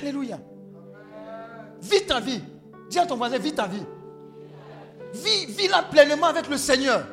[0.00, 0.38] Alléluia.
[1.82, 2.40] Vis ta vie.
[2.88, 3.82] Dis à ton voisin, vis ta vie.
[5.12, 7.06] Vis, vis-la pleinement avec le Seigneur.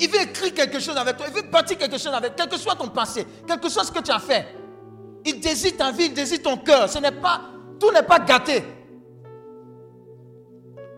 [0.00, 1.26] Il veut écrire quelque chose avec toi.
[1.28, 3.92] Il veut bâtir quelque chose avec Quel que soit ton passé, quel que soit ce
[3.92, 4.46] que tu as fait.
[5.24, 6.88] Il désire ta vie, il désire ton cœur.
[6.88, 7.40] Ce n'est pas,
[7.78, 8.62] tout n'est pas gâté.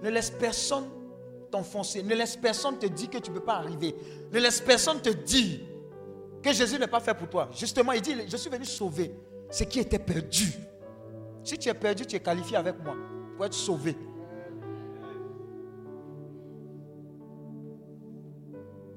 [0.03, 0.85] Ne laisse personne
[1.51, 2.03] t'enfoncer.
[2.03, 3.95] Ne laisse personne te dire que tu ne peux pas arriver.
[4.33, 5.61] Ne laisse personne te dire
[6.43, 7.49] que Jésus n'est pas fait pour toi.
[7.53, 9.13] Justement, il dit, je suis venu sauver
[9.51, 10.53] ce qui était perdu.
[11.47, 12.97] Si tu es perdu, tu es qualifié avec moi
[13.37, 13.97] pour être sauvé.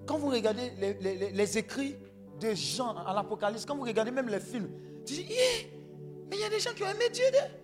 [0.07, 1.95] Quand vous regardez les, écrits
[2.39, 4.67] de Jean à l'Apocalypse, quand vous regardez même les films,
[5.05, 5.27] tu dis,
[6.27, 7.25] mais il y a des gens qui ont aimé Dieu.
[7.31, 7.59] de-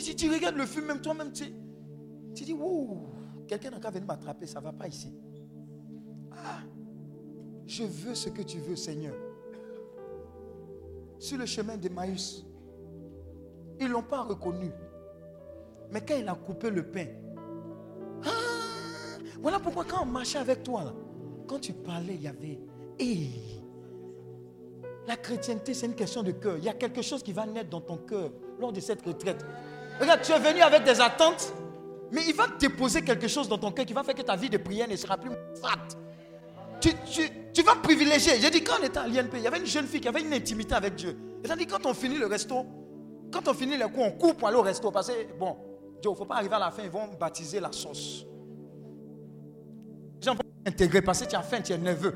[0.00, 1.44] si tu regardes le film, même toi-même, tu,
[2.34, 3.06] tu dis, Ouh,
[3.46, 5.14] quelqu'un n'a qu'à m'attraper, ça ne va pas ici.
[6.32, 6.62] Ah,
[7.68, 9.14] je veux ce que tu veux, Seigneur.
[11.22, 12.44] Sur le chemin d'Emmaüs,
[13.78, 14.72] ils ne l'ont pas reconnu.
[15.92, 17.06] Mais quand il a coupé le pain,
[18.24, 18.28] ah,
[19.40, 20.92] voilà pourquoi quand on marchait avec toi,
[21.46, 22.58] quand tu parlais, il y avait...
[25.06, 26.56] La chrétienté, c'est une question de cœur.
[26.58, 29.46] Il y a quelque chose qui va naître dans ton cœur lors de cette retraite.
[30.00, 31.54] Regarde, tu es venu avec des attentes,
[32.10, 34.50] mais il va déposer quelque chose dans ton cœur qui va faire que ta vie
[34.50, 35.30] de prière ne sera plus
[35.60, 35.96] fat.
[36.82, 38.40] Tu, vas privilégier.
[38.40, 40.22] J'ai dit, quand on était à l'INP, il y avait une jeune fille qui avait
[40.22, 41.16] une intimité avec Dieu.
[41.44, 42.66] Et dit, quand on finit le resto,
[43.32, 44.90] quand on finit les coups, on coupe pour aller au resto.
[44.90, 45.56] Parce que, bon,
[46.00, 48.26] Dieu, il ne faut pas arriver à la fin, ils vont baptiser la sauce.
[50.24, 50.36] Vont
[50.66, 52.14] intégrer parce que tu as faim, tu es nerveux.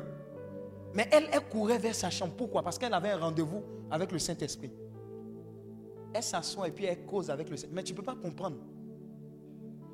[0.94, 2.34] Mais elle, elle courait vers sa chambre.
[2.36, 2.62] Pourquoi?
[2.62, 4.72] Parce qu'elle avait un rendez-vous avec le Saint-Esprit.
[6.12, 7.74] Elle s'assoit et puis elle cause avec le Saint-Esprit.
[7.74, 8.56] Mais tu ne peux pas comprendre.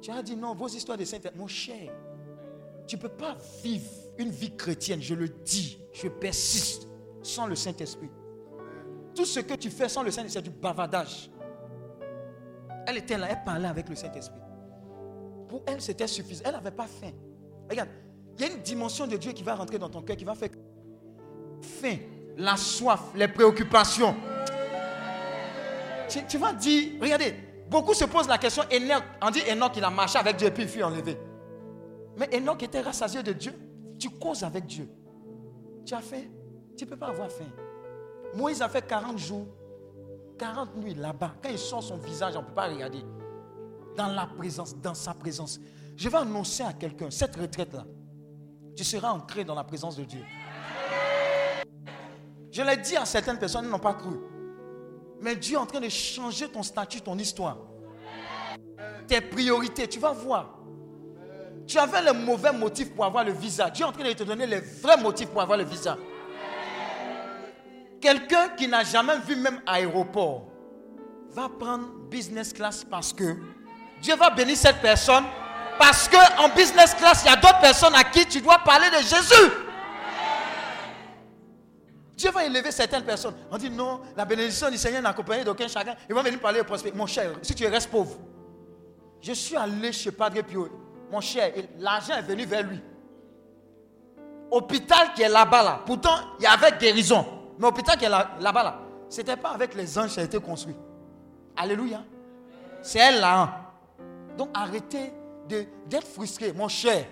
[0.01, 1.39] Tu as dit non, vos histoires de Saint-Esprit.
[1.39, 1.93] Mon cher,
[2.87, 6.89] tu ne peux pas vivre une vie chrétienne, je le dis, je persiste,
[7.23, 8.11] sans le Saint-Esprit.
[9.15, 11.31] Tout ce que tu fais sans le Saint-Esprit, c'est du bavardage.
[12.87, 14.41] Elle était là, elle parlait avec le Saint-Esprit.
[15.49, 16.43] Pour elle, c'était suffisant.
[16.47, 17.13] Elle n'avait pas faim.
[17.69, 17.91] Regarde,
[18.39, 20.35] il y a une dimension de Dieu qui va rentrer dans ton cœur, qui va
[20.35, 20.49] faire
[21.61, 21.97] faim,
[22.37, 24.17] la soif, les préoccupations.
[26.09, 27.35] Tu, tu vas dire, regardez,
[27.71, 30.51] beaucoup se posent la question, Enoch, on dit Enoch, il a marché avec Dieu et
[30.51, 31.17] puis il fut enlevé.
[32.16, 33.52] Mais Enoch était rassasié de Dieu.
[33.98, 34.89] Tu causes avec Dieu.
[35.84, 36.24] Tu as faim.
[36.76, 37.51] Tu ne peux pas avoir faim.
[38.34, 39.47] Moïse a fait 40 jours,
[40.39, 41.34] 40 nuits là-bas.
[41.43, 43.05] Quand il sort son visage, on ne peut pas regarder.
[43.97, 45.60] Dans la présence, dans sa présence.
[45.97, 47.84] Je vais annoncer à quelqu'un, cette retraite-là,
[48.74, 50.24] tu seras ancré dans la présence de Dieu.
[52.51, 54.18] Je l'ai dit à certaines personnes, n'ont pas cru.
[55.20, 57.59] Mais Dieu est en train de changer ton statut, ton histoire.
[59.06, 60.59] Tes priorités, tu vas voir.
[61.66, 63.70] Tu avais les mauvais motifs pour avoir le visa.
[63.70, 65.97] Dieu est en train de te donner les vrais motifs pour avoir le visa.
[68.01, 70.48] Quelqu'un qui n'a jamais vu même aéroport
[71.30, 73.36] va prendre business class parce que
[74.01, 75.24] Dieu va bénir cette personne
[75.78, 78.89] parce que en business class, il y a d'autres personnes à qui tu dois parler
[78.90, 79.52] de Jésus.
[82.16, 83.34] Dieu va élever certaines personnes.
[83.51, 85.97] On dit non, la bénédiction du Seigneur n'est accompagnée d'aucun chacun.
[86.09, 86.97] Il va venir parler de prospérité.
[86.97, 88.16] Mon cher, si tu restes pauvre,
[89.20, 90.68] je suis allé chez Padre Pio.
[91.12, 92.80] Mon cher, l'argent est venu vers lui.
[94.51, 95.80] Hôpital qui est là-bas, là.
[95.84, 97.24] Pourtant, il y avait guérison.
[97.59, 98.78] Mais hôpital qui est là- là-bas, là.
[99.10, 100.74] Ce n'était pas avec les anges ça a été construit.
[101.55, 102.01] Alléluia.
[102.80, 103.40] C'est elle là.
[103.43, 103.55] hein.
[104.39, 105.12] Donc arrêtez
[105.86, 107.05] d'être frustré, mon cher.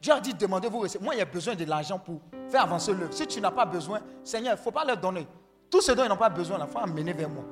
[0.00, 0.84] Dieu a dit demandez-vous.
[1.00, 2.20] Moi, il y a besoin de l'argent pour
[2.50, 3.12] faire avancer l'œuvre.
[3.12, 5.24] Si tu n'as pas besoin, Seigneur, il ne faut pas leur donner.
[5.70, 7.44] Tout ce dont ils n'ont pas besoin, il faut amener vers moi.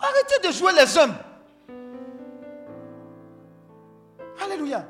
[0.00, 1.14] Arrêtez de jouer les hommes.
[4.42, 4.86] Alléluia.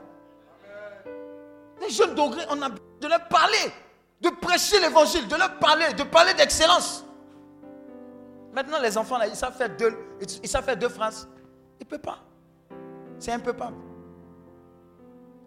[1.81, 3.73] Les jeunes degrés, on a de leur parler,
[4.21, 7.05] de prêcher l'évangile, de leur parler, de parler d'excellence.
[8.53, 9.97] Maintenant, les enfants, là, ils savent faire deux,
[10.43, 11.29] ils savent faire deux phrases.
[11.81, 12.19] Ils ne peuvent pas.
[13.19, 13.73] C'est un peu pas.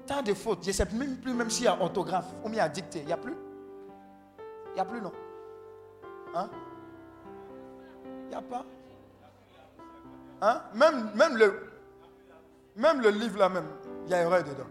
[0.07, 0.63] Tant de fautes.
[0.63, 3.01] Je ne sais même plus même s'il y a orthographe ou bien il y a.
[3.01, 3.35] Il n'y a plus?
[4.69, 5.11] Il n'y a plus, non?
[6.33, 6.49] Hein?
[8.05, 8.65] Il n'y a pas?
[10.41, 10.61] Hein?
[10.73, 11.69] Même, même, le,
[12.75, 13.67] même le livre là même,
[14.05, 14.67] il y a erreur dedans.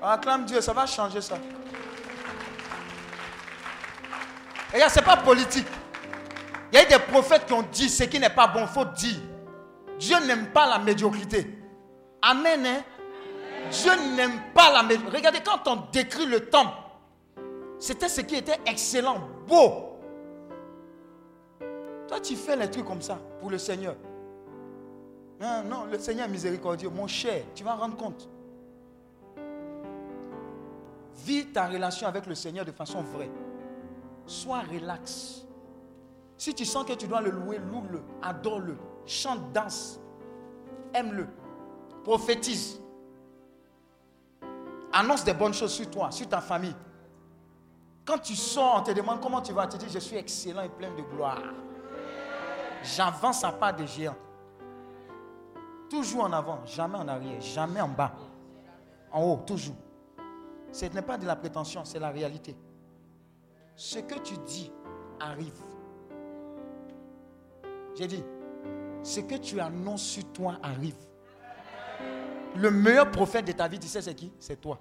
[0.00, 1.36] Acclame Dieu, ça va changer ça.
[4.72, 5.66] Et regarde, ce n'est pas politique.
[6.70, 8.68] Il y a eu des prophètes qui ont dit ce qui n'est pas bon, il
[8.68, 9.16] faut dire.
[9.98, 11.58] Dieu n'aime pas la médiocrité.
[12.22, 12.64] Amen.
[12.66, 12.82] hein?
[13.70, 15.16] Dieu n'aime pas la médiocrité.
[15.16, 16.76] Regardez, quand on décrit le temple,
[17.78, 19.98] c'était ce qui était excellent, beau.
[22.06, 23.94] Toi, tu fais les trucs comme ça pour le Seigneur.
[25.40, 26.88] Non, non, le Seigneur est miséricordieux.
[26.90, 28.28] Mon cher, tu vas rendre compte.
[31.24, 33.30] Vis ta relation avec le Seigneur de façon vraie.
[34.26, 35.44] Sois relax.
[36.36, 40.00] Si tu sens que tu dois le louer, loue-le, adore-le, chante, danse,
[40.94, 41.26] aime-le,
[42.04, 42.80] prophétise.
[44.92, 46.74] Annonce des bonnes choses sur toi, sur ta famille.
[48.04, 50.68] Quand tu sors, on te demande comment tu vas, tu dis je suis excellent et
[50.68, 51.42] plein de gloire.
[52.82, 54.16] J'avance à pas de géant.
[55.90, 58.12] Toujours en avant, jamais en arrière, jamais en bas.
[59.10, 59.76] En haut, toujours.
[60.70, 62.54] Ce n'est pas de la prétention, c'est la réalité.
[63.74, 64.70] Ce que tu dis
[65.18, 65.60] arrive.
[67.94, 68.22] J'ai dit,
[69.02, 70.96] ce que tu annonces sur toi arrive.
[72.56, 74.32] Le meilleur prophète de ta vie, tu sais c'est qui?
[74.38, 74.78] C'est toi.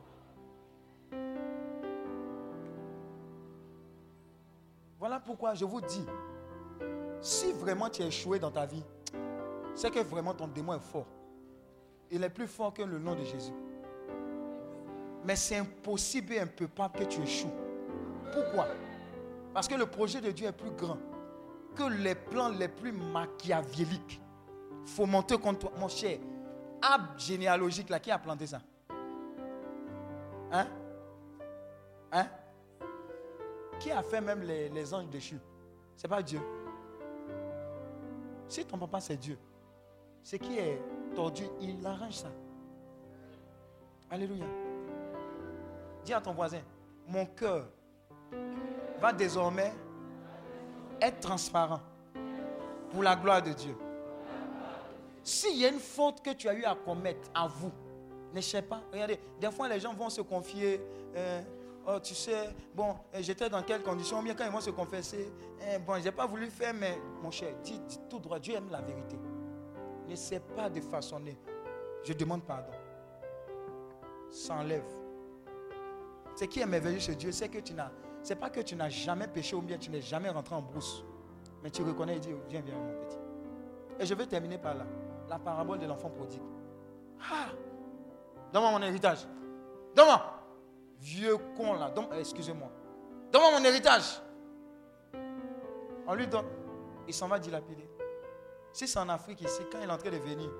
[4.99, 6.05] Voilà pourquoi je vous dis,
[7.21, 8.83] si vraiment tu as échoué dans ta vie,
[9.77, 11.05] c'est que vraiment ton démon est fort.
[12.09, 13.53] Il est plus fort que le nom de Jésus.
[15.23, 17.51] Mais c'est impossible et impopable que tu échoues.
[18.33, 18.67] Pourquoi?
[19.53, 20.97] Parce que le projet de Dieu est plus grand
[21.75, 24.19] que les plans les plus machiavéliques
[24.83, 25.71] fomentés contre toi.
[25.77, 26.17] Mon cher,
[26.81, 28.61] arbre généalogique, là, qui a planté ça?
[30.51, 30.65] Hein?
[32.11, 32.27] Hein?
[33.79, 35.39] Qui a fait même les, les anges déchus?
[35.95, 36.41] C'est pas Dieu.
[38.47, 39.37] Si ton papa c'est Dieu,
[40.27, 40.77] ce qui est
[41.15, 42.27] tordu, il arrange ça.
[44.09, 44.43] Alléluia.
[46.03, 46.59] Dis à ton voisin,
[47.07, 47.69] mon cœur
[48.99, 49.71] va désormais
[50.99, 51.79] être transparent
[52.91, 53.77] pour la gloire de Dieu.
[55.23, 57.71] S'il y a une faute que tu as eu à commettre, à vous,
[58.33, 58.81] ne cherche pas.
[58.91, 60.81] Regardez, des fois les gens vont se confier.
[61.15, 61.41] euh,
[61.87, 65.31] oh, tu sais, bon, euh, j'étais dans quelles conditions Bien quand ils vont se confesser,
[65.61, 68.39] eh, bon, j'ai pas voulu faire, mais mon cher, dis, dis tout droit.
[68.39, 69.17] Dieu aime la vérité.
[70.07, 71.37] N'essaie pas de façonner.
[72.03, 72.71] Je demande pardon.
[74.29, 74.85] S'enlève.
[76.35, 78.89] Ce qui est merveilleux chez Dieu, c'est que tu n'as, c'est pas que tu n'as
[78.89, 81.03] jamais péché ou bien tu n'es jamais rentré en brousse.
[81.63, 83.17] Mais tu reconnais et dis, viens, viens, mon petit.
[83.99, 84.85] Et je vais terminer par là.
[85.27, 86.41] La parabole de l'enfant prodigue.
[87.19, 87.47] Ah!
[88.53, 89.27] Donne-moi mon héritage.
[89.95, 90.21] Donne-moi.
[90.99, 91.91] Vieux con là.
[91.97, 92.69] Euh, Excusez-moi.
[93.31, 94.21] Donne-moi mon héritage.
[96.07, 96.45] On lui donne.
[97.07, 97.89] Il s'en va dilapider.
[98.77, 100.51] Si c'est en Afrique ici, quand il est en train de venir,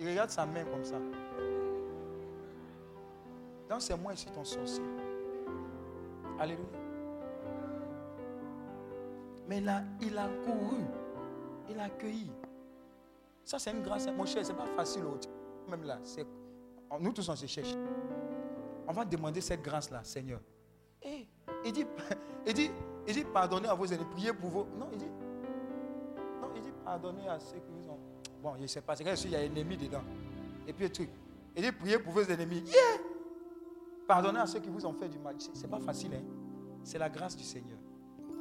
[0.00, 0.96] il regarde sa main comme ça.
[3.70, 4.82] Donc c'est moi ici ton sorcier.
[6.40, 6.66] Alléluia.
[9.46, 10.82] Mais là, il a couru.
[11.70, 12.32] Il a accueilli.
[13.44, 14.08] Ça, c'est une grâce.
[14.08, 15.04] Mon cher, ce n'est pas facile.
[15.68, 16.00] Même là,
[16.98, 17.76] nous tous, on se cherche.
[18.88, 20.40] On va demander cette grâce-là, Seigneur.
[21.66, 21.84] Il dit,
[22.46, 22.70] il dit,
[23.08, 24.66] il dit, pardonnez à vos ennemis, priez pour vous.
[24.78, 25.10] Non, il dit,
[26.40, 27.98] non, il dit, Pardonnez à ceux qui vous ont.
[28.40, 30.04] Bon, je ne sais pas, c'est qu'il y a ennemi dedans.
[30.68, 31.10] Et puis, le truc.
[31.56, 32.60] Il dit priez pour vos ennemis.
[32.60, 33.02] Yeah!
[34.06, 35.34] Pardonnez à ceux qui vous ont fait du mal.
[35.38, 36.22] C'est c'est pas facile, hein?
[36.84, 37.78] C'est la grâce du Seigneur.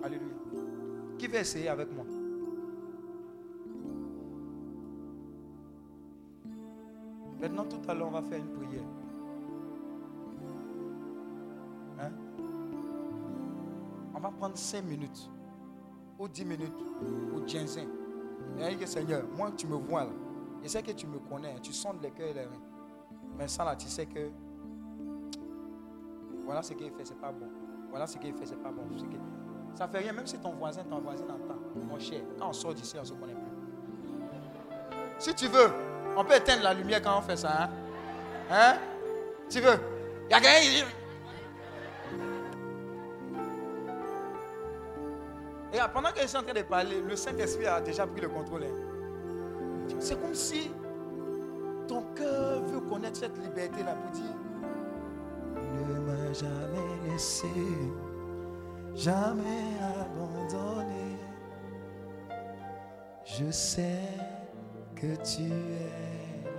[0.03, 0.35] Alléluia.
[1.18, 2.06] Qui veut essayer avec moi?
[7.39, 8.84] Maintenant, tout à l'heure, on va faire une prière.
[14.26, 15.30] Va prendre 5 minutes,
[16.18, 16.73] ou 10 minutes,
[17.34, 17.81] ou 15 ans.
[18.60, 20.11] Et Seigneur, moi tu me vois là,
[20.64, 22.61] je sais que tu me connais, tu sondes les cœurs et les reins.
[23.38, 24.30] Mais ça là, tu sais que
[26.45, 27.47] voilà ce qu'il fait, c'est pas bon.
[27.89, 28.84] Voilà ce qu'il fait, c'est pas bon.
[29.73, 31.60] Ça fait rien, même si ton voisin, ton voisin entend.
[31.76, 33.41] Mon cher, quand on sort d'ici, on ne se connaît plus.
[35.18, 35.69] Si tu veux,
[36.15, 37.64] on peut éteindre la lumière quand on fait ça.
[37.64, 37.69] Hein?
[38.49, 38.76] Hein?
[39.49, 39.77] Tu veux?
[40.27, 40.88] Il y a quelqu'un
[45.90, 48.64] pendant que je suis en train de parler, le Saint-Esprit a déjà pris le contrôle.
[48.64, 49.95] hein.
[49.99, 50.72] C'est comme si
[51.88, 54.36] ton cœur veut connaître cette liberté-là pour dire
[55.56, 57.48] Ne m'a jamais laissé,
[58.94, 61.18] jamais abandonné.
[63.26, 63.99] Je sais
[64.95, 66.52] que tu es là.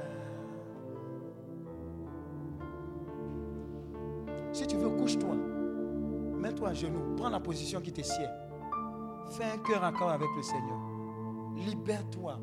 [4.53, 5.35] Si tu veux, couche-toi.
[6.39, 7.15] Mets-toi à genoux.
[7.16, 8.28] Prends la position qui te sied.
[9.36, 10.78] Fais un cœur corps avec le Seigneur.
[11.56, 12.38] Libère-toi.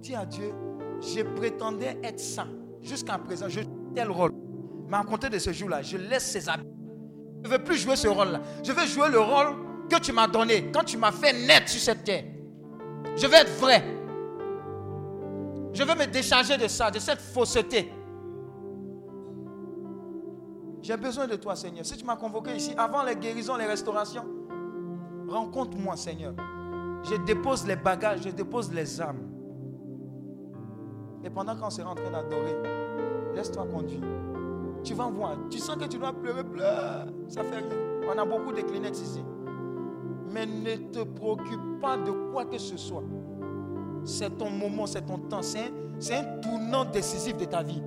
[0.00, 0.52] Dis à Dieu,
[1.00, 2.48] je prétendais être saint.
[2.82, 4.32] Jusqu'à présent, je joue tel rôle.
[4.88, 6.68] Mais à compter de ce jour-là, je laisse ces habits.
[7.42, 8.40] Je ne veux plus jouer ce rôle-là.
[8.62, 9.54] Je veux jouer le rôle
[9.88, 12.24] que tu m'as donné quand tu m'as fait naître sur cette terre.
[13.16, 13.82] Je veux être vrai.
[15.72, 17.90] Je veux me décharger de ça, de cette fausseté.
[20.82, 21.86] J'ai besoin de toi, Seigneur.
[21.86, 24.24] Si tu m'as convoqué ici, avant les guérisons, les restaurations,
[25.28, 26.34] rencontre-moi, Seigneur.
[27.02, 29.30] Je dépose les bagages, je dépose les âmes.
[31.22, 32.56] Et pendant qu'on sera en train d'adorer,
[33.34, 34.00] laisse-toi conduire.
[34.82, 35.36] Tu vas voir.
[35.50, 37.06] Tu sens que tu dois pleurer, pleure.
[37.28, 37.68] Ça fait rien.
[38.06, 39.24] On a beaucoup de Kleenex ici.
[40.32, 43.04] Mais ne te préoccupe pas de quoi que ce soit.
[44.04, 45.42] C'est ton moment, c'est ton temps.
[45.42, 47.82] C'est un, c'est un tournant décisif de ta vie.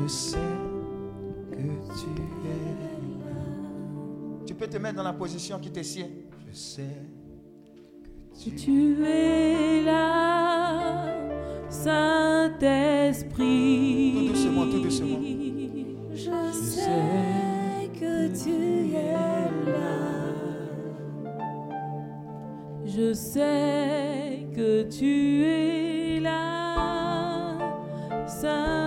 [0.00, 0.38] Je sais
[1.50, 2.54] que tu es
[3.24, 3.34] là.
[4.46, 6.06] Tu peux te mettre dans la position qui te sied.
[6.48, 6.82] Je sais
[8.32, 11.04] que tu, Tu es là,
[11.68, 12.58] Saint-Esprit.
[14.14, 15.18] Tout doucement, tout doucement.
[16.12, 19.48] Je sais que tu es là.
[22.86, 27.58] Je sais que tu es là,
[28.26, 28.77] Saint-Esprit.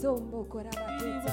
[0.00, 1.32] Sombo korabakete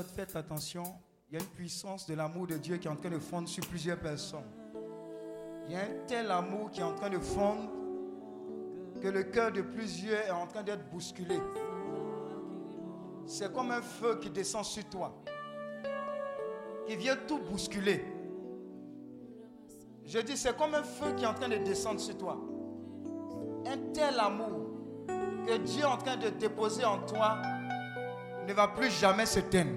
[0.00, 0.84] Faites attention.
[1.28, 3.46] Il y a une puissance de l'amour de Dieu qui est en train de fondre
[3.46, 4.48] sur plusieurs personnes.
[5.66, 7.68] Il y a un tel amour qui est en train de fondre
[9.02, 11.38] que le cœur de plusieurs est en train d'être bousculé.
[13.26, 15.14] C'est comme un feu qui descend sur toi,
[16.86, 18.02] qui vient tout bousculer.
[20.06, 22.38] Je dis, c'est comme un feu qui est en train de descendre sur toi.
[23.66, 24.70] Un tel amour
[25.46, 27.42] que Dieu est en train de déposer en toi
[28.46, 29.70] ne va plus jamais s'éteindre.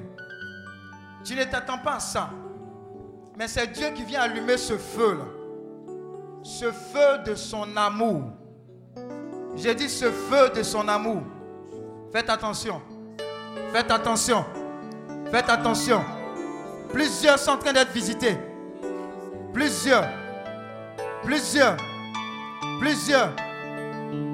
[1.23, 2.29] Tu ne t'attends pas à ça.
[3.37, 5.25] Mais c'est Dieu qui vient allumer ce feu-là.
[6.43, 8.23] Ce feu de son amour.
[9.55, 11.23] J'ai dit ce feu de son amour.
[12.11, 12.81] Faites attention.
[13.73, 14.45] Faites attention.
[15.31, 16.03] Faites attention.
[16.91, 18.37] Plusieurs sont en train d'être visités.
[19.53, 20.07] Plusieurs.
[21.23, 21.77] Plusieurs.
[22.79, 23.33] Plusieurs.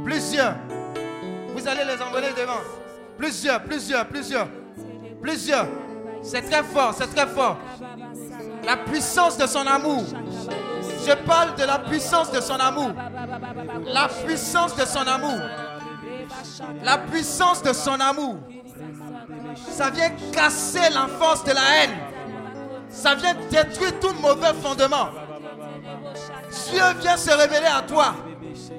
[0.04, 0.56] Plusieurs.
[1.56, 2.81] Vous allez les envoyer devant.
[3.22, 4.48] Plusieurs, plusieurs, plusieurs.
[5.22, 5.68] Plusieurs.
[6.24, 7.56] C'est très fort, c'est très fort.
[8.66, 10.04] La puissance de son amour.
[11.06, 12.94] Je parle de la puissance de son amour.
[13.86, 15.40] La puissance de son amour.
[16.84, 18.38] La puissance de son amour.
[19.70, 21.98] Ça vient casser l'enfance de la haine.
[22.90, 25.10] Ça vient détruire tout mauvais fondement.
[26.72, 28.16] Dieu vient se révéler à toi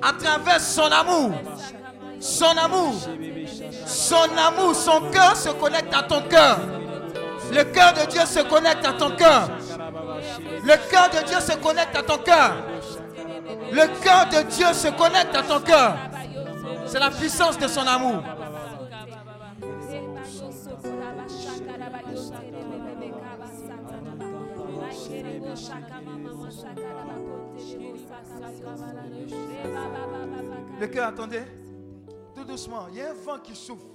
[0.03, 1.31] à travers son amour.
[2.19, 2.95] Son amour.
[3.87, 6.59] Son amour, son cœur se connecte à ton cœur.
[7.53, 9.49] Le cœur de Dieu se connecte à ton cœur.
[10.65, 12.55] Le cœur de Dieu se connecte à ton cœur.
[13.73, 15.97] Le cœur de Dieu se connecte à ton cœur.
[16.87, 18.23] C'est la puissance de son amour.
[30.81, 31.43] Le cœur, attendez.
[32.35, 32.89] Tout doucement.
[32.89, 33.87] Il y a un vent qui souffle.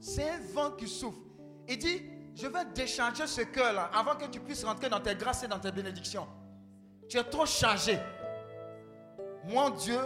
[0.00, 1.20] C'est un vent qui souffle.
[1.68, 2.02] Il dit,
[2.34, 5.58] je vais décharger ce cœur-là avant que tu puisses rentrer dans tes grâces et dans
[5.58, 6.26] tes bénédictions.
[7.08, 7.98] Tu es trop chargé.
[9.44, 10.00] Mon Dieu,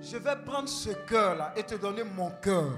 [0.00, 2.72] je vais prendre ce cœur-là et te donner mon cœur.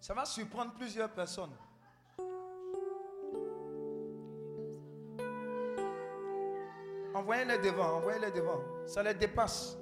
[0.00, 1.52] Ça va surprendre plusieurs personnes.
[7.14, 8.60] Envoyez-les devant, envoyez-les devant.
[8.86, 9.76] Ça les dépasse.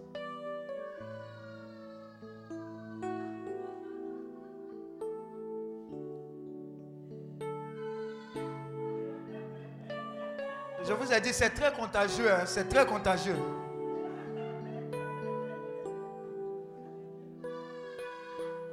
[10.84, 13.36] Je vous ai dit, c'est très contagieux, hein, c'est très contagieux.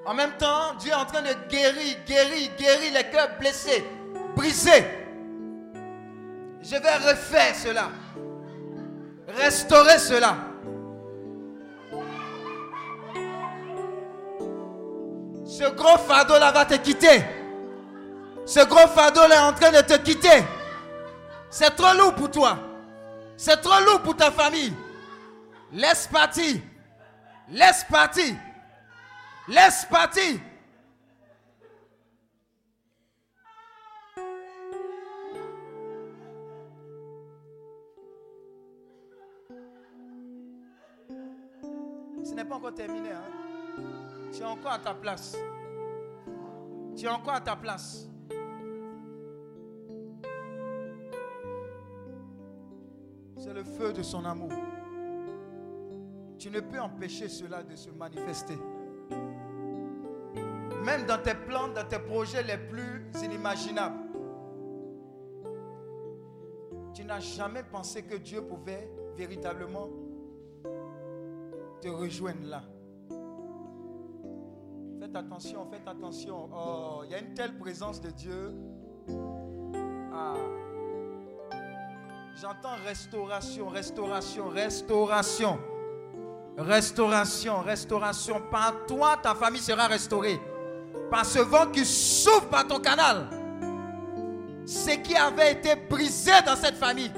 [0.05, 3.83] En même temps, Dieu est en train de guérir, guérir, guérir les cœurs blessés,
[4.35, 4.85] brisés.
[6.61, 7.89] Je vais refaire cela.
[9.37, 10.37] Restaurer cela.
[15.45, 17.23] Ce gros fardeau-là va te quitter.
[18.45, 20.43] Ce gros fardeau-là est en train de te quitter.
[21.49, 22.57] C'est trop lourd pour toi.
[23.37, 24.73] C'est trop lourd pour ta famille.
[25.71, 26.61] Laisse partir.
[27.49, 28.35] Laisse partir.
[29.47, 30.39] Laisse partir.
[42.55, 43.11] Encore terminé.
[43.11, 43.23] Hein?
[44.31, 45.37] Tu es encore à ta place.
[46.95, 48.09] Tu es encore à ta place.
[53.37, 54.51] C'est le feu de son amour.
[56.37, 58.57] Tu ne peux empêcher cela de se manifester.
[60.83, 63.99] Même dans tes plans, dans tes projets les plus inimaginables.
[66.93, 69.89] Tu n'as jamais pensé que Dieu pouvait véritablement
[71.85, 72.63] te rejoindre là.
[74.99, 76.49] Faites attention, faites attention.
[76.51, 78.55] Oh, il y a une telle présence de Dieu.
[80.11, 80.33] Ah.
[82.41, 85.59] J'entends restauration, restauration, restauration.
[86.57, 88.41] Restauration, restauration.
[88.49, 90.39] Par toi, ta famille sera restaurée.
[91.11, 93.27] Par ce vent qui souffle par ton canal.
[94.65, 97.11] Ce qui avait été brisé dans cette famille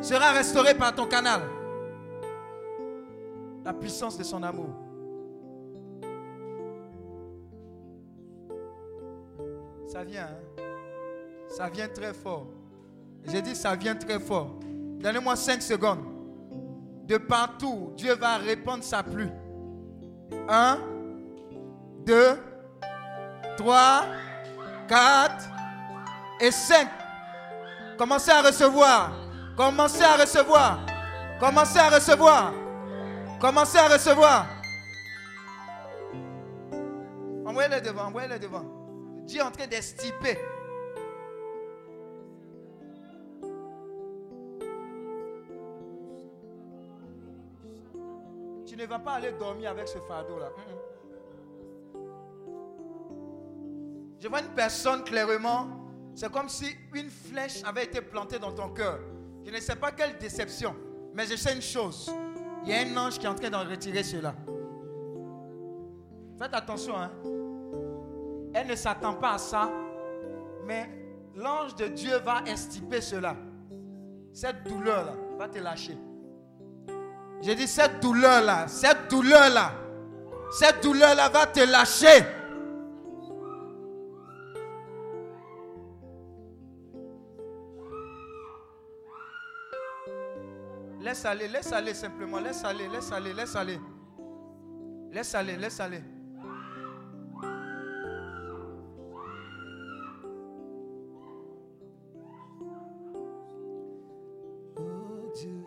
[0.00, 1.42] sera restauré par ton canal.
[3.64, 4.70] La puissance de son amour.
[9.86, 10.62] Ça vient, hein?
[11.48, 12.46] Ça vient très fort.
[13.24, 14.50] J'ai dit ça vient très fort.
[14.98, 16.04] Donnez-moi 5 secondes.
[17.06, 19.30] De partout, Dieu va répandre sa pluie.
[20.48, 20.78] 1,
[22.06, 22.14] 2,
[23.56, 24.04] 3,
[24.88, 25.48] 4
[26.40, 26.88] et 5.
[27.96, 29.12] Commencez à recevoir.
[29.56, 30.80] Commencez à recevoir.
[31.38, 32.52] Commencez à recevoir.
[33.44, 34.46] Commencez à recevoir.
[37.44, 38.64] Envoyez-le devant, envoyez-le devant.
[39.26, 40.38] Dieu est en train d'estiper.
[48.66, 50.50] Tu ne vas pas aller dormir avec ce fardeau-là.
[54.20, 55.68] Je vois une personne clairement,
[56.14, 59.00] c'est comme si une flèche avait été plantée dans ton cœur.
[59.44, 60.74] Je ne sais pas quelle déception,
[61.12, 62.10] mais je sais une chose.
[62.64, 64.34] Il y a un ange qui est en train d'en retirer cela.
[66.38, 67.10] Faites attention, hein.
[68.54, 69.68] Elle ne s'attend pas à ça,
[70.64, 70.88] mais
[71.34, 73.36] l'ange de Dieu va estiper cela.
[74.32, 75.98] Cette douleur-là va te lâcher.
[77.42, 79.72] J'ai dit cette douleur-là, cette douleur-là,
[80.52, 82.24] cette douleur-là va te lâcher.
[91.04, 92.40] Laisse aller, laisse aller simplement.
[92.40, 93.78] Laisse aller, laisse aller, laisse aller.
[95.12, 96.02] Laisse aller, laisse aller.
[104.78, 105.62] Oh Dieu,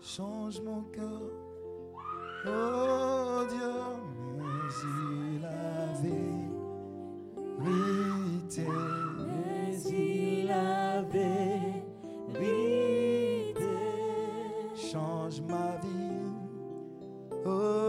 [0.00, 1.30] change mon cœur.
[2.46, 3.72] Oh Dieu,
[7.60, 7.70] mais
[8.58, 9.03] il
[15.40, 16.22] My vie.
[17.44, 17.83] Oh.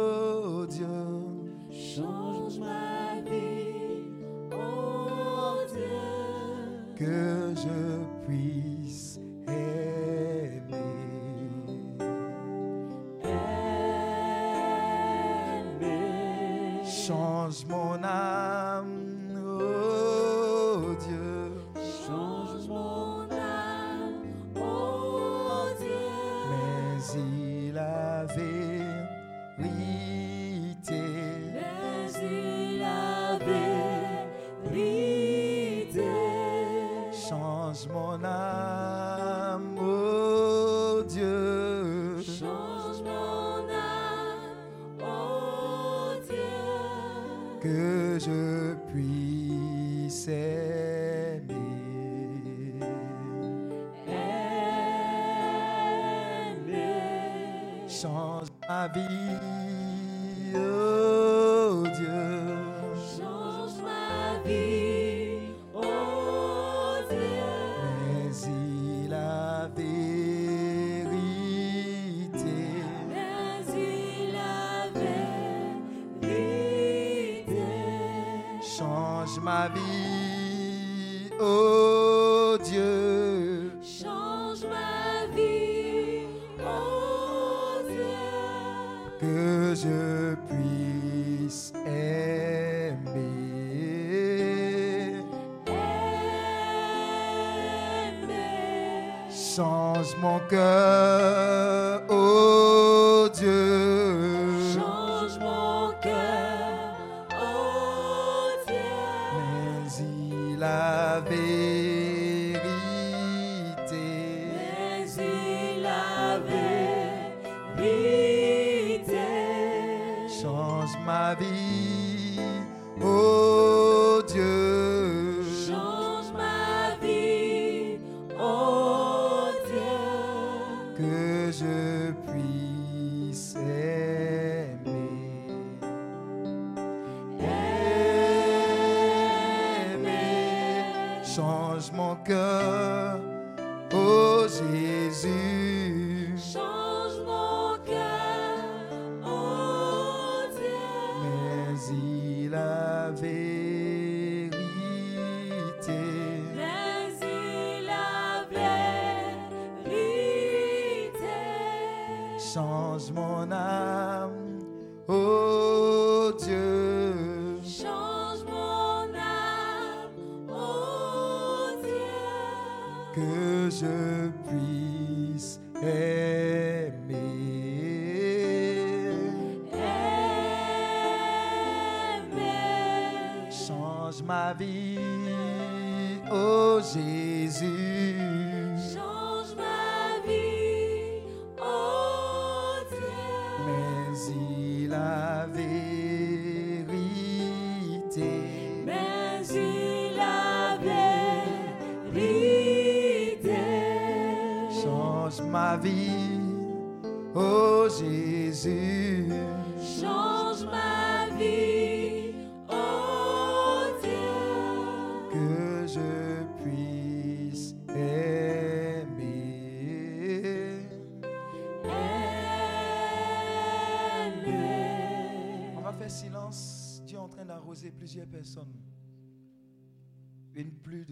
[163.12, 164.60] mon âme,
[165.08, 167.60] oh Dieu.
[167.64, 173.14] Change mon âme, oh Dieu.
[173.14, 174.85] Que je puisse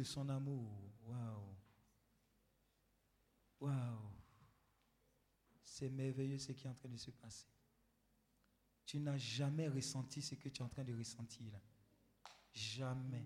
[0.04, 0.70] Son amour.
[1.08, 1.56] Waouh.
[3.62, 4.00] Waouh.
[5.62, 7.48] C'est merveilleux ce qui est en train de se passer.
[8.86, 11.60] Tu n'as jamais ressenti ce que tu es en train de ressentir là.
[12.52, 13.26] Jamais.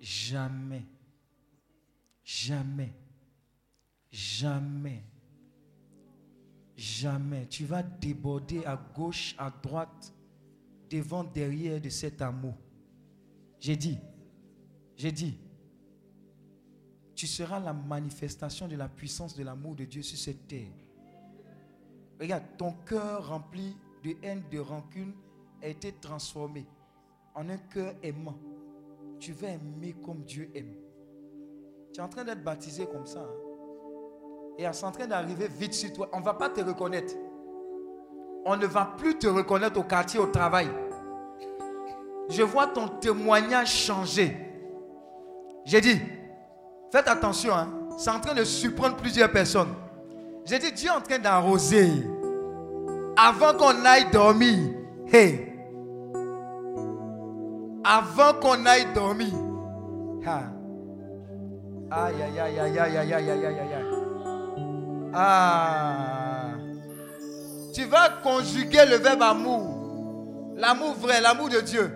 [0.00, 0.86] Jamais.
[2.24, 2.92] Jamais.
[4.10, 5.04] Jamais.
[6.76, 7.46] Jamais.
[7.48, 10.14] Tu vas déborder à gauche, à droite,
[10.90, 12.56] devant, derrière de cet amour.
[13.60, 13.98] J'ai dit.
[14.96, 15.38] J'ai dit.
[17.14, 20.68] Tu seras la manifestation de la puissance de l'amour de Dieu sur cette terre.
[22.20, 25.14] Regarde, ton cœur rempli de haine, de rancune
[25.62, 26.66] a été transformé
[27.34, 28.38] en un cœur aimant.
[29.18, 30.74] Tu vas aimer comme Dieu aime.
[31.92, 33.20] Tu es en train d'être baptisé comme ça.
[33.20, 33.46] hein.
[34.58, 36.08] Et c'est en train d'arriver vite sur toi.
[36.12, 37.14] On ne va pas te reconnaître.
[38.44, 40.68] On ne va plus te reconnaître au quartier, au travail.
[42.30, 44.45] Je vois ton témoignage changer.
[45.66, 46.00] J'ai dit,
[46.92, 47.68] faites attention, hein.
[47.98, 49.74] c'est en train de surprendre plusieurs personnes.
[50.44, 51.90] J'ai dit, Dieu est en train d'arroser.
[53.16, 54.58] Avant qu'on aille dormir.
[55.12, 55.52] Hey.
[57.84, 59.32] Avant qu'on aille dormir.
[60.24, 60.42] Ha.
[61.90, 63.84] Aïe, aïe, aïe, aïe, aïe, aïe, aïe, aïe, aïe, aïe.
[65.12, 66.50] Ah.
[67.74, 70.54] Tu vas conjuguer le verbe amour.
[70.54, 71.90] L'amour vrai, l'amour de Dieu.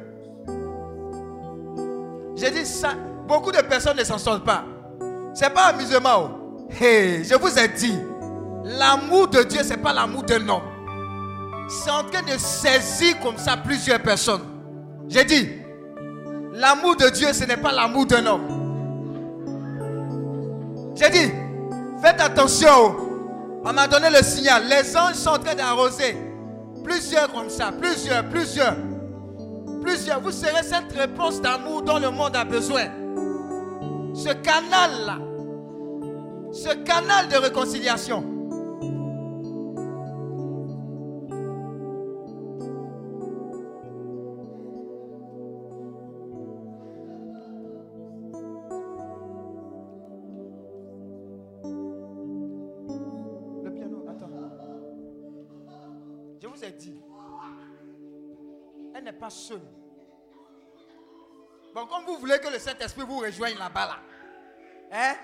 [2.34, 2.94] J'ai dit ça.
[3.30, 4.64] Beaucoup de personnes ne s'en sortent pas.
[5.34, 6.00] C'est pas amusement.
[6.18, 6.66] oh.
[6.80, 7.94] Je vous ai dit.
[8.64, 10.62] L'amour de Dieu, c'est pas l'amour d'un homme.
[11.68, 14.42] C'est en train de saisir comme ça plusieurs personnes.
[15.08, 15.48] J'ai dit,
[16.54, 18.46] l'amour de Dieu, ce n'est pas l'amour d'un homme.
[20.96, 21.32] J'ai dit,
[22.02, 22.68] faites attention.
[22.80, 23.60] oh.
[23.64, 24.64] On m'a donné le signal.
[24.68, 26.16] Les anges sont en train d'arroser.
[26.82, 28.74] Plusieurs comme ça, plusieurs, plusieurs.
[29.82, 30.20] Plusieurs.
[30.20, 32.86] Vous serez cette réponse d'amour dont le monde a besoin.
[34.14, 35.18] Ce canal-là.
[36.52, 38.22] Ce canal de réconciliation.
[53.62, 54.28] Le piano, attends.
[56.42, 57.00] Je vous ai dit,
[58.94, 59.60] elle n'est pas seule.
[61.74, 63.96] Bon, comme vous voulez que le Saint-Esprit vous rejoigne là-bas, là.
[64.92, 65.14] Hein?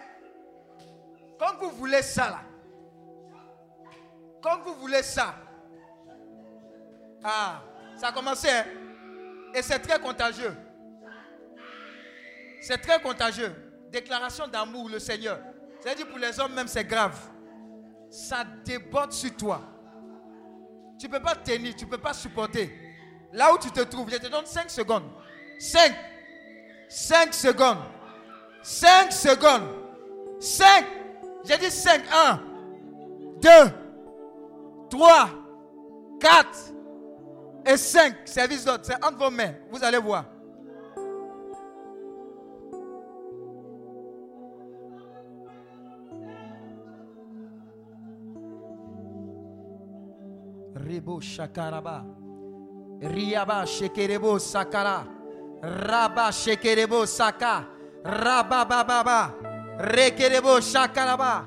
[1.38, 2.40] Comme vous voulez ça, là.
[4.40, 5.34] Comme vous voulez ça.
[7.24, 7.62] Ah,
[7.96, 8.64] ça a commencé, hein?
[9.54, 10.56] Et c'est très contagieux.
[12.60, 13.54] C'est très contagieux.
[13.90, 15.40] Déclaration d'amour, le Seigneur.
[15.80, 17.18] C'est-à-dire pour les hommes même, c'est grave.
[18.10, 19.62] Ça déborde sur toi.
[20.98, 22.72] Tu ne peux pas tenir, tu ne peux pas supporter.
[23.32, 25.10] Là où tu te trouves, je te donne 5 secondes.
[25.58, 25.94] 5.
[26.88, 27.78] 5 secondes.
[28.62, 29.68] 5 secondes.
[30.40, 30.84] 5.
[31.44, 32.02] J'ai dit 5.
[32.12, 32.40] 1,
[33.40, 33.48] 2,
[34.90, 35.30] 3,
[36.20, 36.48] 4
[37.66, 38.14] et 5.
[38.24, 38.84] Service d'autre.
[38.84, 39.54] C'est entre vos mains.
[39.70, 40.24] Vous allez voir.
[50.74, 52.04] Rebo shakaraba.
[53.00, 55.04] Riaba shekerebo sakara.
[55.62, 57.64] Raba shekerebo saka.
[58.04, 59.34] Raba baba.
[59.78, 61.44] Rekerebo shakaraba.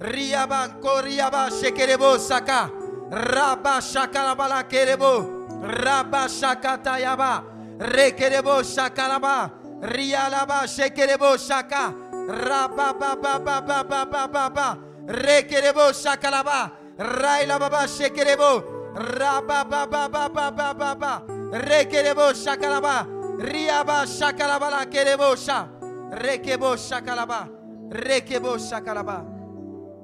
[0.00, 2.70] Riaba koriaba shekerebo saka.
[3.10, 5.46] Raba shakaraba la kerebo.
[5.62, 7.44] Raba shakatayaba.
[7.78, 9.50] Rekerebo shakaraba.
[9.82, 11.94] Rialaba shekerebo shaka.
[12.28, 14.78] Raba baba baba baba baba.
[15.06, 16.70] Rekerebo shakaraba.
[16.98, 18.62] Raila baba shekerebo.
[18.94, 21.22] Raba baba baba baba baba.
[21.52, 23.21] Rekerebo shakaraba.
[23.42, 25.68] Riaba shakaraba la kerebo sha.
[26.12, 27.48] Rekebo shakaraba.
[27.90, 29.24] Rekebo shakaraba.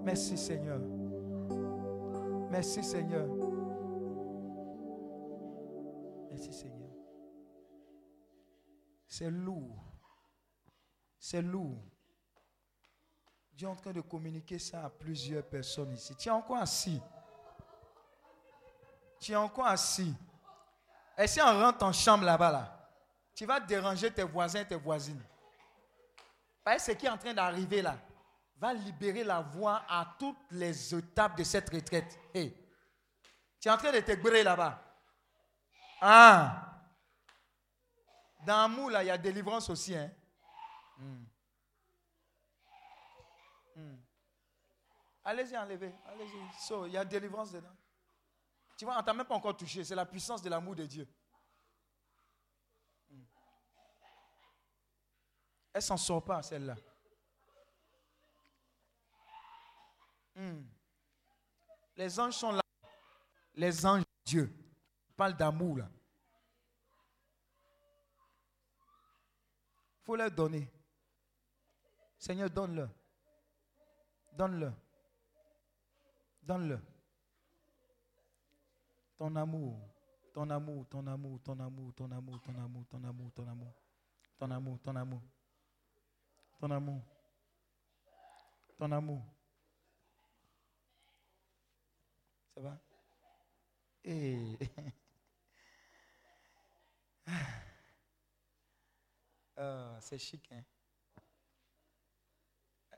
[0.02, 0.80] Merci Seigneur.
[2.50, 3.28] Merci Seigneur.
[6.30, 6.90] Merci Seigneur.
[9.06, 9.84] C'est lourd.
[11.18, 11.82] C'est lourd.
[13.52, 16.16] Dieu est en train de communiquer ça à plusieurs personnes ici.
[16.16, 17.00] Tu es encore assis.
[19.20, 20.14] Tu es encore assis.
[21.16, 22.77] Et si on rentre en chambre là-bas, là,
[23.38, 25.22] tu vas déranger tes voisins et tes voisines.
[26.64, 27.96] Que ce qui est en train d'arriver là
[28.56, 32.18] va libérer la voie à toutes les étapes de cette retraite.
[32.34, 32.52] Hey,
[33.60, 34.82] tu es en train de te là-bas.
[36.00, 36.64] Ah!
[38.44, 39.94] Dans l'amour, là, il y a délivrance aussi.
[39.94, 40.10] Hein?
[40.98, 41.24] Hmm.
[43.76, 43.98] Hmm.
[45.24, 45.94] Allez-y, enlevez.
[46.06, 46.88] Allez-y.
[46.88, 47.76] Il y a délivrance dedans.
[48.76, 49.84] Tu vois, on ne t'a même pas encore touché.
[49.84, 51.06] C'est la puissance de l'amour de Dieu.
[55.78, 56.74] Elle s'en sort pas, celle-là.
[60.34, 60.64] Hmm.
[61.96, 62.62] Les anges sont là.
[63.54, 64.52] Les anges de Dieu.
[65.10, 65.88] On parle d'amour là.
[70.02, 70.68] faut leur donner.
[72.18, 72.88] Seigneur, donne-le.
[74.32, 74.72] Donne-le.
[76.42, 76.80] Donne-le.
[79.16, 79.78] Ton amour,
[80.34, 83.74] ton amour, ton amour, ton amour, ton amour, ton amour, ton amour, ton amour,
[84.38, 85.22] ton amour, ton amour,
[86.58, 87.02] ton amour,
[88.76, 89.22] ton amour.
[92.54, 92.78] Ça va?
[94.04, 94.58] Eh.
[99.60, 100.62] Ah, c'est chic, hein?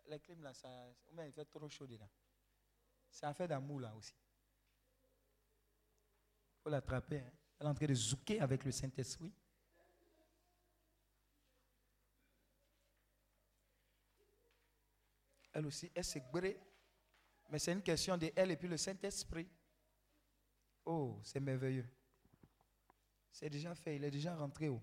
[0.09, 0.69] La clim là, ça,
[1.27, 2.11] il fait trop chaud dedans.
[3.11, 4.13] C'est un fait d'amour là aussi.
[6.53, 7.23] Il faut l'attraper.
[7.59, 9.33] Elle est en train de zouker avec le Saint-Esprit.
[15.67, 16.59] Aussi, elle s'est grée.
[17.49, 19.49] Mais c'est une question de elle et puis le Saint-Esprit.
[20.85, 21.89] Oh, c'est merveilleux.
[23.33, 24.81] C'est déjà fait, il est déjà rentré où?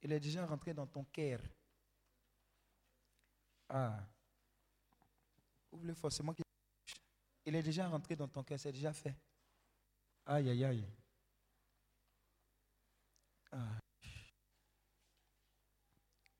[0.00, 1.40] Il est déjà rentré dans ton cœur.
[3.68, 4.06] Ah.
[5.70, 6.44] Vous forcément qu'il.
[7.44, 9.16] Il est déjà rentré dans ton cœur, c'est déjà fait.
[10.26, 10.88] Aïe, aïe, aïe.
[13.52, 13.78] Ah.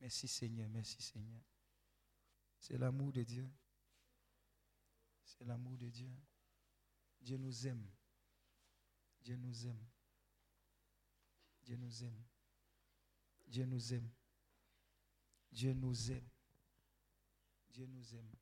[0.01, 1.43] Merci Seigneur, merci Seigneur.
[2.59, 3.51] C'est l'amour de Dieu.
[5.24, 6.10] C'est l'amour de Dieu.
[7.20, 7.86] Dieu nous aime.
[9.22, 9.86] Dieu nous aime.
[11.62, 12.24] Dieu nous aime.
[13.47, 14.10] Dieu nous aime.
[15.52, 16.28] Dieu nous aime.
[17.70, 18.35] Dieu nous aime.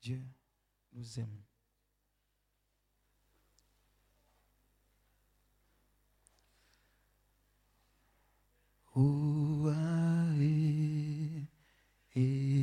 [0.00, 0.24] Dieu
[0.92, 1.47] nous aime.
[9.00, 11.46] Ohé, ah, eh,
[12.16, 12.57] eh.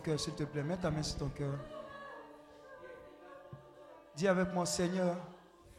[0.00, 0.62] Cœur, s'il te plaît.
[0.62, 1.54] Mets ta main sur ton cœur.
[4.16, 5.16] Dis avec moi, Seigneur,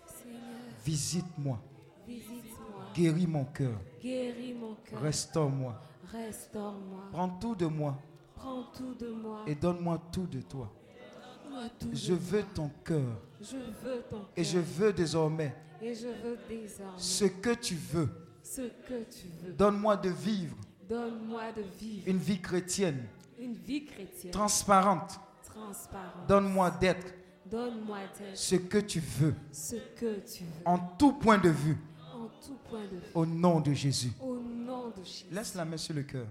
[0.06, 0.41] Seigneur,
[0.85, 1.59] visite-moi,
[2.08, 5.80] visite-moi, guéris mon cœur, guéris mon cœur, restaure-moi,
[6.11, 7.98] restaure-moi, prends tout de moi
[8.33, 10.72] prends tout de moi, et donne-moi tout de toi.
[11.82, 14.64] de Je veux ton cœur Je veux ton et je cœur.
[14.64, 18.09] veux désormais Et je veux désormais ce que tu veux.
[18.41, 19.53] ce que tu veux.
[19.53, 20.56] Donne-moi de vivre
[20.90, 23.06] Donne-moi de vivre une vie chrétienne,
[23.41, 25.19] une vie chrétienne transparente.
[25.43, 26.27] transparente.
[26.27, 27.13] Donne-moi d'être
[27.45, 27.99] Donne-moi
[28.33, 31.77] ce que tu veux ce que tu veux en tout point de vue
[32.13, 33.11] en tout point de vue.
[33.13, 34.11] au nom de Jésus.
[34.21, 35.25] Au nom de Jésus.
[35.31, 36.27] Laisse la main sur le cœur.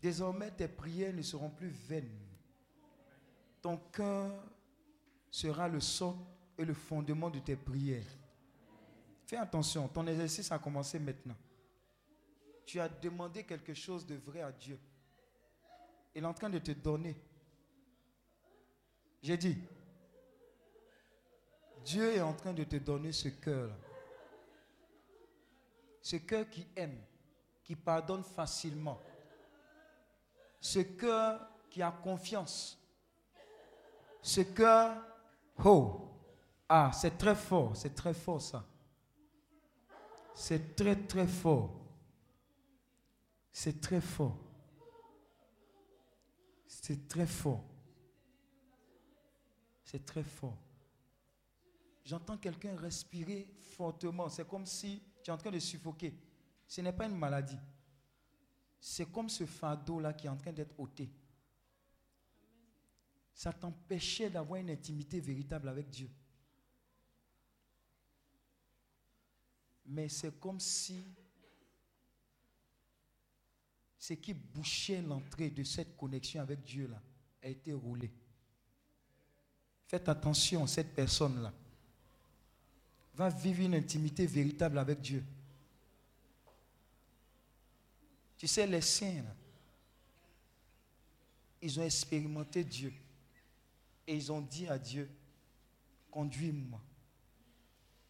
[0.00, 2.10] Désormais, tes prières ne seront plus vaines.
[3.62, 4.32] Ton cœur
[5.30, 6.18] sera le socle
[6.58, 8.02] et le fondement de tes prières.
[9.26, 11.36] Fais attention, ton exercice a commencé maintenant.
[12.66, 14.78] Tu as demandé quelque chose de vrai à Dieu.
[16.14, 17.16] Il est en train de te donner.
[19.22, 19.58] J'ai dit,
[21.84, 23.70] Dieu est en train de te donner ce cœur.
[26.00, 26.98] Ce cœur qui aime,
[27.62, 29.00] qui pardonne facilement.
[30.60, 32.78] Ce cœur qui a confiance.
[34.22, 34.96] Ce cœur,
[35.64, 36.10] oh,
[36.68, 38.64] ah, c'est très fort, c'est très fort ça.
[40.34, 41.70] C'est très très fort.
[43.52, 44.43] C'est très fort.
[46.82, 47.64] C'est très fort.
[49.84, 50.58] C'est très fort.
[52.04, 54.28] J'entends quelqu'un respirer fortement.
[54.28, 56.14] C'est comme si tu es en train de suffoquer.
[56.66, 57.58] Ce n'est pas une maladie.
[58.78, 61.10] C'est comme ce fardeau-là qui est en train d'être ôté.
[63.32, 66.10] Ça t'empêchait d'avoir une intimité véritable avec Dieu.
[69.86, 71.14] Mais c'est comme si
[74.06, 77.00] ce qui bouchait l'entrée de cette connexion avec Dieu là
[77.42, 78.12] a été roulé.
[79.86, 81.50] Faites attention, cette personne-là
[83.14, 85.24] va vivre une intimité véritable avec Dieu.
[88.36, 89.24] Tu sais, les saints,
[91.62, 92.92] ils ont expérimenté Dieu.
[94.06, 95.08] Et ils ont dit à Dieu,
[96.10, 96.80] conduis-moi.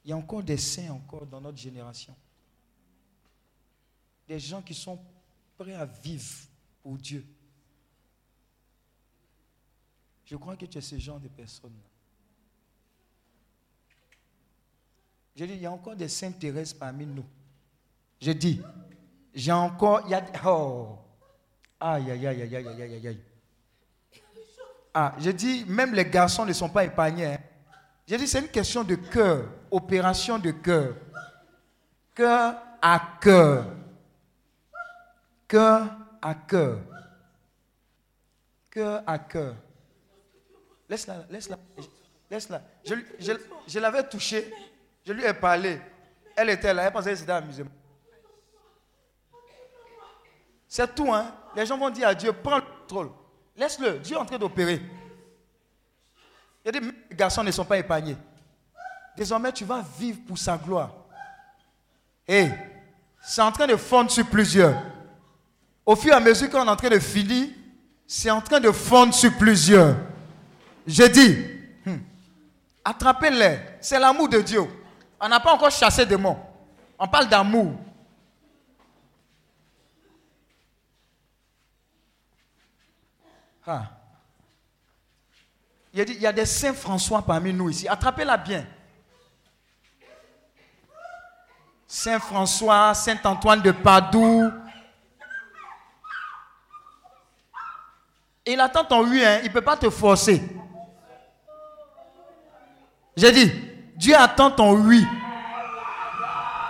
[0.05, 2.17] Il y a encore des saints encore dans notre génération.
[4.27, 4.99] Des gens qui sont
[5.57, 6.49] prêt à vivre
[6.83, 7.25] pour Dieu.
[10.25, 11.91] Je crois que tu es ce genre de personne-là.
[15.37, 17.25] Je dis, il y a encore des saintes Thérèse parmi nous.
[18.21, 18.63] Je dis,
[19.35, 20.99] j'ai encore, il y a, oh,
[21.81, 23.21] aïe, aïe, aïe, aïe, aïe, aïe, aïe.
[24.95, 27.27] Ah, je dis, même les garçons ne sont pas épargnés.
[27.27, 27.39] Hein.
[28.07, 30.95] Je dis, c'est une question de cœur, opération de cœur.
[32.15, 33.67] Cœur à cœur.
[35.49, 35.91] Cœur
[36.21, 36.79] à cœur.
[38.71, 39.55] Cœur à cœur.
[40.89, 41.59] Laisse-la, laisse-la,
[42.31, 42.63] laisse-la.
[43.67, 44.53] Je, l'avais touchée,
[45.05, 45.81] je lui ai parlé.
[46.37, 47.71] Elle était là, elle pensait que c'était amusement.
[50.69, 51.33] C'est tout, hein.
[51.55, 53.11] Les gens vont dire à Dieu, prends le contrôle.
[53.57, 54.83] Laisse-le, Dieu est en train d'opérer.
[56.65, 58.17] Il a des les garçons ne sont pas épargnés.
[59.17, 60.93] Désormais, tu vas vivre pour sa gloire.
[62.27, 62.49] Et
[63.23, 64.94] c'est en train de fondre sur plusieurs.
[65.87, 67.49] Au fur et à mesure qu'on est en train de finir,
[68.07, 69.97] c'est en train de fondre sur plusieurs.
[70.87, 71.37] Je dis,
[71.85, 71.99] hmm,
[72.85, 73.59] attrapez-les.
[73.81, 74.63] C'est l'amour de Dieu.
[75.21, 76.39] On n'a pas encore chassé des démons.
[76.99, 77.73] On parle d'amour.
[83.67, 83.91] Ah.
[85.93, 87.89] Dit, il y a des saints François parmi nous ici.
[87.89, 88.67] Attrapez-la bien.
[91.87, 94.51] Saint François, Saint Antoine de Padoue.
[98.47, 99.39] Il attend ton oui, hein.
[99.43, 100.43] il ne peut pas te forcer.
[103.17, 103.53] J'ai dit,
[103.97, 105.05] Dieu attend ton oui.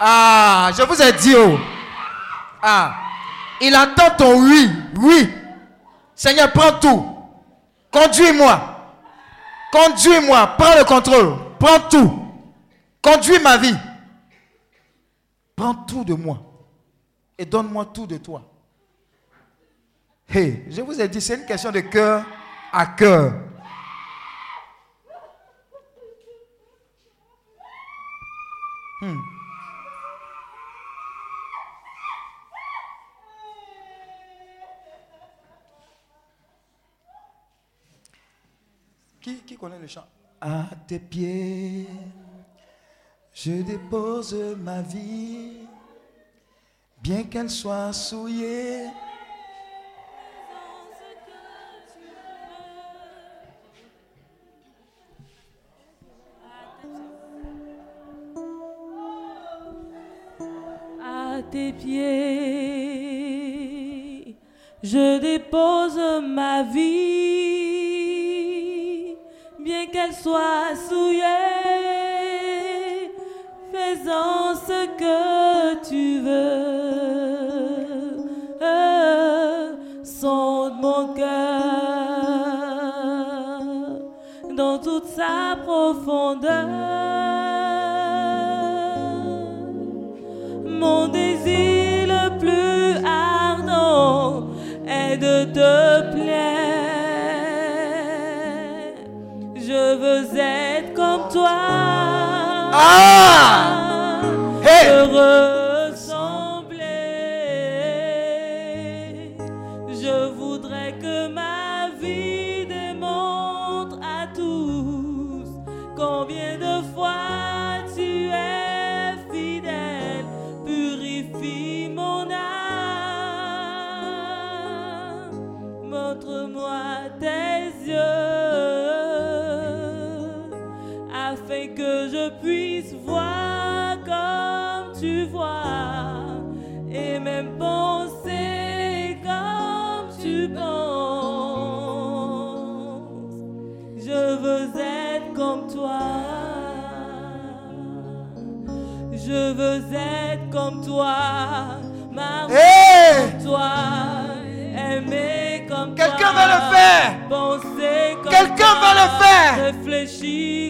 [0.01, 1.59] Ah, je vous ai dit, oh.
[2.62, 2.94] Ah,
[3.61, 5.31] il attend ton oui, oui.
[6.15, 7.05] Seigneur, prends tout.
[7.91, 8.61] Conduis-moi.
[9.73, 10.47] Conduis-moi.
[10.59, 11.35] Prends le contrôle.
[11.59, 12.25] Prends tout.
[13.03, 13.77] Conduis ma vie.
[15.57, 16.39] Prends tout de moi.
[17.36, 18.43] Et donne-moi tout de toi.
[20.28, 22.25] Hey, je vous ai dit, c'est une question de cœur
[22.73, 23.35] à cœur.
[29.01, 29.20] Hmm.
[39.20, 40.07] Qui, qui connaît le chant?
[40.41, 41.86] À tes pieds,
[43.33, 45.67] je dépose ma vie,
[47.01, 48.89] bien qu'elle soit souillée.
[64.83, 66.81] je dépose ma vie,
[69.60, 71.14] bien qu'elle soit souillée.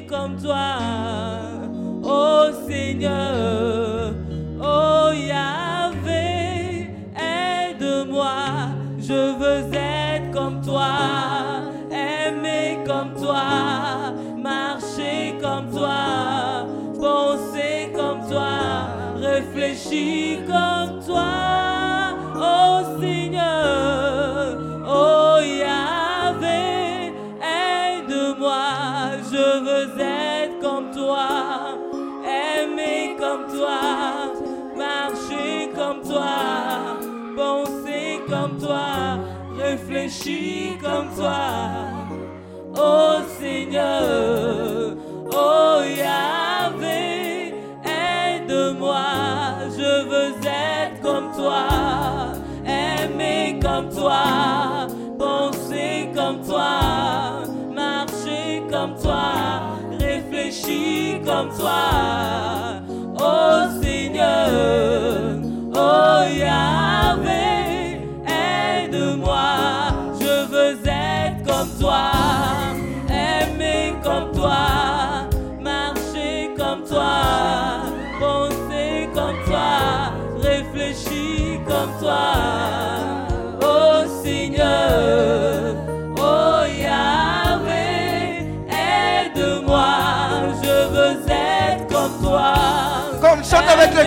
[0.09, 0.84] comme toi.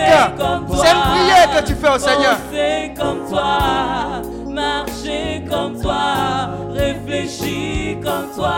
[0.08, 2.36] C'est une prière que tu fais au oh, Seigneur.
[2.38, 8.54] Penser comme toi, marcher comme toi, réfléchir comme toi.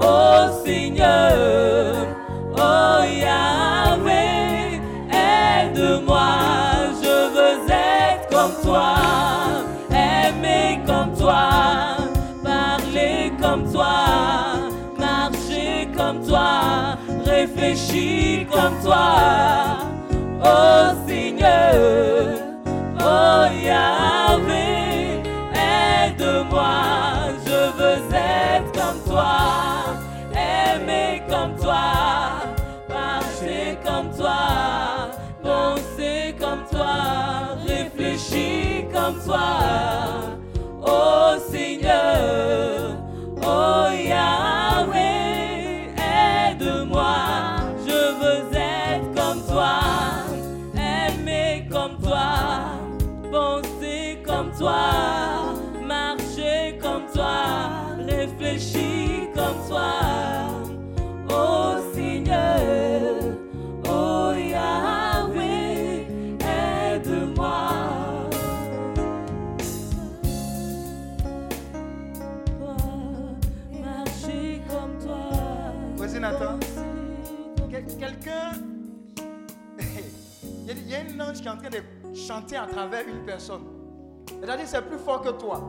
[0.00, 1.94] Oh Seigneur,
[2.56, 6.28] oh Yahweh, aide-moi,
[7.02, 8.94] je veux être comme toi,
[9.90, 11.96] aimer comme toi,
[12.44, 13.94] parler comme toi,
[14.98, 19.91] marcher comme toi, réfléchir comme toi
[20.44, 22.38] oh Seigneur,
[23.00, 25.22] oh Yahvé,
[25.54, 26.74] aide-moi,
[27.46, 29.36] je veux être comme toi,
[30.34, 31.84] aimer comme toi,
[32.88, 35.10] marcher comme toi,
[35.42, 39.48] penser comme toi, réfléchir comme toi,
[40.86, 42.96] oh Seigneur,
[43.42, 44.51] oh Yahvé.
[61.28, 62.58] Ô Seigneur,
[64.36, 66.06] Yahweh,
[66.40, 67.68] aide-moi.
[73.80, 75.16] Marcher comme toi.
[75.96, 76.58] Voici Nathan.
[77.98, 78.52] Quelqu'un...
[80.68, 81.82] Il y a un ange qui est en train de
[82.14, 83.62] chanter à travers une personne.
[84.30, 85.60] Et il a dit, c'est plus fort que toi.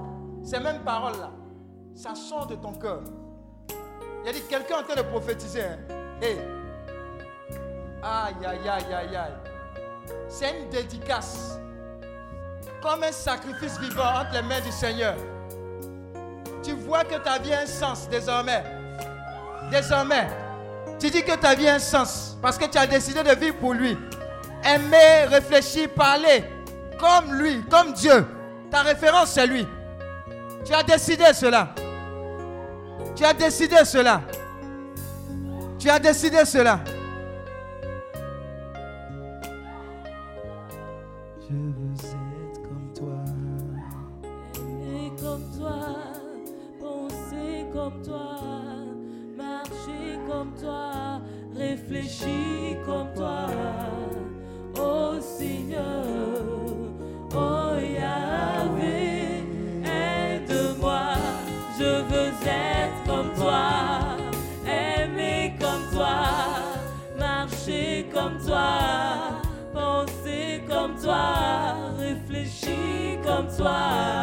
[0.44, 1.32] Ces mêmes paroles-là,
[1.96, 3.02] ça sort de ton cœur.
[4.24, 5.64] Il y a dit quelqu'un en train de prophétiser.
[5.64, 5.78] Hein.
[6.22, 6.38] Hey.
[8.02, 9.34] Aïe, aïe, aïe, aïe, aïe.
[10.30, 11.60] C'est une dédicace.
[12.82, 15.16] Comme un sacrifice vivant entre les mains du Seigneur.
[16.64, 18.64] Tu vois que ta vie a un sens désormais.
[19.70, 20.28] Désormais.
[21.00, 22.38] Tu dis que ta vie a un sens.
[22.42, 23.98] Parce que tu as décidé de vivre pour lui.
[24.64, 26.46] Aimer, réfléchir, parler.
[26.98, 28.26] Comme lui, comme Dieu.
[28.72, 29.68] Ta référence, c'est lui.
[30.64, 31.76] Tu as décidé cela.
[33.16, 34.22] Tu as décidé cela.
[35.78, 36.80] Tu as décidé cela.
[41.42, 43.20] Je veux être comme toi.
[44.56, 45.80] Aimer comme toi,
[46.80, 48.38] penser comme toi,
[49.38, 51.22] marcher comme toi,
[51.56, 53.48] réfléchir comme toi.
[73.64, 74.14] Toi.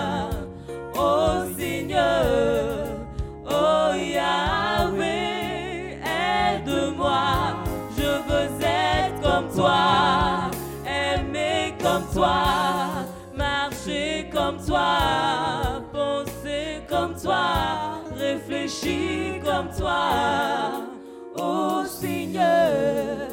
[21.36, 23.26] Oh Seigneur,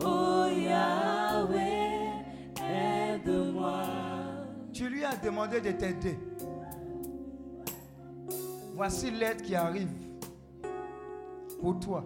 [0.00, 1.27] oh Yahweh,
[5.18, 6.18] demandé de t'aider.
[8.74, 9.90] Voici l'aide qui arrive
[11.60, 12.04] pour toi.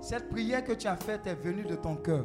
[0.00, 2.24] Cette prière que tu as faite est venue de ton cœur.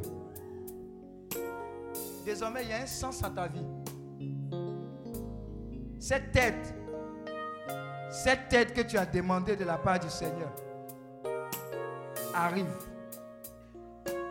[2.24, 3.66] Désormais, il y a un sens à ta vie.
[6.00, 6.68] Cette aide,
[8.12, 10.52] cette aide que tu as demandée de la part du Seigneur
[12.36, 12.76] arrive.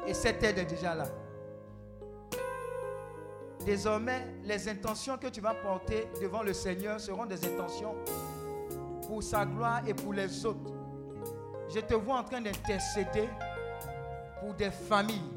[0.06, 1.06] Et cette aide est déjà là.
[3.64, 7.94] Désormais, les intentions que tu vas porter devant le Seigneur seront des intentions
[9.06, 10.72] pour sa gloire et pour les autres.
[11.72, 13.28] Je te vois en train d'intercéder
[14.40, 15.30] pour des familles,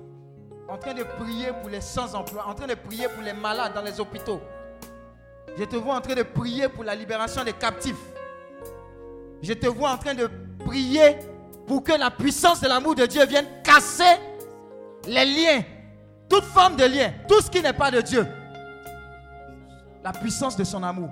[0.70, 3.82] en train de prier pour les sans-emploi, en train de prier pour les malades dans
[3.82, 4.42] les hôpitaux.
[5.58, 8.02] Je te vois en train de prier pour la libération des captifs.
[9.42, 10.30] Je te vois en train de
[10.66, 11.18] prier
[11.68, 14.18] pour que la puissance de l'amour de Dieu vienne casser
[15.06, 15.64] les liens,
[16.34, 18.26] toute forme de lien, tout ce qui n'est pas de Dieu.
[20.04, 21.12] La puissance de son amour.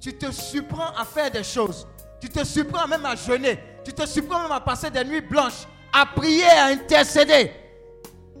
[0.00, 1.86] Tu te surprends à faire des choses.
[2.20, 3.60] Tu te surprends même à jeûner.
[3.84, 7.52] Tu te surprends même à passer des nuits blanches, à prier, à intercéder.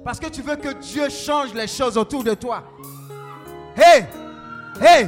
[0.04, 2.64] Parce que tu veux que Dieu change les choses autour de toi.
[3.76, 4.02] Hé,
[4.80, 5.06] hé,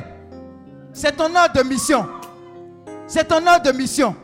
[0.92, 2.08] c'est ton ordre de mission.
[3.08, 4.14] C'est ton ordre de mission.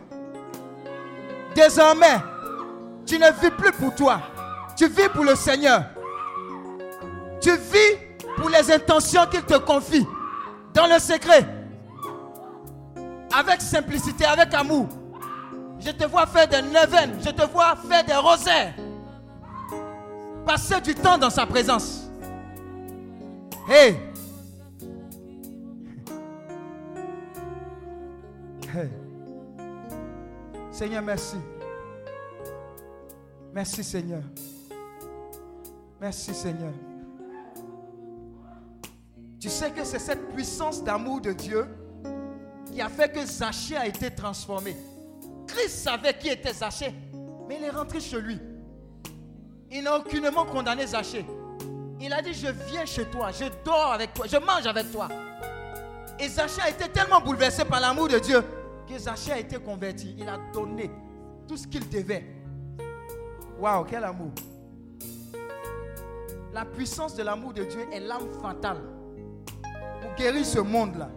[1.56, 2.18] Désormais,
[3.04, 4.20] tu ne vis plus pour toi.
[4.76, 5.82] Tu vis pour le Seigneur.
[7.40, 7.98] Tu vis
[8.36, 10.06] pour les intentions qu'il te confie.
[10.74, 11.46] Dans le secret.
[13.32, 14.88] Avec simplicité, avec amour.
[15.78, 17.18] Je te vois faire des neuvaines.
[17.24, 18.74] Je te vois faire des rosaires.
[20.46, 22.08] Passer du temps dans sa présence.
[23.68, 23.96] Hey.
[28.74, 28.90] Hey.
[30.70, 31.36] Seigneur, merci.
[33.52, 34.22] Merci Seigneur.
[36.00, 36.72] Merci Seigneur.
[39.40, 41.66] Tu sais que c'est cette puissance d'amour de Dieu
[42.66, 44.76] qui a fait que Zachée a été transformé.
[45.46, 46.94] Christ savait qui était Zachée,
[47.48, 48.38] mais il est rentré chez lui.
[49.70, 51.24] Il n'a aucunement condamné Zachée.
[51.98, 55.08] Il a dit, je viens chez toi, je dors avec toi, je mange avec toi.
[56.18, 58.44] Et Zachée a été tellement bouleversé par l'amour de Dieu
[58.86, 60.14] que Zachée a été converti.
[60.18, 60.90] Il a donné
[61.48, 62.26] tout ce qu'il devait.
[63.58, 64.32] Waouh, quel amour.
[66.52, 68.82] La puissance de l'amour de Dieu est l'âme fatale
[70.10, 71.08] pour guérir ce monde-là.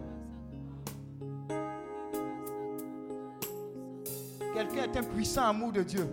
[4.54, 6.06] Quelqu'un est un puissant amour de Dieu,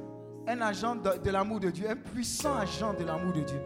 [0.47, 3.61] un agent de, l'amour de Dieu, un puissant agent de l'amour de Dieu.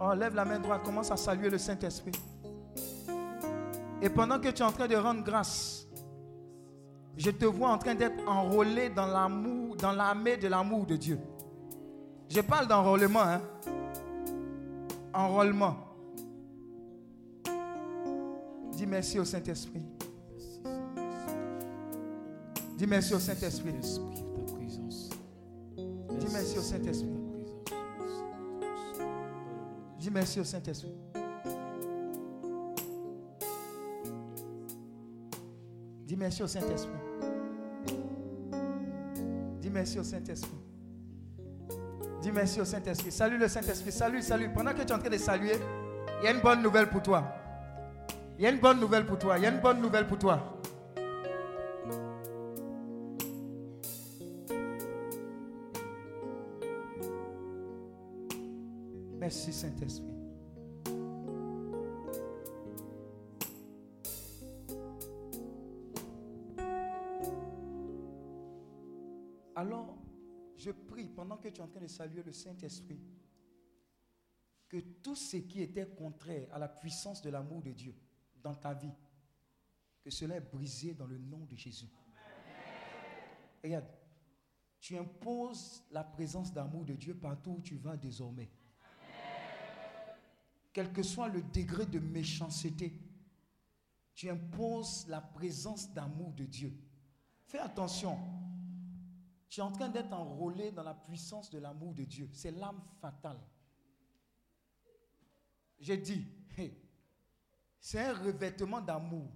[0.00, 2.12] Oh, lève la main droite, commence à saluer le Saint-Esprit.
[4.00, 5.86] Et pendant que tu es en train de rendre grâce,
[7.16, 11.18] je te vois en train d'être enrôlé dans l'amour, dans l'armée de l'amour de Dieu.
[12.28, 13.40] Je parle d'enrôlement, hein.
[15.12, 15.83] Enrôlement.
[18.76, 19.82] Dis merci au Saint-Esprit.
[22.76, 23.72] Dis merci au Saint-Esprit.
[26.18, 27.08] Dis merci au Saint-Esprit.
[29.98, 30.92] Dis merci au Saint-Esprit.
[36.04, 36.90] Dis merci au Saint-Esprit.
[39.60, 40.58] Dis merci au Saint-Esprit.
[42.20, 43.12] Dis merci au Saint-Esprit.
[43.12, 43.92] Salue le Saint-Esprit.
[43.92, 44.52] Salue, salue.
[44.52, 45.56] Pendant que tu es en train de saluer,
[46.20, 47.43] il y a une bonne nouvelle pour toi.
[48.36, 49.38] Il y a une bonne nouvelle pour toi.
[49.38, 50.60] Il y a une bonne nouvelle pour toi.
[59.18, 60.10] Merci Saint-Esprit.
[69.56, 69.96] Alors,
[70.56, 73.00] je prie pendant que tu es en train de saluer le Saint-Esprit
[74.68, 77.94] que tout ce qui était contraire à la puissance de l'amour de Dieu
[78.44, 78.92] dans ta vie,
[80.02, 81.88] que cela est brisé dans le nom de Jésus.
[83.62, 83.86] Regarde,
[84.78, 88.50] tu imposes la présence d'amour de Dieu partout où tu vas désormais.
[90.74, 93.00] Quel que soit le degré de méchanceté,
[94.14, 96.76] tu imposes la présence d'amour de Dieu.
[97.46, 98.18] Fais attention.
[99.48, 102.28] Tu es en train d'être enrôlé dans la puissance de l'amour de Dieu.
[102.32, 103.40] C'est l'âme fatale.
[105.78, 106.26] J'ai dit,
[107.84, 109.30] c'est un revêtement d'amour.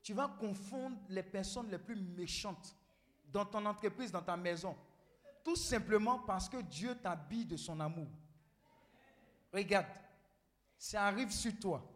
[0.00, 2.74] Tu vas confondre les personnes les plus méchantes
[3.26, 4.74] dans ton entreprise, dans ta maison.
[5.44, 8.08] Tout simplement parce que Dieu t'habille de son amour.
[9.52, 9.84] Regarde,
[10.78, 11.86] ça arrive sur toi.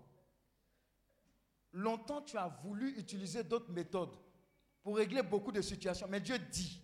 [1.73, 4.15] Longtemps, tu as voulu utiliser d'autres méthodes
[4.83, 6.07] pour régler beaucoup de situations.
[6.07, 6.83] Mais Dieu dit,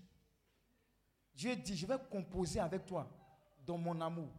[1.34, 3.06] Dieu dit, je vais composer avec toi
[3.66, 4.32] dans mon amour.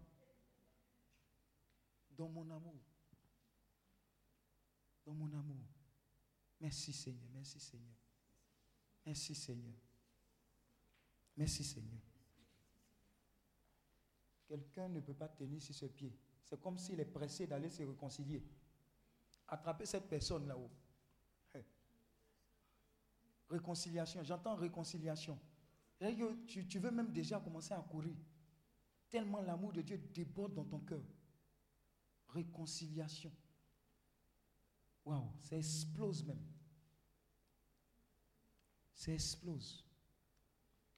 [2.17, 2.88] Dans mon amour.
[5.09, 5.65] Dans mon amour.
[6.61, 7.95] Merci Seigneur, merci Seigneur.
[9.03, 9.73] Merci Seigneur.
[11.35, 11.99] Merci Seigneur.
[14.45, 16.15] Quelqu'un ne peut pas tenir sur ses pieds.
[16.43, 18.43] C'est comme s'il est pressé d'aller se réconcilier.
[19.47, 20.69] Attrapez cette personne là-haut.
[23.49, 25.39] Réconciliation, j'entends réconciliation.
[26.45, 28.15] Tu veux même déjà commencer à courir.
[29.09, 31.01] Tellement l'amour de Dieu déborde dans ton cœur.
[32.27, 33.31] Réconciliation.
[35.09, 36.45] Waouh, ça explose même.
[38.93, 39.83] Ça explose.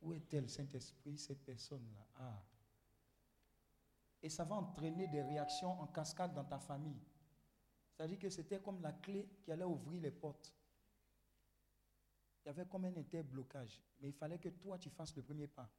[0.01, 2.05] Où est-elle, Saint-Esprit, cette personne-là?
[2.15, 2.43] Ah.
[4.21, 7.01] Et ça va entraîner des réactions en cascade dans ta famille.
[7.93, 10.53] C'est-à-dire que c'était comme la clé qui allait ouvrir les portes.
[12.43, 13.81] Il y avait comme un interblocage.
[14.01, 15.71] Mais il fallait que toi, tu fasses le premier pas.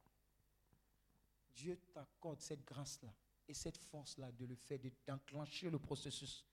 [1.53, 3.13] Dieu t'accorde cette grâce-là
[3.47, 6.43] et cette force-là de le faire, d'enclencher le processus.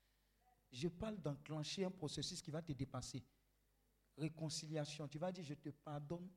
[0.70, 3.24] Je parle d'enclencher un processus qui va te dépasser.
[4.16, 5.08] Réconciliation.
[5.08, 6.30] Tu vas dire, je te pardonne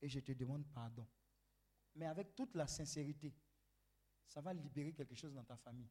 [0.00, 1.06] et je te demande pardon.
[1.94, 3.34] Mais avec toute la sincérité,
[4.26, 5.90] ça va libérer quelque chose dans ta famille.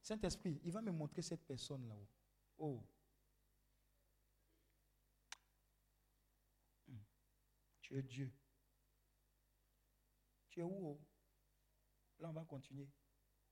[0.00, 2.08] Saint-Esprit, il va me montrer cette personne là-haut.
[2.58, 2.82] Oh.
[6.86, 6.98] Hmm.
[7.80, 8.32] Tu es Dieu.
[10.48, 11.00] Tu es où oh?
[12.18, 12.88] Là, on va continuer.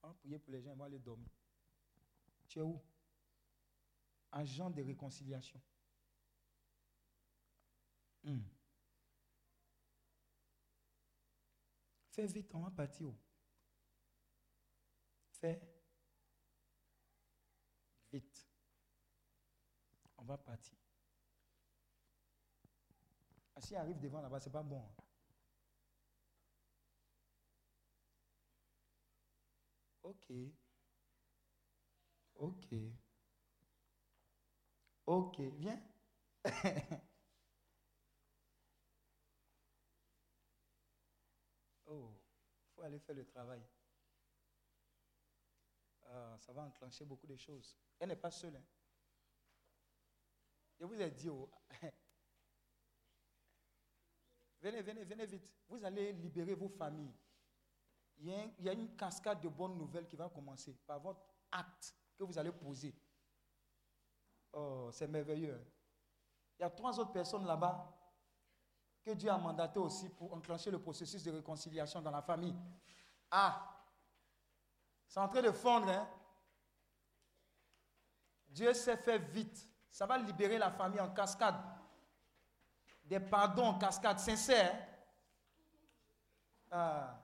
[0.03, 1.31] On va prier pour les gens, on va aller dormir.
[2.49, 2.81] Tu es où?
[4.33, 5.61] Agent de réconciliation.
[8.25, 8.41] Hmm.
[12.11, 13.07] Fais vite, on va partir.
[13.07, 13.17] Oh.
[15.41, 15.61] Fais
[18.13, 18.47] vite.
[20.19, 20.77] On va partir.
[23.55, 24.83] Ah, si arrive devant là-bas, c'est pas bon.
[24.83, 25.03] hein.
[30.03, 30.31] Ok.
[32.39, 32.73] Ok.
[35.07, 35.81] Ok, viens.
[41.87, 42.11] oh,
[42.65, 43.63] il faut aller faire le travail.
[46.07, 47.77] Ah, ça va enclencher beaucoup de choses.
[47.99, 48.57] Elle n'est pas seule.
[48.57, 48.65] hein.
[50.79, 51.51] Je vous ai dit, oh,
[54.63, 55.53] venez, venez, venez vite.
[55.69, 57.15] Vous allez libérer vos familles.
[58.19, 60.75] Il y, a, un- il y a une cascade de bonnes nouvelles qui va commencer
[60.87, 62.95] par votre acte que vous allez poser.
[64.53, 65.55] Oh, c'est merveilleux.
[65.55, 65.65] hein.
[66.59, 67.93] Il y a trois autres personnes là-bas
[69.05, 72.57] que Dieu a mandaté aussi pour enclencher le processus de réconciliation dans la famille.
[73.31, 73.85] Ah,
[75.07, 75.89] c'est en train de fondre.
[75.91, 76.09] Hein?
[78.49, 79.69] Dieu s'est fait vite.
[79.91, 81.55] Ça va libérer la famille en cascade.
[83.05, 84.75] Des pardons en cascade sincères.
[86.71, 87.17] hein.
[87.19, 87.23] Ah.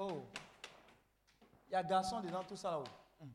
[0.00, 0.22] Oh,
[1.66, 2.84] il y a garçon dedans tout ça là-haut.
[3.20, 3.30] Hmm.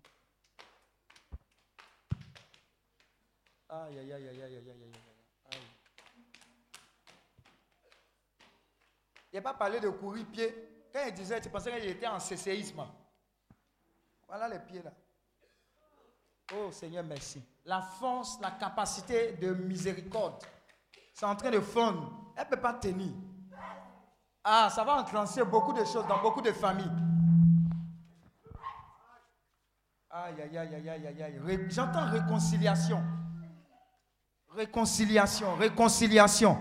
[3.68, 4.94] Aïe, aïe, aïe, aïe, aïe, aïe, aïe,
[5.52, 5.60] aïe.
[9.34, 10.88] Il n'a pas parlé de courir pied.
[10.94, 12.88] Quand il disait, tu pensais qu'il était en séséisme.
[14.26, 14.94] Voilà les pieds là.
[16.56, 17.44] Oh Seigneur, merci.
[17.66, 20.42] La force, la capacité de miséricorde,
[21.14, 22.34] c'est en train de fondre.
[22.38, 23.12] Elle ne peut pas tenir.
[24.44, 26.92] Ah, ça va enclencher beaucoup de choses dans beaucoup de familles.
[30.12, 31.40] Aïe, aïe, aïe, aïe, aïe, aïe.
[31.46, 33.02] Ré- J'entends réconciliation.
[34.56, 36.58] Réconciliation, réconciliation.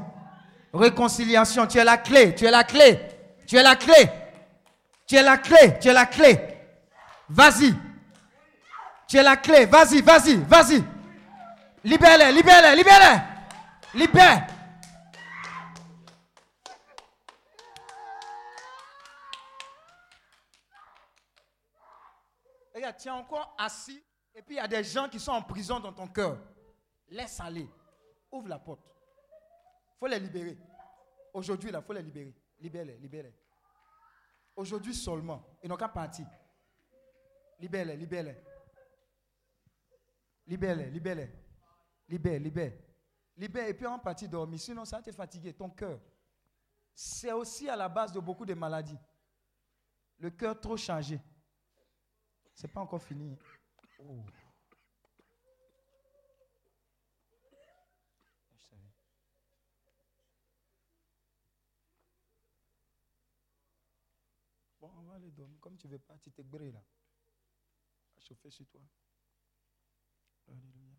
[0.72, 1.66] Réconciliation.
[1.66, 3.08] Tu es la clé, tu es la clé.
[3.46, 4.10] Tu es la clé.
[5.06, 6.58] Tu es la clé, tu es la clé.
[7.28, 7.74] Vas-y.
[9.08, 9.66] Tu es la clé.
[9.66, 10.82] Vas-y, vas-y, vas-y.
[11.84, 13.98] Libère-les, libère-les, libère-les.
[13.98, 14.46] Libère.
[22.82, 24.02] Regarde, tu es encore assis
[24.34, 26.36] et puis il y a des gens qui sont en prison dans ton cœur.
[27.06, 27.68] Laisse aller.
[28.32, 28.84] Ouvre la porte.
[29.94, 30.58] Il faut les libérer.
[31.32, 32.34] Aujourd'hui, là, il faut les libérer.
[32.58, 33.34] Libère-les, libère-les.
[34.56, 35.44] Aujourd'hui seulement.
[35.62, 36.26] Ils n'ont qu'à partir.
[37.60, 38.36] Libère-les, libère-les.
[40.46, 41.30] Libère-les, libère-les.
[42.08, 42.72] Libère, libère.
[43.36, 44.58] Libère et puis on partit dormir.
[44.58, 45.54] Sinon, ça va te fatiguer.
[45.54, 46.00] Ton cœur.
[46.92, 48.98] C'est aussi à la base de beaucoup de maladies.
[50.18, 51.20] Le cœur trop chargé.
[52.54, 53.36] C'est pas encore fini.
[64.78, 65.60] Bon, on va aller dormir.
[65.60, 66.82] Comme tu veux pas, tu t'es brûlé là.
[68.14, 68.80] Va chauffer sur toi.
[70.48, 70.96] Alléluia.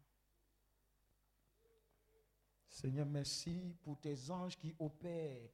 [2.70, 5.50] Seigneur, merci pour tes anges qui opèrent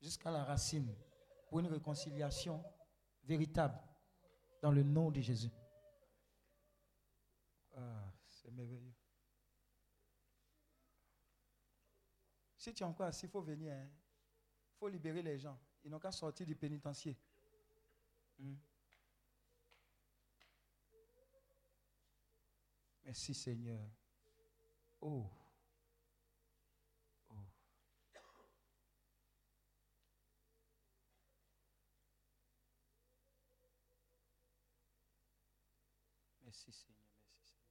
[0.00, 0.94] jusqu'à la racine
[1.48, 2.62] pour une réconciliation
[3.26, 3.78] véritable
[4.62, 5.50] dans le nom de Jésus.
[7.76, 8.94] Ah, c'est merveilleux.
[12.56, 13.74] Si tu es encore assis, il faut venir.
[13.74, 15.58] Il faut libérer les gens.
[15.84, 17.16] Ils n'ont qu'à sortir du pénitencier.
[18.38, 18.54] Hmm.
[23.04, 23.88] Merci Seigneur.
[25.00, 25.30] Oh.
[36.56, 37.68] Merci Seigneur, merci Seigneur.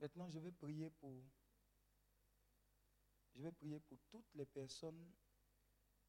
[0.00, 1.24] Maintenant, je vais prier pour
[3.34, 5.10] je vais prier pour toutes les personnes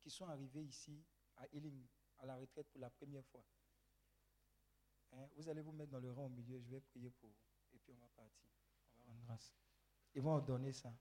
[0.02, 1.02] qui sont arrivées ici
[1.38, 3.46] à Ealing, à la retraite pour la première fois.
[5.14, 7.38] Hein, Vous allez vous mettre dans le rang au milieu, je vais prier pour vous.
[7.72, 8.50] Et puis on va partir.
[8.98, 9.54] On va rendre grâce.
[10.14, 10.94] Ils vont ordonner ça.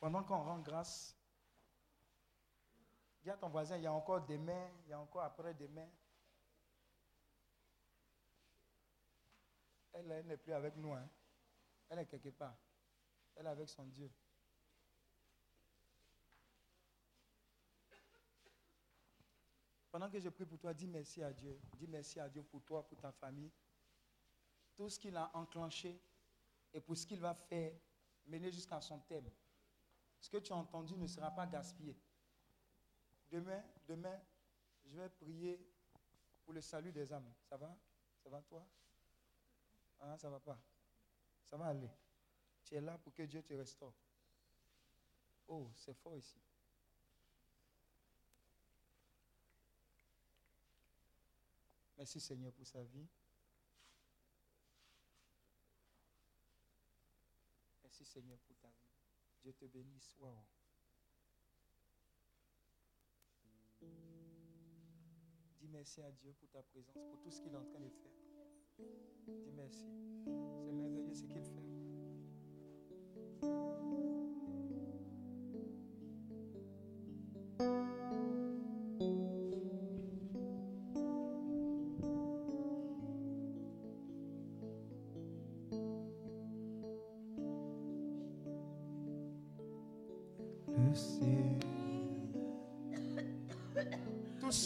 [0.00, 1.16] Pendant qu'on rend grâce,
[3.24, 5.88] dis à ton voisin, il y a encore demain, il y a encore après-demain.
[9.94, 10.92] Elle, elle n'est plus avec nous.
[10.92, 11.08] Hein.
[11.88, 12.54] Elle est quelque part.
[13.34, 14.12] Elle est avec son Dieu.
[19.90, 21.58] Pendant que je prie pour toi, dis merci à Dieu.
[21.78, 23.50] Dis merci à Dieu pour toi, pour ta famille.
[24.76, 25.98] Tout ce qu'il a enclenché
[26.74, 27.72] et pour ce qu'il va faire,
[28.26, 29.30] mener jusqu'à son thème.
[30.20, 31.96] Ce que tu as entendu ne sera pas gaspillé.
[33.34, 34.20] Demain, demain,
[34.86, 35.58] je vais prier
[36.44, 37.34] pour le salut des âmes.
[37.48, 37.76] Ça va?
[38.22, 38.64] Ça va toi?
[39.98, 40.56] Ah, ça va pas?
[41.50, 41.90] Ça va aller.
[42.62, 43.92] Tu es là pour que Dieu te restaure.
[45.48, 46.38] Oh, c'est fort ici.
[51.98, 53.08] Merci Seigneur pour sa vie.
[57.82, 58.92] Merci Seigneur pour ta vie.
[59.42, 60.14] Dieu te bénisse.
[60.20, 60.38] Wow.
[65.74, 68.12] Merci à Dieu pour ta présence, pour tout ce qu'il est en train de faire.
[69.26, 69.88] Dis merci.
[70.64, 71.64] C'est merveilleux ce qu'il fait.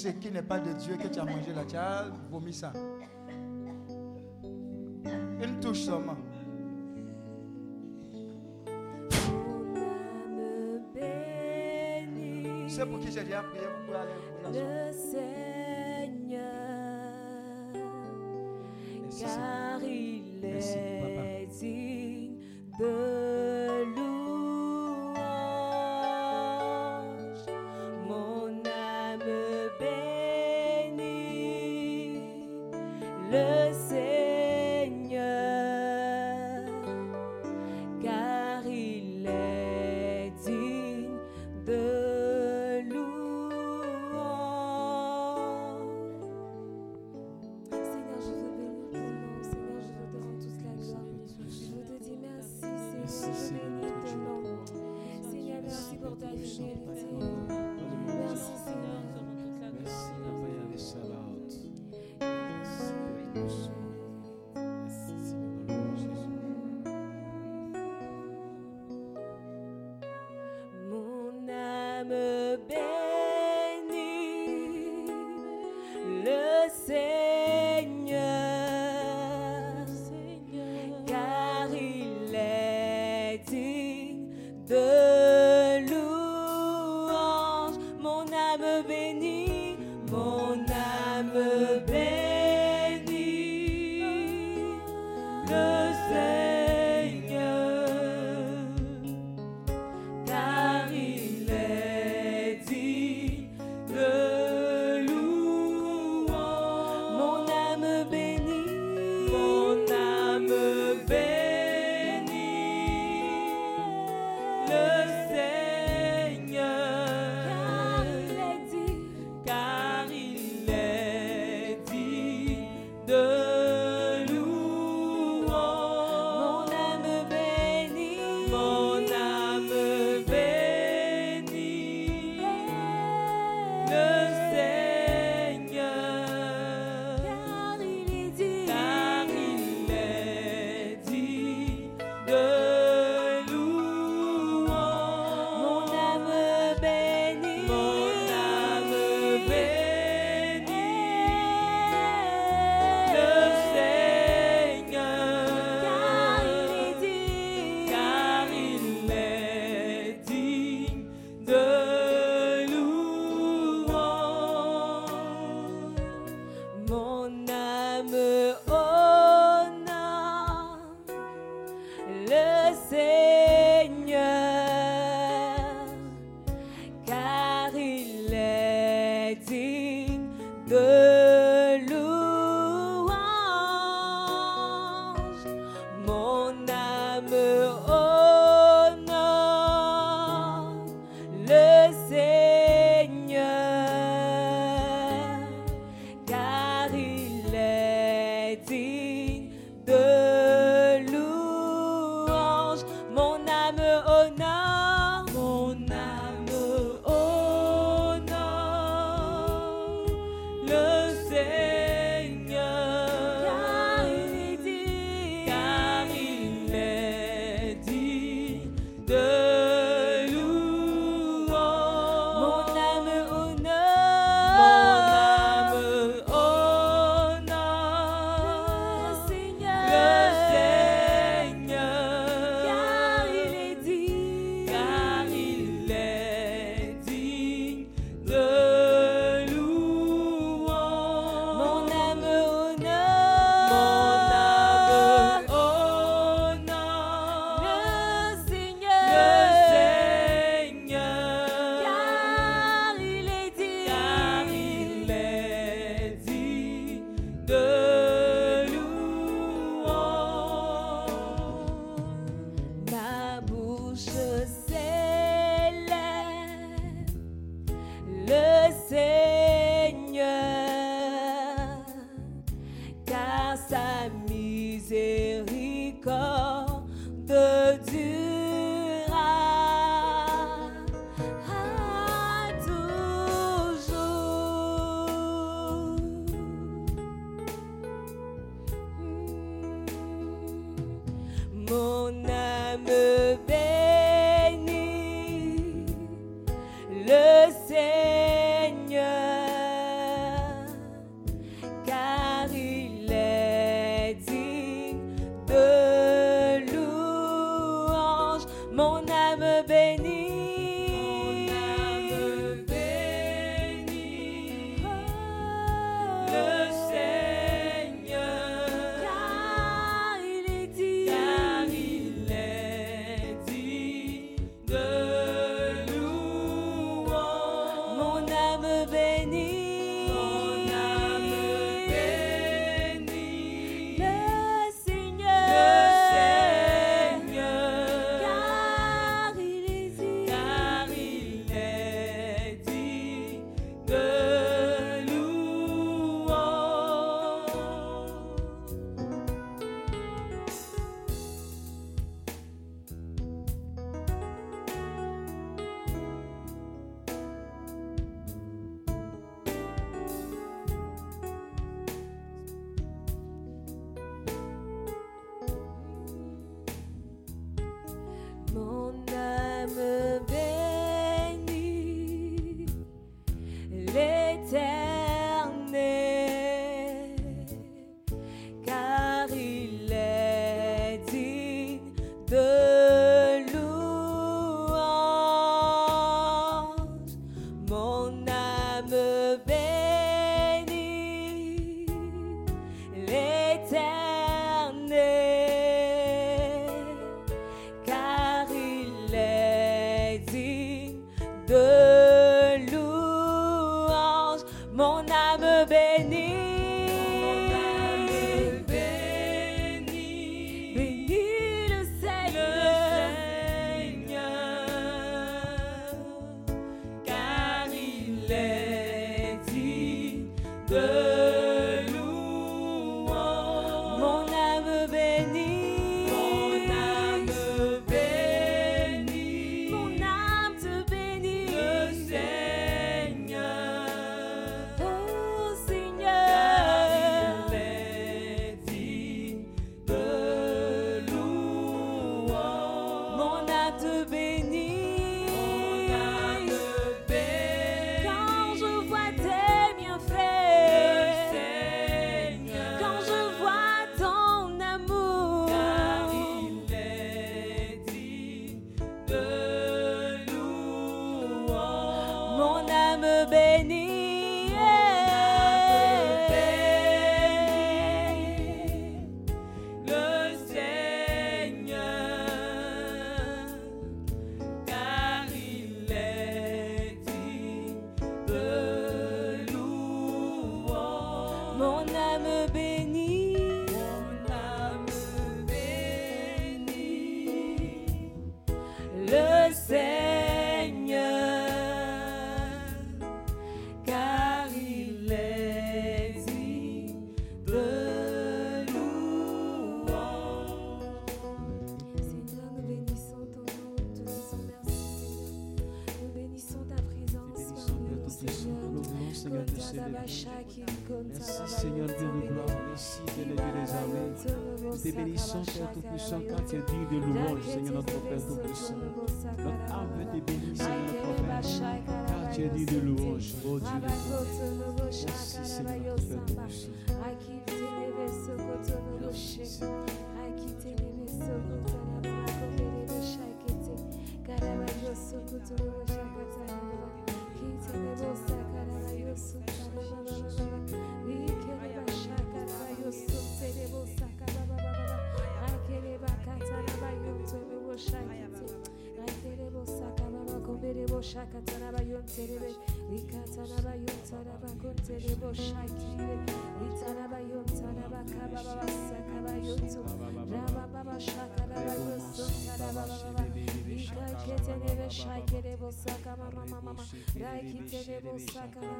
[0.09, 2.73] Ce qui n'est pas de Dieu que tu as mangé là, tu as vomi ça.
[5.43, 6.17] Une touche seulement.
[12.69, 14.13] C'est pour qui j'ai déjà prié, vous pouvez aller.
[14.53, 16.43] Le Seigneur,
[19.03, 22.37] Merci, car il Merci, est digne
[22.79, 23.08] de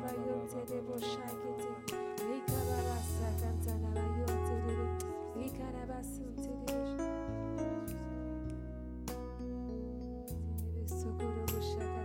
[0.03, 1.71] la yote de boşaketi.
[2.29, 4.75] Rikara basa kantana la yote de
[5.41, 6.79] rikara basa tiri.
[10.89, 11.98] Sokoro boşaketi.